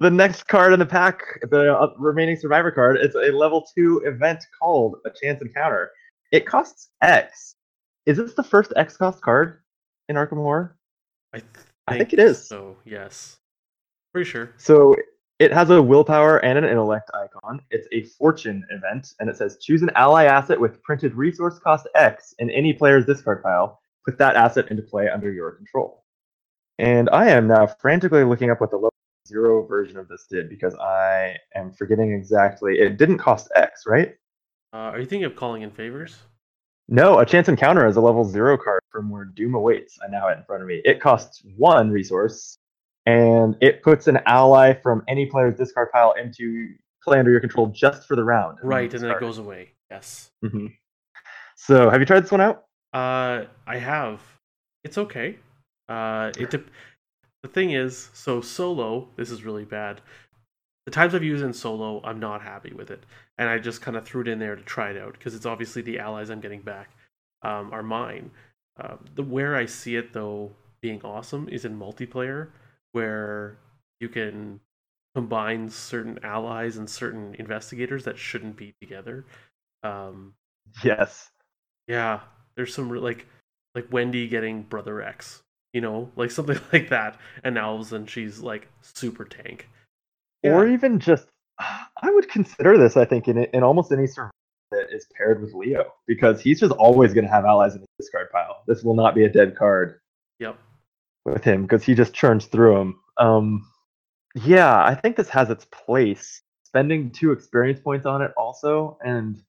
the 0.00 0.10
next 0.10 0.44
card 0.44 0.72
in 0.72 0.78
the 0.78 0.86
pack, 0.86 1.22
the 1.50 1.74
uh, 1.74 1.92
remaining 1.98 2.36
survivor 2.36 2.70
card, 2.70 2.96
it's 2.96 3.14
a 3.14 3.32
level 3.36 3.66
two 3.74 4.02
event 4.04 4.42
called 4.58 4.96
a 5.04 5.10
chance 5.10 5.40
encounter. 5.42 5.90
It 6.32 6.46
costs 6.46 6.90
X. 7.02 7.54
Is 8.06 8.16
this 8.16 8.34
the 8.34 8.42
first 8.42 8.72
X 8.76 8.96
cost 8.96 9.20
card 9.22 9.60
in 10.08 10.16
Arkham 10.16 10.36
Horror? 10.36 10.76
I 11.34 11.40
think, 11.40 11.58
I 11.90 11.98
think 11.98 12.12
it 12.12 12.18
is. 12.18 12.46
So 12.46 12.76
yes, 12.84 13.38
pretty 14.12 14.28
sure. 14.28 14.52
So 14.56 14.94
it 15.38 15.52
has 15.52 15.70
a 15.70 15.82
willpower 15.82 16.38
and 16.38 16.58
an 16.58 16.64
intellect 16.64 17.10
icon. 17.14 17.60
It's 17.70 17.88
a 17.92 18.02
fortune 18.16 18.64
event, 18.70 19.14
and 19.20 19.30
it 19.30 19.36
says 19.36 19.58
choose 19.60 19.82
an 19.82 19.90
ally 19.94 20.24
asset 20.24 20.60
with 20.60 20.82
printed 20.82 21.14
resource 21.14 21.58
cost 21.58 21.88
X 21.94 22.34
in 22.38 22.50
any 22.50 22.72
player's 22.72 23.06
discard 23.06 23.42
pile. 23.42 23.80
Put 24.04 24.18
that 24.18 24.36
asset 24.36 24.70
into 24.70 24.82
play 24.82 25.08
under 25.08 25.32
your 25.32 25.52
control. 25.52 26.04
And 26.78 27.10
I 27.10 27.28
am 27.28 27.46
now 27.46 27.66
frantically 27.66 28.24
looking 28.24 28.50
up 28.50 28.60
what 28.60 28.70
the 28.70 28.76
level 28.76 28.94
zero 29.28 29.66
version 29.66 29.96
of 29.96 30.08
this 30.08 30.26
did 30.30 30.48
because 30.48 30.74
I 30.76 31.36
am 31.54 31.72
forgetting 31.72 32.12
exactly. 32.12 32.78
It 32.78 32.96
didn't 32.96 33.18
cost 33.18 33.50
X, 33.54 33.84
right? 33.86 34.14
Uh, 34.72 34.76
are 34.76 34.98
you 34.98 35.06
thinking 35.06 35.24
of 35.24 35.36
calling 35.36 35.62
in 35.62 35.70
favors? 35.70 36.16
No, 36.92 37.20
a 37.20 37.24
chance 37.24 37.48
encounter 37.48 37.86
is 37.86 37.96
a 37.96 38.00
level 38.00 38.24
zero 38.24 38.58
card 38.58 38.82
from 38.90 39.10
where 39.10 39.24
Doom 39.24 39.54
awaits. 39.54 39.96
I 40.04 40.10
now 40.10 40.26
have 40.26 40.36
it 40.36 40.40
in 40.40 40.44
front 40.44 40.62
of 40.62 40.68
me. 40.68 40.82
It 40.84 41.00
costs 41.00 41.40
one 41.56 41.88
resource, 41.90 42.58
and 43.06 43.56
it 43.60 43.84
puts 43.84 44.08
an 44.08 44.18
ally 44.26 44.74
from 44.74 45.04
any 45.06 45.26
player's 45.26 45.56
discard 45.56 45.92
pile 45.92 46.14
into 46.20 46.74
play 47.04 47.20
under 47.20 47.30
your 47.30 47.38
control 47.38 47.68
just 47.68 48.08
for 48.08 48.16
the 48.16 48.24
round. 48.24 48.58
Right, 48.64 48.92
and 48.92 49.04
then 49.04 49.12
it 49.12 49.20
goes 49.20 49.38
away. 49.38 49.70
Yes. 49.88 50.32
hmm 50.42 50.66
So, 51.54 51.90
have 51.90 52.00
you 52.00 52.06
tried 52.06 52.24
this 52.24 52.32
one 52.32 52.40
out? 52.40 52.64
Uh, 52.92 53.44
I 53.68 53.76
have. 53.78 54.20
It's 54.82 54.98
okay. 54.98 55.38
Uh, 55.88 56.32
it 56.36 56.50
dep 56.50 56.64
the 57.42 57.48
thing 57.48 57.70
is, 57.70 58.10
so 58.12 58.40
solo. 58.40 59.08
This 59.16 59.30
is 59.30 59.44
really 59.44 59.64
bad. 59.64 60.00
The 60.86 60.90
times 60.90 61.14
I've 61.14 61.22
used 61.22 61.44
in 61.44 61.52
solo, 61.52 62.02
I'm 62.04 62.18
not 62.18 62.42
happy 62.42 62.72
with 62.72 62.90
it, 62.90 63.04
and 63.40 63.48
I 63.48 63.58
just 63.58 63.80
kind 63.80 63.96
of 63.96 64.04
threw 64.04 64.20
it 64.20 64.28
in 64.28 64.38
there 64.38 64.54
to 64.54 64.62
try 64.62 64.90
it 64.90 64.98
out 64.98 65.14
because 65.14 65.34
it's 65.34 65.46
obviously 65.46 65.80
the 65.82 65.98
allies 65.98 66.28
I'm 66.30 66.40
getting 66.40 66.60
back 66.60 66.90
um, 67.42 67.72
are 67.72 67.82
mine. 67.82 68.30
Uh, 68.78 68.96
the 69.14 69.22
where 69.22 69.56
I 69.56 69.64
see 69.66 69.96
it 69.96 70.12
though 70.12 70.52
being 70.82 71.00
awesome 71.02 71.48
is 71.48 71.64
in 71.64 71.78
multiplayer, 71.78 72.48
where 72.92 73.56
you 73.98 74.10
can 74.10 74.60
combine 75.14 75.70
certain 75.70 76.18
allies 76.22 76.76
and 76.76 76.88
certain 76.88 77.34
investigators 77.38 78.04
that 78.04 78.18
shouldn't 78.18 78.56
be 78.56 78.74
together. 78.80 79.24
Um, 79.82 80.34
Yes. 80.84 81.30
yeah, 81.88 82.20
there's 82.56 82.74
some 82.74 82.90
like 82.90 83.26
like 83.74 83.86
Wendy 83.90 84.28
getting 84.28 84.62
Brother 84.64 85.00
X, 85.02 85.42
you 85.72 85.80
know, 85.80 86.10
like 86.14 86.30
something 86.30 86.58
like 86.74 86.90
that, 86.90 87.18
and 87.42 87.56
Elves 87.56 87.94
and 87.94 88.08
she's 88.08 88.40
like 88.40 88.68
super 88.82 89.24
tank. 89.24 89.66
Or 90.44 90.66
even 90.66 90.98
just, 91.00 91.28
I 91.60 92.10
would 92.10 92.28
consider 92.28 92.78
this. 92.78 92.96
I 92.96 93.04
think 93.04 93.28
in 93.28 93.38
in 93.38 93.62
almost 93.62 93.92
any 93.92 94.06
survivor 94.06 94.30
that 94.70 94.86
is 94.92 95.06
paired 95.16 95.42
with 95.42 95.52
Leo 95.54 95.92
because 96.06 96.40
he's 96.40 96.60
just 96.60 96.72
always 96.72 97.12
going 97.12 97.24
to 97.24 97.30
have 97.30 97.44
allies 97.44 97.74
in 97.74 97.80
his 97.80 97.88
discard 97.98 98.30
pile. 98.30 98.62
This 98.66 98.82
will 98.82 98.94
not 98.94 99.14
be 99.14 99.24
a 99.24 99.28
dead 99.28 99.56
card. 99.56 100.00
Yep. 100.38 100.58
with 101.26 101.44
him 101.44 101.62
because 101.62 101.82
he 101.84 101.94
just 101.94 102.14
churns 102.14 102.46
through 102.46 102.74
them. 102.74 103.00
Um, 103.18 103.66
yeah, 104.34 104.82
I 104.82 104.94
think 104.94 105.16
this 105.16 105.28
has 105.28 105.50
its 105.50 105.66
place. 105.66 106.40
Spending 106.64 107.10
two 107.10 107.32
experience 107.32 107.80
points 107.80 108.06
on 108.06 108.22
it 108.22 108.30
also, 108.38 108.96
and 109.04 109.42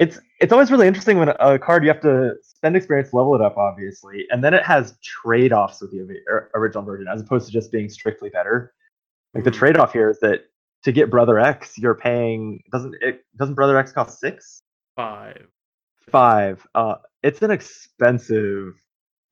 it's 0.00 0.18
it's 0.40 0.52
always 0.52 0.70
really 0.70 0.88
interesting 0.88 1.16
when 1.18 1.28
a 1.28 1.58
card 1.58 1.84
you 1.84 1.88
have 1.88 2.00
to 2.02 2.34
spend 2.42 2.76
experience, 2.76 3.14
level 3.14 3.34
it 3.36 3.40
up, 3.40 3.56
obviously, 3.56 4.26
and 4.30 4.42
then 4.42 4.52
it 4.52 4.64
has 4.64 4.98
trade 5.02 5.52
offs 5.52 5.80
with 5.80 5.92
the 5.92 6.16
original 6.54 6.82
version 6.84 7.06
as 7.10 7.20
opposed 7.22 7.46
to 7.46 7.52
just 7.52 7.70
being 7.70 7.88
strictly 7.88 8.28
better. 8.30 8.74
Like 9.32 9.44
the 9.44 9.50
Mhm. 9.50 9.54
trade 9.54 9.76
off 9.78 9.92
here 9.92 10.10
is 10.10 10.18
that 10.20 10.49
to 10.84 10.92
get 10.92 11.10
Brother 11.10 11.38
X, 11.38 11.76
you're 11.78 11.94
paying 11.94 12.62
doesn't 12.72 12.94
it 13.00 13.24
doesn't 13.36 13.54
Brother 13.54 13.76
X 13.78 13.92
cost 13.92 14.18
six? 14.20 14.62
Five. 14.96 15.46
five. 16.10 16.66
Uh, 16.74 16.96
it's 17.22 17.42
an 17.42 17.50
expensive. 17.50 18.74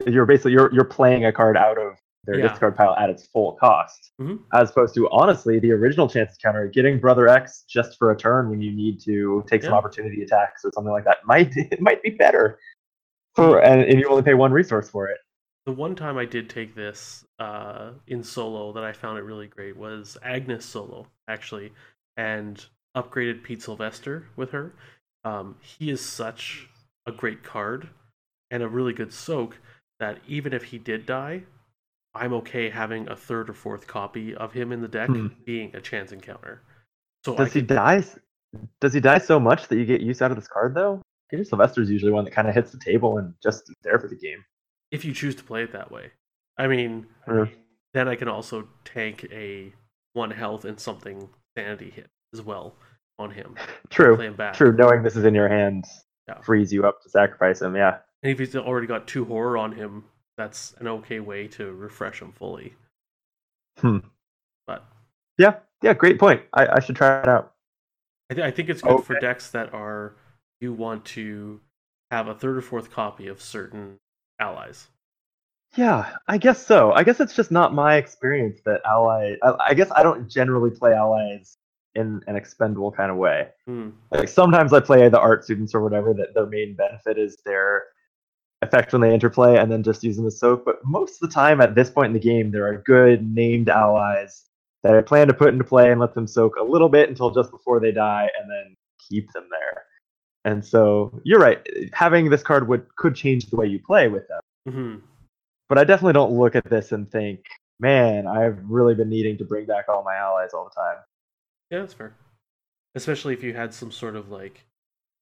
You're 0.06 0.26
basically 0.26 0.52
you're 0.52 0.72
you're 0.72 0.84
playing 0.84 1.24
a 1.26 1.32
card 1.32 1.56
out 1.56 1.78
of 1.78 1.94
their 2.24 2.38
Yeah. 2.38 2.48
discard 2.48 2.76
pile 2.76 2.94
at 2.96 3.08
its 3.10 3.26
full 3.28 3.52
cost, 3.54 4.12
Mhm. 4.20 4.40
as 4.52 4.70
opposed 4.70 4.94
to 4.96 5.08
honestly 5.10 5.58
the 5.58 5.72
original 5.72 6.08
chance 6.08 6.36
counter 6.36 6.66
getting 6.68 7.00
Brother 7.00 7.26
X 7.28 7.64
just 7.68 7.98
for 7.98 8.10
a 8.10 8.16
turn 8.16 8.50
when 8.50 8.60
you 8.60 8.70
need 8.72 9.00
to 9.04 9.42
take 9.48 9.62
some 9.62 9.72
opportunity 9.72 10.22
attacks 10.22 10.64
or 10.64 10.70
something 10.72 10.92
like 10.92 11.04
that 11.04 11.18
might 11.24 11.52
it 11.56 11.80
might 11.80 12.02
be 12.02 12.10
better 12.10 12.58
for 13.34 13.62
and, 13.64 13.82
and 13.82 13.98
you 13.98 14.08
only 14.08 14.22
pay 14.22 14.34
one 14.34 14.52
resource 14.52 14.90
for 14.90 15.08
it. 15.08 15.18
The 15.68 15.74
one 15.74 15.94
time 15.94 16.16
I 16.16 16.24
did 16.24 16.48
take 16.48 16.74
this 16.74 17.26
uh, 17.38 17.90
in 18.06 18.24
solo 18.24 18.72
that 18.72 18.84
I 18.84 18.92
found 18.92 19.18
it 19.18 19.22
really 19.24 19.48
great 19.48 19.76
was 19.76 20.16
Agnes 20.22 20.64
solo 20.64 21.08
actually, 21.28 21.72
and 22.16 22.64
upgraded 22.96 23.42
Pete 23.42 23.60
Sylvester 23.60 24.28
with 24.34 24.52
her. 24.52 24.72
Um, 25.24 25.56
he 25.60 25.90
is 25.90 26.02
such 26.02 26.70
a 27.04 27.12
great 27.12 27.42
card 27.42 27.90
and 28.50 28.62
a 28.62 28.68
really 28.68 28.94
good 28.94 29.12
soak 29.12 29.58
that 30.00 30.20
even 30.26 30.54
if 30.54 30.64
he 30.64 30.78
did 30.78 31.04
die, 31.04 31.42
I'm 32.14 32.32
okay 32.32 32.70
having 32.70 33.06
a 33.06 33.14
third 33.14 33.50
or 33.50 33.52
fourth 33.52 33.86
copy 33.86 34.34
of 34.34 34.54
him 34.54 34.72
in 34.72 34.80
the 34.80 34.88
deck 34.88 35.10
Hmm. 35.10 35.26
being 35.44 35.76
a 35.76 35.82
chance 35.82 36.12
encounter. 36.12 36.62
So 37.26 37.34
I 37.34 37.44
Does 37.44 37.52
he 37.52 37.60
die? 37.60 38.04
Does 38.80 38.94
he 38.94 39.00
die 39.00 39.18
so 39.18 39.38
much 39.38 39.68
that 39.68 39.76
you 39.76 39.84
get 39.84 40.00
use 40.00 40.22
out 40.22 40.30
of 40.30 40.38
this 40.38 40.48
card 40.48 40.74
though? 40.74 41.02
Peter 41.28 41.44
Sylvester's 41.44 41.90
usually 41.90 42.12
one 42.12 42.24
that 42.24 42.30
kind 42.30 42.48
of 42.48 42.54
hits 42.54 42.72
the 42.72 42.78
table 42.78 43.18
and 43.18 43.34
just 43.42 43.68
is 43.68 43.76
there 43.82 43.98
for 43.98 44.08
the 44.08 44.16
game. 44.16 44.42
If 44.90 45.04
you 45.04 45.12
choose 45.12 45.34
to 45.36 45.44
play 45.44 45.62
it 45.62 45.72
that 45.72 45.90
way. 45.90 46.12
I 46.56 46.66
mean, 46.66 47.06
Yeah. 47.26 47.46
then 47.94 48.08
I 48.08 48.16
can 48.16 48.28
also 48.28 48.68
tank 48.84 49.26
a 49.30 49.72
one 50.14 50.30
health 50.30 50.64
and 50.64 50.78
something 50.80 51.28
sanity 51.56 51.90
hit 51.90 52.08
as 52.32 52.42
well 52.42 52.74
on 53.18 53.30
him. 53.32 53.56
True. 53.90 54.16
Play 54.16 54.26
him 54.26 54.36
back. 54.36 54.54
True. 54.54 54.72
Knowing 54.72 55.02
this 55.02 55.16
is 55.16 55.24
in 55.24 55.34
your 55.34 55.48
hands 55.48 56.04
Yeah. 56.26 56.40
frees 56.40 56.72
you 56.72 56.84
up 56.86 57.02
to 57.02 57.08
sacrifice 57.10 57.60
him. 57.62 57.76
Yeah. 57.76 57.98
And 58.22 58.32
if 58.32 58.38
he's 58.38 58.56
already 58.56 58.86
got 58.86 59.06
two 59.06 59.24
horror 59.24 59.56
on 59.56 59.72
him, 59.72 60.04
that's 60.36 60.72
an 60.78 60.88
okay 60.88 61.20
way 61.20 61.46
to 61.48 61.72
refresh 61.72 62.20
him 62.20 62.32
fully. 62.32 62.74
Hmm. 63.78 63.98
But 64.66 64.84
Yeah. 65.36 65.60
Yeah. 65.82 65.94
Great 65.94 66.18
point. 66.18 66.42
I, 66.52 66.66
I 66.66 66.80
should 66.80 66.96
try 66.96 67.20
it 67.20 67.28
out. 67.28 67.54
I, 68.30 68.34
th- 68.34 68.46
I 68.46 68.50
think 68.50 68.68
it's 68.68 68.82
good 68.82 69.04
for 69.04 69.18
decks 69.20 69.50
that 69.52 69.72
are 69.72 70.14
you 70.60 70.72
want 70.72 71.04
to 71.06 71.60
have 72.10 72.26
a 72.28 72.34
third 72.34 72.56
or 72.56 72.60
fourth 72.62 72.90
copy 72.90 73.26
of 73.28 73.40
certain 73.40 73.98
allies. 74.40 74.88
Yeah, 75.76 76.16
I 76.26 76.38
guess 76.38 76.64
so. 76.66 76.92
I 76.92 77.04
guess 77.04 77.20
it's 77.20 77.34
just 77.34 77.50
not 77.50 77.74
my 77.74 77.96
experience 77.96 78.60
that 78.64 78.80
ally. 78.86 79.34
I, 79.42 79.54
I 79.68 79.74
guess 79.74 79.90
I 79.94 80.02
don't 80.02 80.28
generally 80.28 80.70
play 80.70 80.94
allies 80.94 81.58
in 81.94 82.22
an 82.26 82.36
expendable 82.36 82.92
kind 82.92 83.10
of 83.10 83.16
way. 83.16 83.48
Hmm. 83.66 83.90
Like 84.10 84.28
sometimes 84.28 84.72
I 84.72 84.80
play 84.80 85.08
the 85.08 85.20
art 85.20 85.44
students 85.44 85.74
or 85.74 85.82
whatever 85.82 86.14
that 86.14 86.34
their 86.34 86.46
main 86.46 86.74
benefit 86.74 87.18
is 87.18 87.36
their 87.44 87.84
effect 88.62 88.92
when 88.92 89.02
they 89.02 89.12
interplay 89.12 89.56
and 89.56 89.70
then 89.70 89.82
just 89.82 90.02
use 90.02 90.16
them 90.16 90.26
as 90.26 90.38
soak. 90.38 90.64
But 90.64 90.76
most 90.84 91.22
of 91.22 91.28
the 91.28 91.34
time 91.34 91.60
at 91.60 91.74
this 91.74 91.90
point 91.90 92.08
in 92.08 92.12
the 92.12 92.18
game, 92.18 92.50
there 92.50 92.66
are 92.66 92.82
good 92.82 93.26
named 93.28 93.68
allies 93.68 94.46
that 94.82 94.94
I 94.94 95.02
plan 95.02 95.26
to 95.28 95.34
put 95.34 95.52
into 95.52 95.64
play 95.64 95.90
and 95.90 96.00
let 96.00 96.14
them 96.14 96.26
soak 96.26 96.56
a 96.56 96.64
little 96.64 96.88
bit 96.88 97.08
until 97.08 97.30
just 97.30 97.50
before 97.50 97.80
they 97.80 97.92
die 97.92 98.28
and 98.40 98.50
then 98.50 98.76
keep 99.08 99.30
them 99.32 99.48
there. 99.50 99.84
And 100.48 100.64
so 100.64 101.12
you're 101.24 101.40
right. 101.40 101.60
Having 101.92 102.30
this 102.30 102.42
card 102.42 102.68
would 102.68 102.86
could 102.96 103.14
change 103.14 103.50
the 103.50 103.56
way 103.56 103.66
you 103.66 103.78
play 103.78 104.08
with 104.08 104.26
them. 104.28 104.40
hmm 104.66 104.96
But 105.68 105.76
I 105.76 105.84
definitely 105.84 106.14
don't 106.14 106.32
look 106.32 106.56
at 106.56 106.64
this 106.70 106.92
and 106.92 107.10
think, 107.10 107.44
man, 107.78 108.26
I've 108.26 108.58
really 108.64 108.94
been 108.94 109.10
needing 109.10 109.36
to 109.38 109.44
bring 109.44 109.66
back 109.66 109.90
all 109.90 110.02
my 110.02 110.16
allies 110.16 110.54
all 110.54 110.64
the 110.64 110.80
time. 110.80 111.02
Yeah, 111.70 111.80
that's 111.80 111.92
fair. 111.92 112.14
Especially 112.94 113.34
if 113.34 113.42
you 113.42 113.52
had 113.52 113.74
some 113.74 113.92
sort 113.92 114.16
of 114.16 114.30
like 114.30 114.64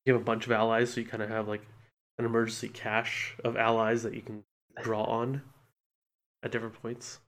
you 0.05 0.13
have 0.13 0.23
a 0.23 0.25
bunch 0.25 0.47
of 0.47 0.53
allies, 0.53 0.93
so 0.93 1.01
you 1.01 1.07
kind 1.09 1.25
of 1.25 1.29
have 1.29 1.49
like 1.49 1.67
an 2.21 2.25
emergency 2.25 2.69
cache 2.69 3.35
of 3.45 3.57
allies 3.57 4.05
that 4.05 4.15
you 4.15 4.23
can 4.23 4.45
draw 4.81 5.03
on 5.03 5.43
at 6.45 6.53
different 6.53 6.81
points. 6.81 7.19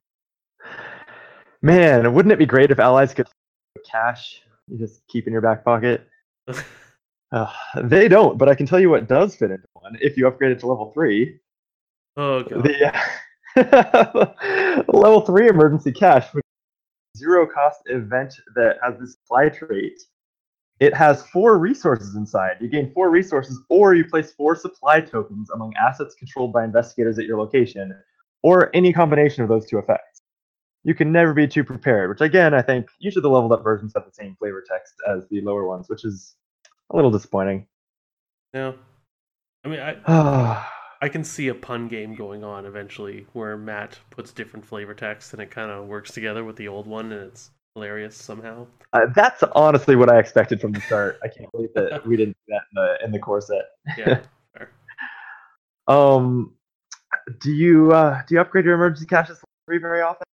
Man, 1.63 2.15
wouldn't 2.15 2.33
it 2.33 2.39
be 2.39 2.47
great 2.47 2.71
if 2.71 2.79
allies 2.79 3.13
could 3.13 3.27
cash 3.91 4.41
you 4.69 4.79
just 4.79 5.03
keep 5.09 5.27
in 5.27 5.33
your 5.33 5.43
back 5.43 5.65
pocket? 5.65 6.09
Uh, 7.31 7.53
they 7.83 8.09
don't, 8.09 8.39
but 8.39 8.49
I 8.49 8.55
can 8.55 8.67
tell 8.67 8.81
you 8.81 8.91
what 8.91 9.09
does 9.09 9.37
fit 9.37 9.51
into 9.51 9.67
one. 9.75 9.99
If 10.01 10.17
you 10.17 10.27
upgrade 10.27 10.53
it 10.53 10.61
to 10.61 10.67
level 10.67 10.93
three, 10.93 11.39
oh 12.17 12.43
god. 12.43 12.65
the 12.65 12.95
level 14.89 15.21
three 15.23 15.49
emergency 15.49 15.93
cache, 15.93 16.33
which 16.33 16.45
is 17.15 17.21
a 17.21 17.25
zero 17.25 17.47
cost 17.47 17.81
event 17.87 18.35
that 18.55 18.77
has 18.83 18.99
this 18.99 19.13
supply 19.13 19.51
trait. 19.51 20.01
It 20.81 20.95
has 20.95 21.27
four 21.27 21.59
resources 21.59 22.15
inside. 22.15 22.59
You 22.61 22.69
gain 22.69 22.93
four 22.93 23.11
resources, 23.11 23.61
or 23.69 23.95
you 23.95 24.05
place 24.05 24.33
four 24.33 24.55
supply 24.55 25.01
tokens 25.01 25.51
among 25.51 25.75
assets 25.75 26.15
controlled 26.15 26.53
by 26.53 26.65
investigators 26.65 27.19
at 27.19 27.27
your 27.27 27.39
location, 27.39 27.95
or 28.43 28.75
any 28.75 28.93
combination 28.93 29.43
of 29.43 29.49
those 29.49 29.67
two 29.67 29.79
effects. 29.79 30.23
You 30.85 30.95
can 30.95 31.11
never 31.11 31.35
be 31.35 31.49
too 31.49 31.65
prepared, 31.65 32.09
which 32.09 32.21
again, 32.21 32.55
I 32.55 32.63
think 32.63 32.89
usually 33.01 33.23
the 33.23 33.29
leveled 33.29 33.53
up 33.53 33.65
versions 33.65 33.93
have 33.97 34.07
the 34.07 34.13
same 34.13 34.37
flavor 34.37 34.65
text 34.67 34.95
as 35.07 35.27
the 35.29 35.41
lower 35.41 35.67
ones, 35.67 35.89
which 35.89 36.05
is 36.05 36.37
a 36.91 36.97
little 36.97 37.11
disappointing. 37.11 37.67
Yeah. 38.55 38.73
I 39.65 39.69
mean, 39.69 39.81
I 39.81 40.67
I 41.03 41.09
can 41.09 41.23
see 41.25 41.49
a 41.49 41.55
pun 41.55 41.89
game 41.89 42.15
going 42.15 42.43
on 42.43 42.67
eventually 42.67 43.27
where 43.33 43.57
Matt 43.57 43.99
puts 44.11 44.33
different 44.33 44.67
flavor 44.67 44.95
text 44.95 45.33
and 45.33 45.43
it 45.43 45.51
kind 45.51 45.71
of 45.71 45.87
works 45.87 46.11
together 46.13 46.45
with 46.45 46.57
the 46.57 46.69
old 46.69 46.87
one 46.87 47.13
and 47.13 47.23
it's 47.23 47.51
hilarious 47.75 48.17
somehow. 48.17 48.67
uh, 48.93 49.07
that's 49.15 49.43
honestly 49.55 49.95
what 49.95 50.11
I 50.11 50.19
expected 50.19 50.61
from 50.61 50.73
the 50.73 50.81
start. 50.81 51.19
I 51.23 51.29
can't 51.29 51.51
believe 51.53 51.73
that 51.75 52.07
we 52.07 52.17
didn't 52.17 52.37
do 52.47 52.55
that 52.55 52.63
in 52.73 52.75
the 52.75 53.05
in 53.05 53.13
the 53.13 53.19
core 53.19 53.41
set. 53.41 53.67
Yeah. 53.97 54.21
Um, 55.87 56.53
do 57.41 57.51
you 57.51 57.93
uh, 57.93 58.21
do 58.29 58.35
you 58.35 58.43
upgrade 58.43 58.67
your 58.67 58.75
emergency 58.75 59.07
caches 59.07 59.41
very 59.67 60.03
often? 60.03 60.27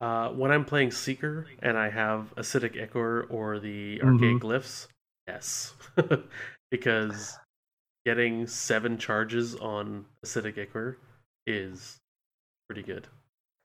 uh, 0.00 0.28
when 0.30 0.50
I'm 0.50 0.64
playing 0.64 0.90
Seeker 0.90 1.46
and 1.62 1.78
I 1.78 1.90
have 1.90 2.34
Acidic 2.36 2.80
Ichor 2.80 3.26
or 3.30 3.58
the 3.58 4.00
Archaic 4.02 4.38
Glyphs, 4.42 4.88
yes. 5.28 5.74
because 6.70 7.38
getting 8.04 8.46
seven 8.46 8.98
charges 8.98 9.54
on 9.56 10.04
Acidic 10.24 10.58
Ichor 10.58 10.98
is 11.46 11.96
pretty 12.68 12.82
good. 12.82 13.06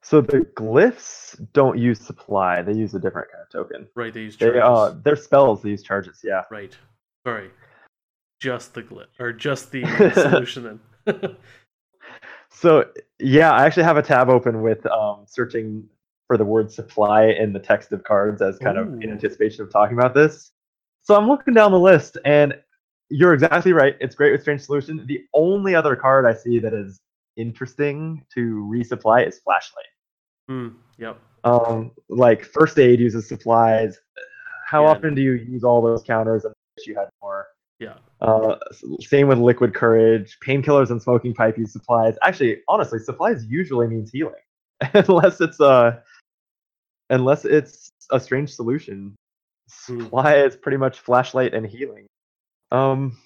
So 0.03 0.20
the 0.22 0.39
glyphs 0.57 1.39
don't 1.53 1.78
use 1.78 1.99
supply; 1.99 2.62
they 2.64 2.74
use 2.74 2.93
a 2.95 2.99
different 2.99 3.32
kind 3.32 3.43
of 3.43 3.49
token. 3.49 3.88
Right, 3.95 4.12
they 4.14 4.22
use 4.22 4.36
They 4.38 4.47
charges. 4.47 4.64
uh, 4.64 4.99
they're 5.03 5.16
spells. 5.16 5.62
They 5.62 5.70
use 5.70 5.84
charges. 5.84 6.22
Yeah. 6.24 6.43
Right. 6.49 6.76
Sorry. 7.26 7.51
Just 8.39 8.74
the 8.74 8.82
glyph 8.82 9.05
or 9.20 9.32
just 9.32 9.72
the 9.72 9.84
solution 10.16 10.80
then. 11.05 11.38
So 12.53 12.86
yeah, 13.20 13.51
I 13.53 13.66
actually 13.66 13.84
have 13.84 13.97
a 13.97 14.03
tab 14.03 14.30
open 14.30 14.62
with 14.62 14.86
um, 14.86 15.24
searching 15.26 15.84
for 16.28 16.38
the 16.38 16.45
word 16.45 16.72
supply 16.72 17.28
in 17.28 17.53
the 17.53 17.59
text 17.59 17.91
of 17.91 18.03
cards 18.03 18.41
as 18.41 18.59
kind 18.59 18.78
of 18.78 19.01
in 19.01 19.09
anticipation 19.09 19.64
of 19.64 19.72
talking 19.72 19.97
about 19.97 20.14
this. 20.14 20.51
So 21.12 21.18
I'm 21.18 21.28
looking 21.28 21.53
down 21.53 21.74
the 21.74 21.78
list, 21.78 22.18
and 22.24 22.53
you're 23.09 23.34
exactly 23.34 23.74
right. 23.74 23.97
It's 23.99 24.16
great 24.16 24.32
with 24.32 24.43
Strange 24.43 24.62
Solution. 24.62 25.05
The 25.07 25.20
only 25.34 25.76
other 25.76 25.93
card 25.93 26.26
I 26.26 26.34
see 26.34 26.57
that 26.59 26.74
is 26.74 27.01
interesting 27.36 28.24
to 28.34 28.66
resupply 28.74 29.28
is 29.28 29.39
Flashlight. 29.39 29.84
Hmm. 30.47 30.70
Yep. 30.99 31.20
Um, 31.43 31.91
like 32.07 32.45
First 32.45 32.80
Aid 32.80 33.01
uses 33.01 33.28
supplies. 33.28 33.99
How 34.66 34.86
Yeah. 34.86 34.91
often 34.91 35.14
do 35.14 35.22
you 35.22 35.34
use 35.34 35.66
all 35.66 35.82
those 35.82 36.01
counters? 36.01 36.45
I 36.45 36.53
wish 36.78 36.88
you 36.88 36.95
had 36.95 37.09
more. 37.22 37.47
Yeah. 37.80 37.97
Uh, 38.22 38.55
same 39.01 39.28
with 39.28 39.38
liquid 39.38 39.74
courage, 39.74 40.38
painkillers 40.41 40.91
and 40.91 41.01
smoking 41.01 41.34
pipe 41.34 41.57
use 41.57 41.74
supplies. 41.74 42.16
Actually, 42.24 42.62
honestly, 42.70 42.99
supplies 42.99 43.43
usually 43.47 43.88
means 43.88 44.12
healing, 44.12 44.43
unless 44.93 45.41
it's 45.41 45.59
a 45.59 46.01
unless 47.09 47.43
it's 47.43 47.91
a 48.12 48.20
strange 48.22 48.53
solution. 48.53 49.14
Supply 49.86 50.38
is 50.38 50.56
pretty 50.56 50.78
much 50.78 51.00
flashlight 51.00 51.54
and 51.54 51.66
healing. 51.66 52.08
Um, 52.72 53.18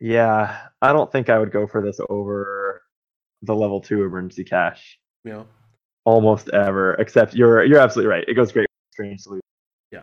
yeah, 0.00 0.66
I 0.82 0.92
don't 0.92 1.10
think 1.10 1.28
I 1.30 1.38
would 1.38 1.52
go 1.52 1.66
for 1.66 1.80
this 1.82 2.00
over 2.08 2.82
the 3.42 3.54
level 3.54 3.80
two 3.80 4.04
emergency 4.04 4.44
cache 4.44 4.98
Yeah. 5.24 5.44
almost 6.04 6.48
ever. 6.50 6.94
Except 6.94 7.34
you're 7.34 7.64
you're 7.64 7.78
absolutely 7.80 8.10
right. 8.10 8.24
It 8.28 8.34
goes 8.34 8.52
great 8.52 8.62
with 8.62 8.92
strange 8.92 9.20
solution. 9.20 9.42
Yeah. 9.92 10.02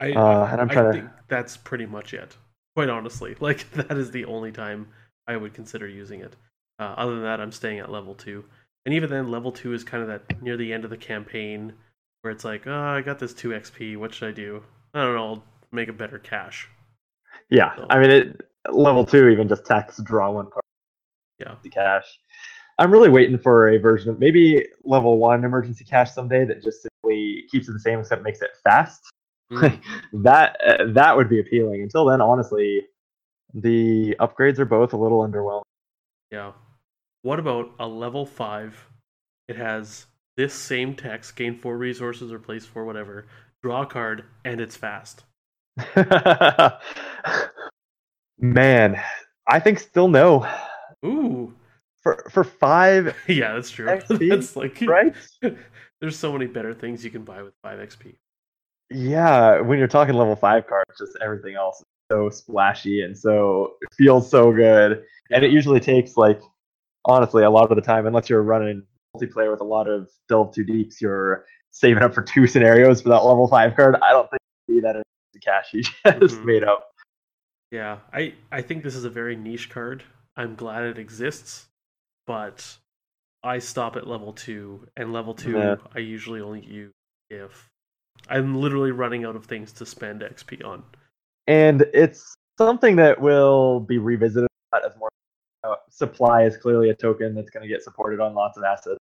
I, 0.00 0.12
Uh, 0.12 0.46
and 0.52 0.60
I'm 0.60 0.70
I 0.70 0.72
trying 0.74 0.86
to- 0.86 0.92
think 1.00 1.10
that's 1.28 1.56
pretty 1.56 1.86
much 1.86 2.14
it. 2.14 2.36
Quite 2.76 2.88
honestly, 2.88 3.36
like 3.40 3.70
that 3.72 3.96
is 3.98 4.10
the 4.12 4.24
only 4.26 4.52
time 4.52 4.88
I 5.26 5.36
would 5.36 5.54
consider 5.54 5.86
using 5.88 6.20
it. 6.20 6.34
Uh, 6.78 6.94
other 6.96 7.14
than 7.14 7.24
that, 7.24 7.40
I'm 7.40 7.52
staying 7.52 7.78
at 7.80 7.90
level 7.90 8.14
two, 8.14 8.44
and 8.86 8.94
even 8.94 9.10
then, 9.10 9.30
level 9.30 9.52
two 9.52 9.74
is 9.74 9.84
kind 9.84 10.02
of 10.02 10.08
that 10.08 10.40
near 10.42 10.56
the 10.56 10.72
end 10.72 10.84
of 10.84 10.90
the 10.90 10.96
campaign 10.96 11.74
where 12.22 12.32
it's 12.32 12.44
like, 12.44 12.66
oh, 12.66 12.72
I 12.72 13.02
got 13.02 13.18
this 13.18 13.34
two 13.34 13.50
XP. 13.50 13.96
What 13.98 14.14
should 14.14 14.28
I 14.28 14.32
do? 14.32 14.62
I 14.94 15.02
don't 15.02 15.14
know. 15.14 15.26
I'll 15.26 15.44
make 15.72 15.88
a 15.88 15.92
better 15.92 16.18
cache. 16.18 16.68
Yeah, 17.48 17.74
So- 17.76 17.86
I 17.90 17.98
mean, 18.00 18.10
it 18.10 18.40
level 18.72 19.04
two 19.04 19.28
even 19.28 19.48
just 19.48 19.64
text 19.66 20.02
draw 20.04 20.30
one 20.30 20.50
card 20.50 20.62
Yeah. 21.38 21.54
the 21.62 21.70
cash. 21.70 22.04
I'm 22.78 22.90
really 22.90 23.08
waiting 23.10 23.38
for 23.38 23.68
a 23.68 23.78
version 23.78 24.10
of 24.10 24.18
maybe 24.18 24.66
level 24.84 25.18
one 25.18 25.44
emergency 25.44 25.84
cache 25.84 26.12
someday 26.12 26.44
that 26.46 26.62
just 26.62 26.82
simply 26.82 27.44
keeps 27.50 27.68
it 27.68 27.72
the 27.72 27.80
same 27.80 27.98
except 28.00 28.22
makes 28.22 28.40
it 28.42 28.50
fast. 28.64 29.02
Mm, 29.52 29.80
That 30.24 30.56
uh, 30.66 30.84
that 30.92 31.16
would 31.16 31.28
be 31.28 31.40
appealing. 31.40 31.82
Until 31.82 32.04
then, 32.06 32.20
honestly, 32.20 32.86
the 33.54 34.14
upgrades 34.20 34.58
are 34.58 34.64
both 34.64 34.92
a 34.92 34.96
little 34.96 35.26
underwhelming. 35.26 35.62
yeah. 36.30 36.52
What 37.22 37.38
about 37.38 37.72
a 37.78 37.86
level 37.86 38.24
five? 38.24 38.86
It 39.48 39.56
has 39.56 40.06
this 40.36 40.54
same 40.54 40.94
text: 40.94 41.36
gain 41.36 41.54
four 41.58 41.76
resources 41.76 42.32
or 42.32 42.38
place 42.38 42.64
four 42.64 42.84
whatever. 42.84 43.26
Draw 43.62 43.82
a 43.82 43.86
card, 43.86 44.24
and 44.44 44.60
it's 44.60 44.76
fast. 44.76 45.24
Man, 48.38 49.00
I 49.46 49.60
think 49.60 49.78
still 49.78 50.08
no. 50.08 50.46
Ooh. 51.04 51.54
For 52.02 52.24
for 52.30 52.44
five, 52.44 53.14
Yeah, 53.28 53.54
that's 53.54 53.70
true. 53.70 53.86
XP, 53.86 54.28
that's 54.30 54.56
like 54.56 54.80
right? 54.86 55.14
There's 56.00 56.18
so 56.18 56.32
many 56.32 56.46
better 56.46 56.72
things 56.72 57.04
you 57.04 57.10
can 57.10 57.24
buy 57.24 57.42
with 57.42 57.52
5 57.62 57.78
XP. 57.78 58.14
Yeah, 58.90 59.60
when 59.60 59.78
you're 59.78 59.86
talking 59.86 60.14
level 60.14 60.34
five 60.34 60.66
cards, 60.66 60.98
just 60.98 61.18
everything 61.22 61.56
else 61.56 61.80
is 61.80 61.86
so 62.10 62.30
splashy 62.30 63.02
and 63.02 63.16
so 63.16 63.74
it 63.82 63.92
feels 63.94 64.30
so 64.30 64.50
good. 64.50 65.04
And 65.30 65.44
it 65.44 65.52
usually 65.52 65.78
takes 65.78 66.16
like 66.16 66.40
honestly 67.04 67.44
a 67.44 67.50
lot 67.50 67.70
of 67.70 67.76
the 67.76 67.82
time, 67.82 68.06
unless 68.06 68.30
you're 68.30 68.42
running 68.42 68.82
multiplayer 69.14 69.50
with 69.50 69.60
a 69.60 69.64
lot 69.64 69.88
of 69.88 70.08
delve 70.28 70.54
too 70.54 70.64
deeps, 70.64 71.00
you're 71.02 71.44
saving 71.70 72.02
up 72.02 72.14
for 72.14 72.22
two 72.22 72.46
scenarios 72.46 73.02
for 73.02 73.08
that 73.10 73.24
level 73.24 73.46
five 73.48 73.76
card. 73.76 73.96
I 74.02 74.12
don't 74.12 74.28
think 74.30 74.40
see 74.68 74.80
that 74.80 74.96
in 74.96 75.02
you 75.72 75.82
just 76.20 76.40
Mhm. 76.40 76.44
made 76.44 76.64
up. 76.64 76.90
Yeah, 77.70 77.98
I, 78.12 78.34
I 78.50 78.62
think 78.62 78.82
this 78.82 78.96
is 78.96 79.04
a 79.04 79.10
very 79.10 79.36
niche 79.36 79.70
card. 79.70 80.02
I'm 80.36 80.54
glad 80.54 80.84
it 80.84 80.98
exists, 80.98 81.68
but 82.26 82.76
I 83.42 83.58
stop 83.58 83.96
at 83.96 84.06
level 84.06 84.32
2, 84.32 84.88
and 84.96 85.12
level 85.12 85.34
2 85.34 85.56
Yeah. 85.56 85.76
I 85.94 86.00
usually 86.00 86.40
only 86.40 86.60
use 86.60 86.92
if 87.30 87.68
I'm 88.28 88.56
literally 88.56 88.90
running 88.90 89.24
out 89.24 89.36
of 89.36 89.46
things 89.46 89.72
to 89.74 89.86
spend 89.86 90.22
XP 90.22 90.64
on. 90.64 90.82
And 91.46 91.82
it's 91.94 92.34
something 92.58 92.96
that 92.96 93.20
will 93.20 93.80
be 93.80 93.98
revisited 93.98 94.48
as 94.74 94.96
more 94.98 95.08
uh, 95.64 95.76
supply 95.90 96.44
is 96.44 96.56
clearly 96.56 96.90
a 96.90 96.94
token 96.94 97.34
that's 97.34 97.50
going 97.50 97.62
to 97.62 97.68
get 97.68 97.82
supported 97.82 98.20
on 98.20 98.34
lots 98.34 98.56
of 98.56 98.64
assets 98.64 98.98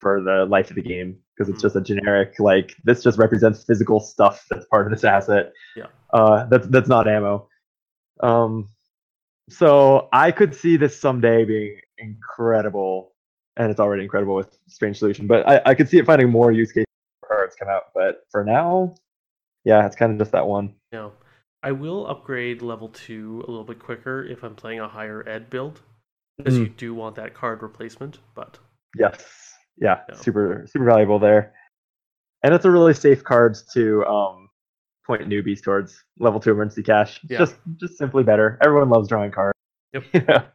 for 0.00 0.20
the 0.20 0.44
life 0.46 0.70
of 0.70 0.76
the 0.76 0.82
game 0.82 1.18
because 1.36 1.48
it's 1.48 1.58
Mhm. 1.60 1.62
just 1.62 1.76
a 1.76 1.80
generic 1.80 2.38
like 2.38 2.74
this 2.84 3.02
just 3.02 3.18
represents 3.18 3.64
physical 3.64 4.00
stuff 4.00 4.44
that's 4.50 4.66
part 4.66 4.86
of 4.86 4.92
this 4.92 5.04
asset. 5.04 5.52
Yeah. 5.76 5.86
Uh, 6.12 6.44
that's 6.46 6.66
that's 6.68 6.88
not 6.88 7.08
ammo. 7.08 7.48
Um, 8.20 8.68
so 9.48 10.08
I 10.12 10.30
could 10.30 10.54
see 10.54 10.76
this 10.76 10.98
someday 10.98 11.44
being 11.44 11.80
incredible, 11.98 13.14
and 13.56 13.70
it's 13.70 13.80
already 13.80 14.02
incredible 14.04 14.34
with 14.34 14.56
Strange 14.68 14.98
Solution. 14.98 15.26
But 15.26 15.48
I, 15.48 15.60
I 15.66 15.74
could 15.74 15.88
see 15.88 15.98
it 15.98 16.06
finding 16.06 16.30
more 16.30 16.52
use 16.52 16.72
cases 16.72 16.86
for 17.20 17.28
cards 17.28 17.56
come 17.56 17.68
out. 17.68 17.84
But 17.94 18.24
for 18.30 18.44
now, 18.44 18.94
yeah, 19.64 19.84
it's 19.86 19.96
kind 19.96 20.12
of 20.12 20.18
just 20.18 20.32
that 20.32 20.46
one. 20.46 20.74
Now, 20.92 21.12
I 21.62 21.72
will 21.72 22.06
upgrade 22.06 22.62
level 22.62 22.88
2 22.88 23.44
a 23.46 23.50
little 23.50 23.64
bit 23.64 23.78
quicker 23.78 24.22
if 24.24 24.42
I'm 24.42 24.54
playing 24.54 24.80
a 24.80 24.88
higher 24.88 25.26
ed 25.28 25.50
build, 25.50 25.80
because 26.38 26.58
you 26.58 26.68
do 26.68 26.94
want 26.94 27.16
that 27.16 27.34
card 27.34 27.62
replacement, 27.62 28.18
but 28.34 28.58
Yes. 28.96 29.43
Yeah, 29.76 30.00
Yeah. 30.08 30.14
super 30.14 30.64
super 30.68 30.84
valuable 30.84 31.18
there. 31.18 31.52
And 32.42 32.54
it's 32.54 32.64
a 32.64 32.70
really 32.70 32.94
safe 32.94 33.24
card 33.24 33.56
to 33.72 34.04
um 34.06 34.48
point 35.06 35.22
newbies 35.28 35.62
towards 35.62 36.04
level 36.18 36.40
two 36.40 36.50
emergency 36.50 36.82
cache. 36.82 37.20
Yeah. 37.28 37.38
Just 37.38 37.56
just 37.76 37.98
simply 37.98 38.22
better. 38.22 38.58
Everyone 38.62 38.88
loves 38.90 39.08
drawing 39.08 39.30
cards. 39.30 39.58
Yep. 39.92 40.54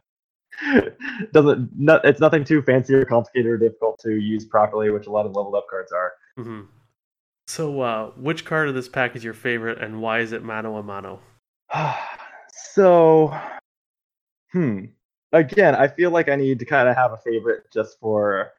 Doesn't 1.32 1.70
not, 1.78 2.04
it's 2.04 2.20
nothing 2.20 2.44
too 2.44 2.60
fancy 2.62 2.94
or 2.94 3.04
complicated 3.04 3.50
or 3.50 3.56
difficult 3.56 3.98
to 4.00 4.10
use 4.10 4.44
properly, 4.44 4.90
which 4.90 5.06
a 5.06 5.10
lot 5.10 5.24
of 5.24 5.34
leveled 5.34 5.54
up 5.54 5.66
cards 5.70 5.92
are. 5.92 6.12
hmm 6.36 6.62
So, 7.46 7.80
uh, 7.80 8.10
which 8.10 8.44
card 8.44 8.68
of 8.68 8.74
this 8.74 8.88
pack 8.88 9.16
is 9.16 9.24
your 9.24 9.32
favorite, 9.32 9.78
and 9.78 10.02
why 10.02 10.20
is 10.20 10.32
it 10.32 10.42
mano 10.42 10.76
a 10.76 10.82
mano? 10.82 11.20
so 12.52 13.34
hmm. 14.52 14.86
again, 15.32 15.74
I 15.74 15.88
feel 15.88 16.10
like 16.10 16.28
I 16.28 16.36
need 16.36 16.58
to 16.58 16.64
kind 16.64 16.88
of 16.88 16.96
have 16.96 17.12
a 17.12 17.18
favorite 17.18 17.64
just 17.72 17.98
for 18.00 18.52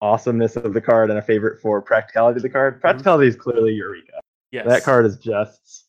awesomeness 0.00 0.56
of 0.56 0.74
the 0.74 0.80
card 0.80 1.10
and 1.10 1.18
a 1.18 1.22
favorite 1.22 1.60
for 1.60 1.80
practicality 1.80 2.38
of 2.38 2.42
the 2.42 2.48
card. 2.48 2.80
Practicality 2.80 3.28
is 3.28 3.36
clearly 3.36 3.72
Eureka. 3.72 4.20
Yes. 4.52 4.66
That 4.66 4.84
card 4.84 5.06
is 5.06 5.16
just 5.16 5.86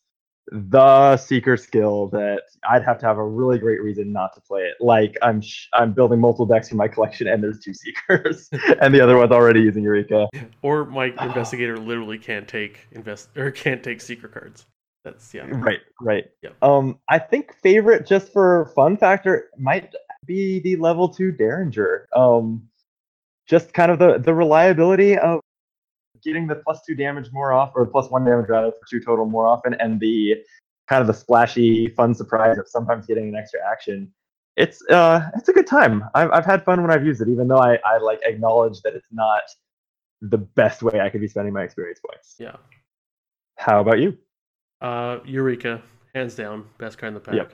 the 0.52 1.18
seeker 1.18 1.58
skill 1.58 2.08
that 2.08 2.44
I'd 2.70 2.84
have 2.84 2.98
to 3.00 3.06
have 3.06 3.18
a 3.18 3.26
really 3.26 3.60
great 3.60 3.82
reason 3.82 4.14
not 4.14 4.34
to 4.36 4.42
play 4.42 4.62
it. 4.62 4.76
Like 4.80 5.18
I'm 5.22 5.42
sh- 5.42 5.68
I'm 5.74 5.92
building 5.92 6.20
multiple 6.20 6.46
decks 6.46 6.70
for 6.70 6.76
my 6.76 6.88
collection 6.88 7.28
and 7.28 7.44
there's 7.44 7.60
two 7.60 7.74
seekers 7.74 8.50
and 8.82 8.94
the 8.94 9.02
other 9.02 9.18
one's 9.18 9.32
already 9.32 9.62
using 9.62 9.84
Eureka. 9.84 10.28
Or 10.62 10.86
my 10.86 11.08
investigator 11.22 11.78
literally 11.78 12.18
can't 12.18 12.48
take 12.48 12.88
invest 12.92 13.36
or 13.38 13.52
can't 13.52 13.84
take 13.84 14.02
secret 14.02 14.32
cards. 14.32 14.66
That's 15.04 15.34
yeah. 15.34 15.48
Right, 15.48 15.80
right. 16.02 16.26
Yep. 16.44 16.56
Um, 16.62 17.00
I 17.10 17.20
think 17.20 17.54
favorite 17.62 18.06
just 18.06 18.32
for 18.34 18.72
fun 18.76 18.98
factor 18.98 19.50
might 19.58 19.94
be 20.26 20.60
the 20.60 20.76
level 20.78 21.08
two 21.08 21.32
Derringer. 21.32 22.08
Um, 22.16 22.68
just 23.48 23.74
kind 23.74 23.92
of 23.92 24.00
the 24.00 24.18
the 24.20 24.34
reliability 24.34 25.18
of 25.18 25.40
getting 26.24 26.48
the 26.48 26.56
plus 26.56 26.82
two 26.86 26.96
damage 26.96 27.30
more 27.32 27.54
off, 27.54 27.72
or 27.76 27.86
plus 27.86 28.10
one 28.10 28.26
damage 28.26 28.50
rather 28.50 28.72
for 28.72 28.86
two 28.90 29.00
total 29.00 29.26
more 29.26 29.48
often, 29.48 29.74
and 29.76 30.00
the 30.00 30.36
kind 30.88 31.02
of 31.02 31.08
the 31.08 31.14
splashy 31.14 31.90
fun 31.90 32.14
surprise 32.14 32.58
of 32.58 32.68
sometimes 32.68 33.06
getting 33.06 33.30
an 33.30 33.36
extra 33.36 33.60
action. 33.70 34.12
It's 34.56 34.82
uh, 34.90 35.30
it's 35.36 35.50
a 35.50 35.54
good 35.54 35.68
time. 35.68 36.04
I've 36.16 36.32
I've 36.32 36.46
had 36.46 36.64
fun 36.66 36.82
when 36.82 36.92
I've 36.92 37.06
used 37.06 37.22
it, 37.22 37.30
even 37.30 37.48
though 37.48 37.60
I 37.60 37.78
I 37.86 37.98
like 38.00 38.20
acknowledge 38.26 38.82
that 38.82 38.96
it's 38.96 39.08
not 39.12 39.44
the 40.22 40.38
best 40.38 40.82
way 40.82 41.00
I 41.00 41.10
could 41.10 41.22
be 41.22 41.28
spending 41.28 41.54
my 41.54 41.64
experience 41.64 42.00
points. 42.06 42.36
Yeah. 42.40 42.56
How 43.58 43.82
about 43.82 44.00
you? 44.00 44.18
Uh, 44.82 45.20
Eureka, 45.26 45.82
hands 46.14 46.36
down, 46.36 46.66
best 46.78 46.98
card 46.98 47.10
in 47.10 47.14
the 47.16 47.20
pack. 47.20 47.36
Yep. 47.36 47.54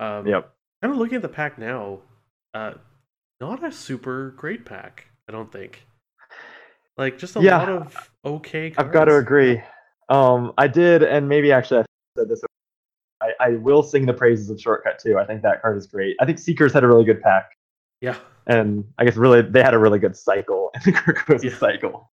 Um, 0.00 0.26
Yep. 0.26 0.52
Kind 0.82 0.94
of 0.94 0.98
looking 0.98 1.16
at 1.16 1.22
the 1.22 1.28
pack 1.28 1.58
now, 1.58 1.98
uh, 2.54 2.72
not 3.40 3.62
a 3.62 3.70
super 3.70 4.30
great 4.30 4.64
pack. 4.64 5.09
I 5.30 5.32
don't 5.32 5.52
think. 5.52 5.86
Like 6.98 7.16
just 7.16 7.36
a 7.36 7.40
Yeah. 7.40 7.58
lot 7.58 7.68
of 7.68 8.10
okay. 8.24 8.72
Cards. 8.72 8.84
I've 8.88 8.92
got 8.92 9.04
to 9.04 9.14
agree. 9.16 9.62
Um, 10.08 10.52
I 10.58 10.66
did, 10.66 11.04
and 11.04 11.28
maybe 11.28 11.52
actually 11.52 11.82
I 11.82 11.84
said 12.18 12.28
this. 12.28 12.42
I, 13.22 13.30
I 13.38 13.50
will 13.50 13.84
sing 13.84 14.06
the 14.06 14.12
praises 14.12 14.50
of 14.50 14.60
Shortcut 14.60 14.98
too. 14.98 15.18
I 15.18 15.24
think 15.24 15.42
that 15.42 15.62
card 15.62 15.76
is 15.78 15.86
great. 15.86 16.16
I 16.20 16.26
think 16.26 16.40
Seekers 16.40 16.72
had 16.72 16.82
a 16.82 16.88
really 16.88 17.04
good 17.04 17.22
pack, 17.22 17.52
Yeah. 18.00 18.16
and 18.48 18.82
I 18.98 19.04
guess 19.04 19.16
really 19.16 19.40
they 19.42 19.62
had 19.62 19.72
a 19.72 19.78
really 19.78 20.00
good 20.00 20.16
cycle, 20.16 20.72
and 20.74 20.82
the 21.28 21.40
Yeah. 21.44 21.56
cycle, 21.56 22.10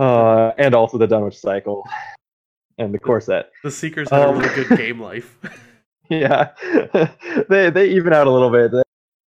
uh, 0.00 0.50
and 0.58 0.74
also 0.74 0.98
the 0.98 1.06
Dunwich 1.06 1.38
cycle, 1.38 1.84
and 2.78 2.92
the 2.92 2.98
core 2.98 3.20
set. 3.20 3.52
The 3.62 3.70
Seekers 3.70 4.10
had 4.10 4.22
Um, 4.22 4.34
a 4.34 4.38
really 4.40 4.64
good 4.64 4.76
game 4.76 5.00
life. 5.00 5.38
Yeah, 6.10 6.50
they 7.48 7.70
they 7.70 7.90
even 7.90 8.12
out 8.12 8.26
a 8.26 8.30
little 8.30 8.50
bit. 8.50 8.72
They 8.72 8.82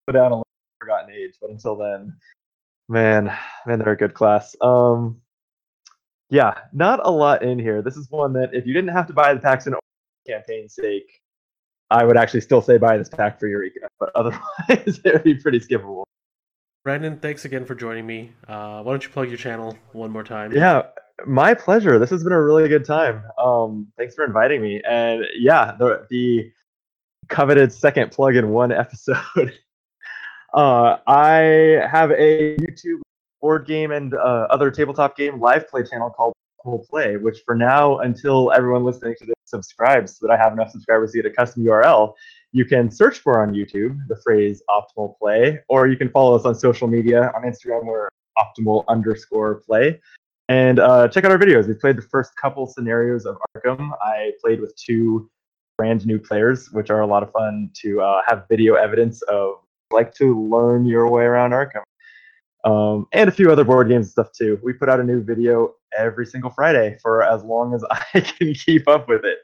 go 0.09 0.13
down 0.13 0.33
a 0.33 0.35
little 0.37 0.47
Forgotten 0.81 1.11
Age, 1.13 1.35
but 1.41 1.51
until 1.51 1.77
then, 1.77 2.17
man, 2.89 3.33
man, 3.67 3.79
they're 3.79 3.93
a 3.93 3.97
good 3.97 4.15
class. 4.15 4.57
Um, 4.61 5.21
yeah, 6.31 6.55
not 6.73 7.01
a 7.03 7.11
lot 7.11 7.43
in 7.43 7.59
here. 7.59 7.83
This 7.83 7.97
is 7.97 8.11
one 8.11 8.33
that 8.35 8.51
if 8.53 8.67
you 8.67 8.75
didn't 8.75 8.91
have 8.91 9.07
to 9.07 9.13
buy 9.13 9.33
the 9.35 9.41
packs 9.41 9.67
in 9.67 9.75
campaign 10.27 10.69
sake, 10.69 11.23
I 11.91 12.05
would 12.05 12.17
actually 12.17 12.43
still 12.43 12.61
say 12.61 12.77
buy 12.77 12.99
this 12.99 13.09
pack 13.09 13.41
for 13.41 13.47
Eureka. 13.47 13.89
But 13.99 14.11
otherwise, 14.15 14.41
it 14.69 15.13
would 15.13 15.25
be 15.25 15.35
pretty 15.35 15.61
skippable. 15.61 16.05
Brandon, 16.85 17.19
thanks 17.19 17.45
again 17.45 17.65
for 17.65 17.75
joining 17.75 18.07
me. 18.07 18.33
Uh, 18.47 18.83
why 18.83 18.93
don't 18.93 19.03
you 19.03 19.11
plug 19.11 19.29
your 19.29 19.37
channel 19.37 19.77
one 19.93 20.11
more 20.11 20.25
time? 20.25 20.53
Yeah, 20.53 20.83
my 21.27 21.55
pleasure. 21.55 21.99
This 21.99 22.11
has 22.11 22.23
been 22.23 22.33
a 22.33 22.43
really 22.43 22.69
good 22.69 22.85
time. 22.85 23.25
Um, 23.39 23.89
thanks 23.97 24.15
for 24.15 24.25
inviting 24.25 24.63
me. 24.63 24.81
And 24.89 25.25
yeah, 25.39 25.75
the 25.79 26.07
the 26.09 26.51
coveted 27.29 27.73
second 27.73 28.13
plug 28.13 28.37
in 28.37 28.51
one 28.51 28.73
episode. 28.73 29.59
Uh, 30.55 30.97
I 31.07 31.87
have 31.91 32.11
a 32.13 32.57
YouTube 32.57 33.01
board 33.41 33.67
game 33.67 33.93
and 33.93 34.15
uh, 34.15 34.47
other 34.51 34.71
tabletop 34.71 35.17
game 35.17 35.41
live 35.41 35.69
play 35.69 35.85
channel 35.85 36.11
called 36.11 36.35
Optimal 36.65 36.87
Play, 36.89 37.17
which 37.17 37.43
for 37.45 37.55
now, 37.55 37.99
until 37.99 38.53
everyone 38.53 38.85
listening 38.85 39.15
to 39.19 39.27
this 39.27 39.35
subscribes, 39.45 40.19
so 40.19 40.27
that 40.27 40.33
I 40.33 40.37
have 40.37 40.53
enough 40.53 40.71
subscribers 40.71 41.13
to 41.13 41.23
get 41.23 41.31
a 41.31 41.35
custom 41.35 41.65
URL, 41.65 42.15
you 42.53 42.65
can 42.65 42.91
search 42.91 43.19
for 43.19 43.41
on 43.43 43.53
YouTube 43.53 43.97
the 44.09 44.17
phrase 44.25 44.63
Optimal 44.71 45.19
Play, 45.19 45.61
or 45.69 45.87
you 45.87 45.97
can 45.97 46.09
follow 46.11 46.35
us 46.35 46.45
on 46.45 46.55
social 46.55 46.89
media 46.89 47.31
on 47.35 47.43
Instagram. 47.43 47.85
We're 47.85 48.09
optimal 48.39 48.85
underscore 48.89 49.57
play. 49.67 50.01
And 50.49 50.79
uh, 50.79 51.09
check 51.09 51.25
out 51.25 51.31
our 51.31 51.39
videos. 51.39 51.69
We 51.69 51.75
played 51.75 51.99
the 51.99 52.03
first 52.03 52.35
couple 52.37 52.67
scenarios 52.67 53.27
of 53.27 53.37
Arkham. 53.55 53.91
I 54.01 54.33
played 54.43 54.61
with 54.61 54.75
two 54.77 55.31
brand 55.77 56.07
new 56.07 56.19
players, 56.19 56.73
which 56.73 56.91
are 56.91 57.01
a 57.01 57.07
lot 57.07 57.23
of 57.23 57.31
fun 57.33 57.71
to 57.83 58.01
uh, 58.01 58.23
have 58.27 58.47
video 58.49 58.75
evidence 58.75 59.21
of 59.23 59.57
like 59.93 60.15
to 60.15 60.41
learn 60.49 60.87
your 60.87 61.09
way 61.09 61.25
around 61.25 61.53
Arkham. 61.53 61.83
Um, 62.65 63.07
and 63.13 63.29
a 63.29 63.33
few 63.33 63.51
other 63.51 63.65
board 63.65 63.89
games 63.89 64.07
and 64.07 64.11
stuff 64.11 64.33
too. 64.33 64.59
We 64.63 64.73
put 64.73 64.89
out 64.89 65.01
a 65.01 65.05
new 65.05 65.23
video 65.23 65.75
every 65.97 66.27
single 66.27 66.51
Friday 66.51 66.99
for 67.01 67.23
as 67.23 67.43
long 67.45 67.75
as 67.75 67.85
I 68.15 68.21
can 68.21 68.55
keep 68.55 68.89
up 68.89 69.09
with 69.09 69.25
it. 69.25 69.39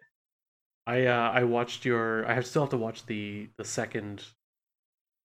I 0.87 1.07
uh, 1.07 1.31
I 1.31 1.45
watched 1.45 1.85
your. 1.85 2.29
I 2.29 2.35
have 2.35 2.47
still 2.47 2.63
have 2.63 2.71
to 2.71 2.77
watch 2.77 3.07
the 3.07 3.49
the 3.57 3.65
second 3.65 4.23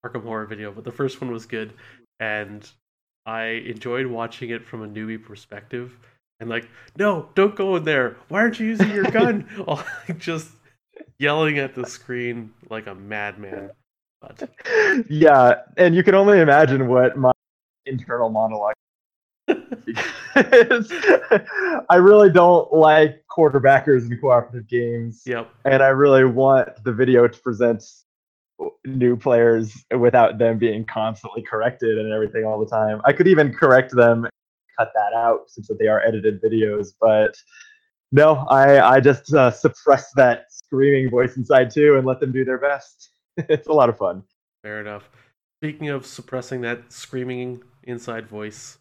Arkham 0.05 0.23
Horror 0.23 0.45
video, 0.45 0.71
but 0.71 0.85
the 0.85 0.91
first 0.91 1.19
one 1.19 1.31
was 1.31 1.45
good, 1.45 1.73
and 2.19 2.69
I 3.25 3.45
enjoyed 3.45 4.07
watching 4.07 4.51
it 4.51 4.65
from 4.65 4.83
a 4.83 4.87
newbie 4.87 5.21
perspective. 5.21 5.97
And 6.39 6.49
like, 6.49 6.69
no, 6.97 7.29
don't 7.35 7.55
go 7.55 7.75
in 7.75 7.83
there. 7.83 8.15
Why 8.29 8.39
aren't 8.39 8.59
you 8.59 8.67
using 8.67 8.91
your 8.91 9.03
gun? 9.03 9.47
All, 9.67 9.83
like, 10.07 10.19
just 10.19 10.49
yelling 11.17 11.59
at 11.59 11.75
the 11.75 11.85
screen 11.85 12.53
like 12.69 12.87
a 12.87 12.95
madman. 12.95 13.71
But 14.21 14.49
yeah, 15.09 15.61
and 15.77 15.95
you 15.95 16.03
can 16.03 16.15
only 16.15 16.39
imagine 16.39 16.87
what 16.87 17.17
my 17.17 17.31
internal 17.85 18.29
monologue 18.29 18.73
is. 19.47 19.57
I 21.89 21.95
really 21.95 22.29
don't 22.29 22.71
like 22.73 23.23
quarterbackers 23.29 24.11
in 24.11 24.17
cooperative 24.19 24.67
games, 24.67 25.23
yep, 25.25 25.49
and 25.65 25.81
I 25.81 25.89
really 25.89 26.25
want 26.25 26.83
the 26.83 26.91
video 26.91 27.27
to 27.27 27.39
present 27.39 27.83
new 28.85 29.15
players 29.15 29.85
without 29.97 30.37
them 30.37 30.57
being 30.57 30.85
constantly 30.85 31.41
corrected 31.41 31.97
and 31.97 32.11
everything 32.11 32.43
all 32.43 32.59
the 32.59 32.69
time. 32.69 33.01
I 33.05 33.13
could 33.13 33.27
even 33.27 33.53
correct 33.53 33.95
them, 33.95 34.27
cut 34.77 34.91
that 34.95 35.13
out 35.13 35.49
since 35.49 35.67
that 35.67 35.79
they 35.79 35.87
are 35.87 36.01
edited 36.05 36.41
videos, 36.41 36.89
but 36.99 37.35
no, 38.11 38.45
I 38.49 38.95
I 38.95 38.99
just 38.99 39.33
uh, 39.33 39.51
suppress 39.51 40.11
that 40.15 40.45
screaming 40.49 41.09
voice 41.09 41.37
inside 41.37 41.71
too 41.71 41.95
and 41.97 42.05
let 42.05 42.19
them 42.19 42.31
do 42.31 42.43
their 42.43 42.57
best. 42.57 43.11
It's 43.49 43.67
a 43.67 43.73
lot 43.73 43.89
of 43.89 43.97
fun. 43.97 44.23
fair 44.63 44.81
enough. 44.81 45.09
Speaking 45.61 45.89
of 45.89 46.05
suppressing 46.05 46.61
that 46.61 46.91
screaming 46.91 47.61
inside 47.83 48.27
voice, 48.27 48.77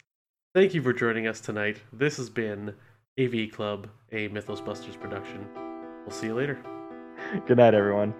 thank 0.53 0.73
you 0.73 0.81
for 0.81 0.93
joining 0.93 1.27
us 1.27 1.39
tonight. 1.41 1.81
This 1.91 2.17
has 2.17 2.29
been 2.29 2.73
AV 3.19 3.51
Club, 3.51 3.87
a 4.11 4.27
Mythos 4.29 4.61
Busters 4.61 4.95
production. 4.95 5.45
We'll 6.05 6.15
see 6.15 6.27
you 6.27 6.35
later. 6.35 6.59
Good 7.45 7.57
night, 7.57 7.73
everyone. 7.73 8.13